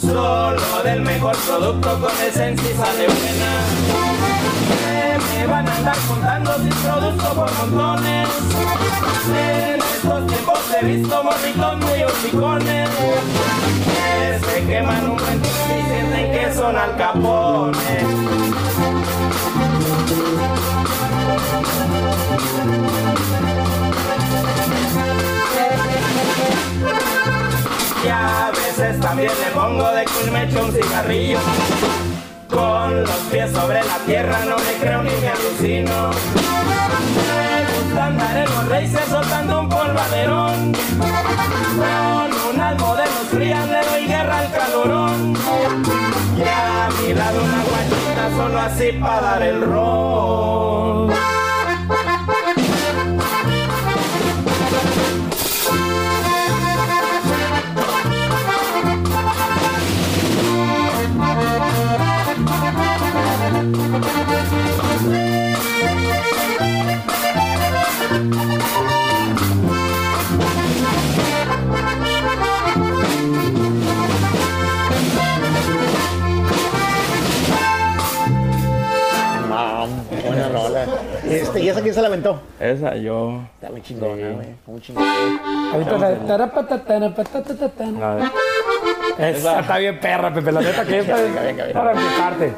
Solo 0.00 0.82
del 0.84 1.02
mejor 1.02 1.36
producto 1.38 2.00
con 2.00 2.12
esencia 2.24 2.70
y 2.70 2.74
sale 2.74 3.06
buena. 3.08 3.52
Que 4.68 5.18
me 5.18 5.46
van 5.48 5.68
a 5.68 5.76
andar 5.76 5.96
contando 6.06 6.54
si 6.62 6.68
produzco 6.68 7.34
por 7.34 7.52
montones. 7.52 8.28
En 9.34 9.80
estos 9.80 10.26
tiempos 10.28 10.60
he 10.80 10.84
visto 10.86 11.24
morritos 11.24 11.76
muy 11.78 12.02
hocicones. 12.04 12.90
Que 13.84 14.38
se 14.38 14.66
queman 14.66 15.10
un 15.10 15.16
buen 15.16 15.42
y 15.42 15.82
sienten 15.82 16.32
que 16.32 16.54
son 16.54 16.76
alcapones. 16.76 18.02
Y 28.04 28.08
a 28.08 28.50
veces 28.50 28.96
le 28.98 29.50
pongo 29.54 29.90
de 29.92 30.04
que 30.04 30.30
me 30.30 30.44
echo 30.44 30.64
un 30.64 30.72
cigarrillo. 30.72 31.38
Con 32.48 33.02
los 33.02 33.18
pies 33.30 33.50
sobre 33.52 33.82
la 33.84 33.98
tierra 34.06 34.38
no 34.44 34.56
me 34.56 34.72
creo 34.80 35.02
ni 35.02 35.10
me 35.10 35.28
alucino. 35.28 36.10
Me 37.28 37.84
gusta 37.84 38.06
andar 38.06 38.36
en 38.36 38.44
los 38.44 38.68
races 38.68 39.08
soltando 39.08 39.60
un 39.60 39.68
polvaderón. 39.68 40.72
Con 41.76 42.54
unas 42.54 42.78
modelos 42.78 43.26
frías 43.30 43.68
le 43.68 43.84
doy 43.90 44.06
guerra 44.06 44.38
al 44.40 44.50
calorón. 44.52 45.34
Y 46.36 46.42
a 46.42 46.88
mi 47.00 47.14
lado 47.14 47.42
una 47.42 47.62
guachita 47.62 48.30
solo 48.36 48.58
así 48.58 48.92
para 49.00 49.20
dar 49.20 49.42
el 49.42 49.62
rol. 49.62 51.12
Buena 80.26 80.48
rola. 80.48 80.86
Este, 81.24 81.60
¿Y 81.60 81.68
esa 81.68 81.82
quién 81.82 81.94
se 81.94 82.02
la 82.02 82.08
aventó? 82.08 82.40
Esa 82.60 82.96
yo. 82.96 83.42
Está 83.54 83.70
muy 83.70 83.82
chingona, 83.82 84.30
güey. 84.30 84.48
Muy 84.66 84.80
chingona. 84.80 85.72
Ahorita 85.72 85.98
la 85.98 86.14
tarapatatarapatatatana. 86.26 88.12
A 88.12 88.14
ver. 88.16 88.24
Esa 89.18 89.60
está 89.60 89.78
bien 89.78 90.00
perra, 90.00 90.32
Pepe. 90.32 90.52
La 90.52 90.60
neta 90.60 90.84
que 90.84 90.98
esta 90.98 91.16
Venga, 91.22 91.42
venga, 91.42 91.64
venga. 91.64 91.80
para 91.80 91.92
empezarte. 91.92 92.52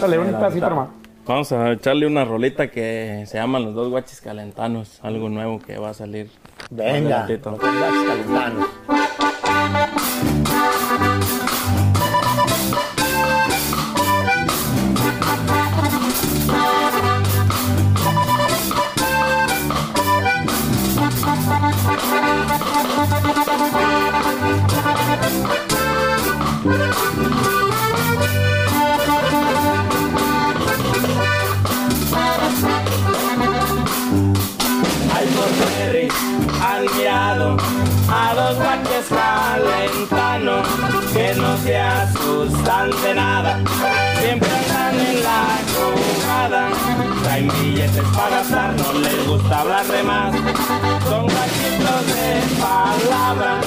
Dale, 0.00 0.18
un 0.18 0.26
pedacito 0.26 0.68
nomás. 0.70 0.88
Vamos 1.26 1.50
a 1.52 1.72
echarle 1.72 2.06
una 2.06 2.24
rolita 2.24 2.70
que 2.70 3.24
se 3.26 3.38
llama 3.38 3.58
Los 3.58 3.74
Dos 3.74 3.88
Guachis 3.88 4.20
Calentanos. 4.20 5.00
Algo 5.02 5.28
nuevo 5.28 5.58
que 5.58 5.78
va 5.78 5.90
a 5.90 5.94
salir. 5.94 6.30
Venga. 6.70 7.26
Los 7.28 7.58
guachis 7.58 8.02
calentanos. 8.06 8.66
Para 48.14 48.72
no 48.72 48.92
les 48.92 49.26
gusta 49.26 49.60
hablar 49.60 49.86
de 49.86 50.02
más, 50.02 50.34
son 51.08 51.26
guachitos 51.26 52.06
de 52.06 52.42
palabra. 52.60 53.60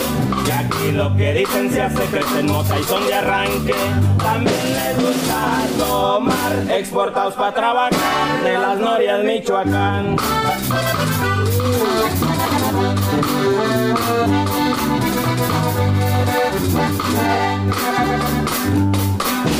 Y 0.45 0.51
aquí 0.51 0.91
lo 0.91 1.15
que 1.15 1.33
dicen 1.33 1.71
se 1.71 1.81
hace 1.81 2.03
crecer 2.05 2.43
mota 2.45 2.79
y 2.79 2.83
son 2.83 3.05
de 3.05 3.13
arranque. 3.13 3.75
También 4.17 4.73
les 4.73 4.97
gusta 4.97 5.67
tomar, 5.77 6.71
exportados 6.71 7.35
para 7.35 7.53
trabajar 7.53 8.43
de 8.43 8.53
las 8.57 8.77
norias 8.79 9.23
Michoacán. 9.23 10.15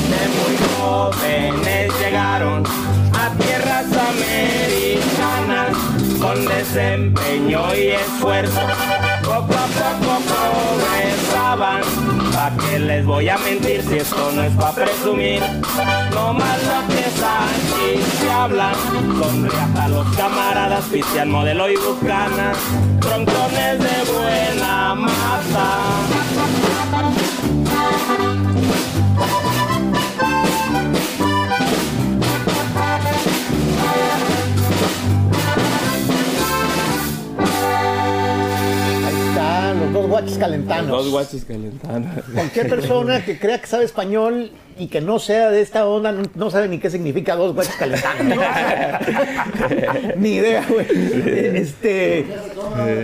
de 0.09 0.27
muy 0.27 0.57
jóvenes 0.77 1.98
con 6.19 6.45
desempeño 6.45 7.75
y 7.75 7.87
esfuerzo. 7.89 8.61
Poco 9.23 9.53
a 9.53 9.67
poco 9.67 10.21
progresaban. 10.29 11.81
¿Pa' 12.33 12.51
qué 12.57 12.79
les 12.79 13.05
voy 13.05 13.29
a 13.29 13.37
mentir 13.37 13.83
si 13.83 13.97
esto 13.97 14.31
no 14.31 14.43
es 14.43 14.53
pa' 14.53 14.73
presumir? 14.73 15.41
No 16.13 16.33
más 16.33 16.57
lo 16.63 16.93
es 16.95 17.23
aquí 17.23 18.01
se 18.19 18.31
hablan. 18.31 18.75
Con 19.19 19.49
riata 19.49 19.87
los 19.89 20.07
camaradas 20.15 20.85
pistean 20.85 21.29
modelo 21.31 21.69
y 21.69 21.75
bucana. 21.75 22.53
Troncones 22.99 23.79
de 23.79 24.11
buena 24.11 24.95
mata. 24.95 25.99
Guachis 40.09 40.37
calentanos. 40.37 40.89
Dos 40.89 41.09
Guachis 41.11 41.45
Calentanos. 41.45 42.23
Cualquier 42.33 42.69
persona 42.69 43.23
que 43.23 43.39
crea 43.39 43.59
que 43.61 43.67
sabe 43.67 43.85
español 43.85 44.51
y 44.77 44.87
que 44.87 45.01
no 45.01 45.19
sea 45.19 45.49
de 45.49 45.61
esta 45.61 45.85
onda, 45.87 46.11
no, 46.11 46.23
no 46.35 46.49
sabe 46.51 46.67
ni 46.67 46.79
qué 46.79 46.89
significa 46.89 47.35
dos 47.35 47.53
guachis 47.53 47.75
calentanos. 47.75 48.37
ni 50.17 50.35
idea, 50.35 50.65
güey. 50.69 50.87
Este, 51.57 52.25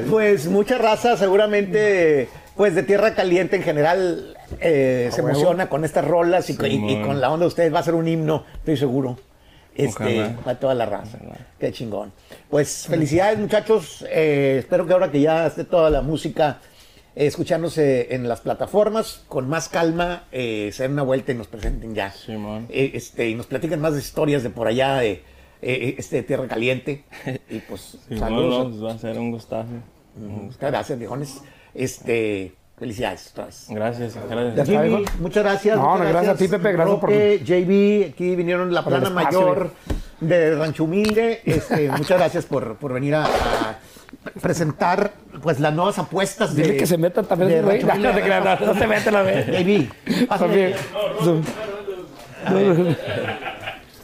pues 0.09 0.47
mucha 0.47 0.77
raza 0.77 1.17
seguramente, 1.17 2.29
pues 2.55 2.75
de 2.75 2.83
tierra 2.83 3.13
caliente 3.15 3.55
en 3.55 3.63
general, 3.63 4.35
eh, 4.59 5.09
se 5.11 5.21
emociona 5.21 5.67
con 5.69 5.83
estas 5.85 6.05
rolas 6.05 6.49
y, 6.49 6.53
y- 6.53 6.65
y 6.65 6.69
Simón. 6.89 7.03
con 7.07 7.21
la 7.21 7.31
onda 7.31 7.43
de 7.45 7.47
ustedes 7.47 7.73
va 7.73 7.79
a 7.79 7.83
ser 7.83 7.95
un 7.95 8.07
himno, 8.07 8.43
estoy 8.57 8.77
seguro. 8.77 9.17
Este, 9.77 10.27
para 10.45 10.57
toda 10.57 10.73
la 10.73 10.85
raza. 10.85 11.17
Qué 11.59 11.69
chingón. 11.73 12.13
Pues 12.49 12.85
felicidades, 12.89 13.37
muchachos. 13.37 14.05
Eh, 14.09 14.55
espero 14.59 14.87
que 14.87 14.93
ahora 14.93 15.11
que 15.11 15.19
ya 15.19 15.47
esté 15.47 15.65
toda 15.65 15.89
la 15.89 16.01
música 16.01 16.59
eh, 17.15 17.25
escuchándose 17.27 18.13
en 18.13 18.27
las 18.27 18.41
plataformas, 18.41 19.23
con 19.27 19.47
más 19.49 19.69
calma, 19.69 20.23
eh, 20.31 20.69
se 20.73 20.83
den 20.83 20.93
una 20.93 21.03
vuelta 21.03 21.31
y 21.31 21.35
nos 21.35 21.47
presenten 21.47 21.95
ya. 21.95 22.11
Simón. 22.11 22.67
Eh, 22.69 22.91
este, 22.93 23.29
y 23.29 23.35
nos 23.35 23.45
platiquen 23.47 23.79
más 23.81 23.93
de 23.93 23.99
historias 23.99 24.43
de 24.43 24.49
por 24.49 24.67
allá, 24.67 24.95
de 24.97 25.23
eh, 25.61 25.95
este, 25.97 26.23
Tierra 26.23 26.47
Caliente. 26.47 27.03
Y 27.49 27.59
pues, 27.59 27.97
Sí, 28.09 28.17
saludos. 28.17 28.83
va 28.83 28.93
a 28.93 28.97
ser 28.97 29.17
un 29.19 29.31
gustazo. 29.31 29.69
Muchas 30.17 30.59
gracias, 30.71 30.97
viejones. 30.99 31.41
Este, 31.73 32.53
felicidades 32.77 33.29
otra 33.31 33.45
vez. 33.45 33.65
Gracias, 33.69 34.15
gracias. 34.29 34.67
Jimmy, 34.67 35.05
muchas 35.19 35.43
gracias. 35.43 35.77
No, 35.77 35.83
muchas 35.91 36.05
no, 36.05 36.09
gracias 36.11 36.35
a 36.35 36.37
ti, 36.37 36.47
Pepe, 36.47 36.71
gracias 36.73 36.99
por- 36.99 37.09
Roque, 37.09 37.39
JB, 37.43 38.11
aquí 38.13 38.35
vinieron 38.35 38.73
la 38.73 38.83
por 38.83 38.93
plana 38.93 39.09
mayor 39.09 39.71
de 40.21 40.55
Rancho 40.55 40.85
Humilde. 40.85 41.41
Este, 41.45 41.89
muchas 41.89 42.17
gracias 42.17 42.45
por, 42.45 42.77
por 42.77 42.93
venir 42.93 43.15
a, 43.15 43.25
a 43.25 43.79
presentar 44.41 45.13
pues 45.41 45.59
las 45.59 45.73
nuevas 45.73 45.97
apuestas 45.99 46.55
de 46.55 46.63
Dile 46.63 46.77
que 46.77 46.85
se 46.87 46.97
meta 46.97 47.23
también 47.23 47.51
de 47.51 47.61
güey. 47.61 47.83
No, 47.83 47.95
no 47.95 48.57
no, 48.59 48.73
no 48.73 48.79
se 48.79 48.87
mete 48.87 49.11
la 49.11 49.21
vez. 49.21 49.45
JB. 49.47 50.27
También. 50.27 50.73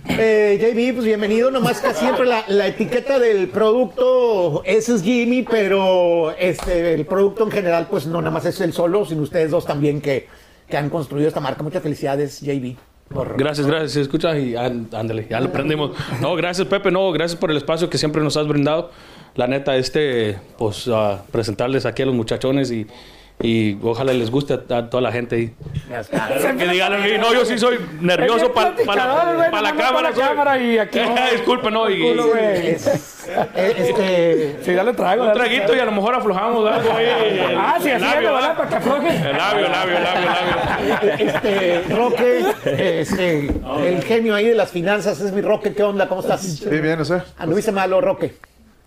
Eh, 0.07 0.57
JB, 0.59 0.95
pues 0.95 1.05
bienvenido. 1.05 1.51
Nomás 1.51 1.79
que 1.79 1.93
siempre 1.93 2.25
la, 2.25 2.43
la 2.47 2.67
etiqueta 2.67 3.19
del 3.19 3.47
producto 3.49 4.63
ese 4.65 4.95
es 4.95 5.03
Jimmy, 5.03 5.43
pero 5.43 6.31
este, 6.37 6.93
el 6.95 7.05
producto 7.05 7.43
en 7.45 7.51
general, 7.51 7.87
pues 7.89 8.07
no 8.07 8.19
nada 8.19 8.31
más 8.31 8.45
es 8.45 8.59
el 8.61 8.73
solo, 8.73 9.05
sino 9.05 9.21
ustedes 9.21 9.51
dos 9.51 9.65
también 9.65 10.01
que, 10.01 10.27
que 10.67 10.77
han 10.77 10.89
construido 10.89 11.27
esta 11.27 11.39
marca. 11.39 11.61
Muchas 11.63 11.83
felicidades, 11.83 12.41
JB. 12.41 12.75
por- 13.13 13.37
Gracias, 13.37 13.67
gracias. 13.67 13.91
Se 13.91 14.01
escucha 14.01 14.37
y 14.37 14.55
án- 14.55 14.87
ándale, 14.93 15.27
ya 15.29 15.39
lo 15.39 15.47
aprendimos. 15.49 15.91
No, 16.19 16.35
gracias 16.35 16.67
Pepe, 16.67 16.89
no, 16.91 17.11
gracias 17.11 17.39
por 17.39 17.51
el 17.51 17.57
espacio 17.57 17.89
que 17.89 17.97
siempre 17.99 18.21
nos 18.23 18.35
has 18.37 18.47
brindado. 18.47 18.91
La 19.35 19.47
neta, 19.47 19.75
este, 19.77 20.37
pues 20.57 20.89
ah, 20.93 21.23
presentarles 21.31 21.85
aquí 21.85 22.01
a 22.03 22.05
los 22.05 22.13
muchachones 22.15 22.69
y, 22.71 22.85
y 23.41 23.77
ojalá 23.81 24.11
les 24.13 24.29
guste 24.29 24.53
a, 24.53 24.77
a 24.77 24.89
toda 24.89 25.01
la 25.01 25.11
gente 25.11 25.35
ahí. 25.35 25.53
Que 26.57 26.67
digan 26.67 26.93
a 26.93 26.97
mí, 26.97 27.11
no, 27.19 27.33
yo 27.33 27.45
sí 27.45 27.57
soy 27.57 27.77
nervioso 28.01 28.51
para 28.53 28.71
güey, 28.71 28.85
la, 28.85 28.93
cámara. 28.95 29.51
para 29.51 30.01
la 30.01 30.13
soy- 30.13 30.23
cámara 30.23 30.57
y 30.61 30.77
aquí 30.77 30.99
no. 31.07 31.15
Disculpe, 31.31 31.71
no. 31.71 31.89
Y, 31.89 32.01
Culo, 32.01 32.35
este, 33.55 34.57
Sí, 34.63 34.73
dale 34.73 34.93
trago. 34.93 35.21
un 35.23 35.27
dale 35.29 35.39
traguito 35.39 35.75
y 35.75 35.79
a 35.79 35.85
lo 35.85 35.91
mejor 35.93 36.15
aflojamos 36.15 36.69
algo 36.69 36.91
ahí. 36.93 37.05
el- 37.05 37.57
Ah, 37.57 37.77
sí, 37.81 37.89
el 37.89 37.95
así 37.95 38.05
es, 38.05 38.13
labio, 38.13 38.33
¿verdad? 38.33 38.57
Para 38.57 38.69
que 38.69 38.75
afloje. 38.75 39.15
El 39.15 39.37
labio, 39.37 39.67
labio, 39.69 39.99
labio, 39.99 40.29
labio. 40.29 41.13
este, 41.19 41.83
Roque, 41.95 42.43
este, 42.99 43.51
el 43.87 44.03
genio 44.03 44.35
ahí 44.35 44.47
de 44.47 44.55
las 44.55 44.71
finanzas 44.71 45.19
es 45.21 45.31
mi 45.31 45.41
Roque. 45.41 45.73
¿Qué 45.73 45.83
onda? 45.83 46.07
¿Cómo 46.07 46.21
estás? 46.21 46.41
Sí, 46.41 46.67
bien, 46.81 46.99
o 46.99 47.05
sea. 47.05 47.23
Anduviste 47.37 47.71
malo, 47.71 48.01
Roque. 48.01 48.33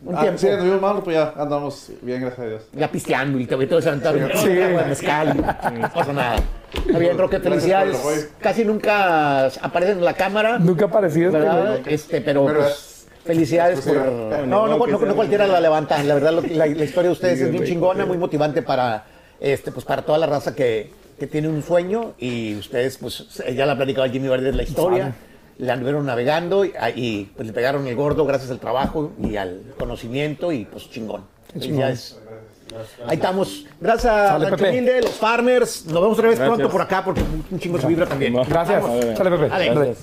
Un 0.04 0.14
Ah, 0.16 0.20
tiempo. 0.20 0.38
sí, 0.38 0.48
anduvimos 0.48 0.80
mal, 0.82 1.02
pues 1.02 1.16
ya 1.16 1.32
andamos 1.36 1.90
bien, 2.02 2.20
gracias 2.20 2.40
a 2.40 2.48
Dios. 2.48 2.62
Ya 2.72 2.90
pisteando 2.90 3.38
y 3.38 3.46
te 3.46 3.66
todo 3.66 3.80
se 3.80 3.88
aventaron 3.88 4.28
sí. 4.34 4.48
de 4.48 4.84
mezcal. 4.86 5.36
No 5.36 5.92
pasa 5.92 6.12
nada. 6.12 6.36
Está 6.86 6.98
bien, 6.98 7.16
Roque, 7.16 7.38
felicidades. 7.40 8.30
Casi 8.40 8.64
nunca 8.64 9.46
aparecen 9.46 9.98
en 9.98 10.04
la 10.04 10.12
cámara. 10.14 10.58
Nunca 10.58 10.86
apareció 10.86 11.28
este, 11.28 11.38
¿verdad? 11.38 11.80
güey. 11.82 11.94
Este, 11.94 12.20
pero 12.20 12.44
Pero 12.44 12.58
pues, 12.60 13.06
felicidades 13.24 13.80
por. 13.80 13.96
No, 13.96 14.66
no, 14.66 14.76
no, 14.86 14.98
no, 14.98 15.14
cualquiera 15.14 15.46
la 15.46 15.60
levanta. 15.60 16.02
La 16.02 16.14
verdad, 16.14 16.32
la, 16.32 16.66
la 16.66 16.84
historia 16.84 17.08
de 17.08 17.12
ustedes 17.12 17.38
Sí, 17.38 17.44
es 17.44 17.50
bien 17.50 17.62
güey. 17.62 17.72
chingona, 17.72 18.04
muy 18.04 18.18
motivante 18.18 18.60
para, 18.60 19.04
este, 19.40 19.72
pues, 19.72 19.86
para 19.86 20.02
toda 20.02 20.18
la 20.18 20.26
raza 20.26 20.54
que, 20.54 20.90
que 21.18 21.26
tiene 21.26 21.48
un 21.48 21.62
sueño. 21.62 22.12
Y 22.18 22.56
ustedes, 22.56 22.98
pues, 22.98 23.26
ya 23.54 23.64
la 23.64 23.72
ha 23.72 23.76
platicado 23.76 24.06
Jimmy 24.10 24.28
Verde 24.28 24.52
la 24.52 24.64
historia. 24.64 25.14
Le 25.58 25.70
anduvieron 25.70 26.04
navegando 26.06 26.64
y, 26.64 26.72
y, 26.96 27.30
pues, 27.36 27.46
le 27.46 27.52
pegaron 27.52 27.86
el 27.86 27.94
gordo 27.94 28.24
gracias 28.26 28.50
al 28.50 28.58
trabajo 28.58 29.12
y 29.22 29.36
al 29.36 29.74
conocimiento 29.78 30.52
y 30.52 30.64
pues 30.64 30.90
chingón. 30.90 31.22
Ahí 33.06 33.16
estamos. 33.16 33.66
Gracias 33.80 34.12
a 34.12 34.38
Rancho. 34.38 34.64
Humilde, 34.64 35.02
los 35.02 35.12
farmers. 35.12 35.86
Nos 35.86 35.94
vemos 35.94 36.18
otra 36.18 36.28
vez 36.28 36.38
Gracias. 36.38 36.56
pronto 36.56 36.72
por 36.72 36.82
acá 36.82 37.04
porque 37.04 37.22
un 37.50 37.58
chingo 37.60 37.78
se 37.78 37.86
vibra 37.86 38.06
también. 38.06 38.34
Gracias. 38.48 38.82
Sale, 39.16 39.30
Pepe. 39.30 39.48
Verde. 39.48 39.94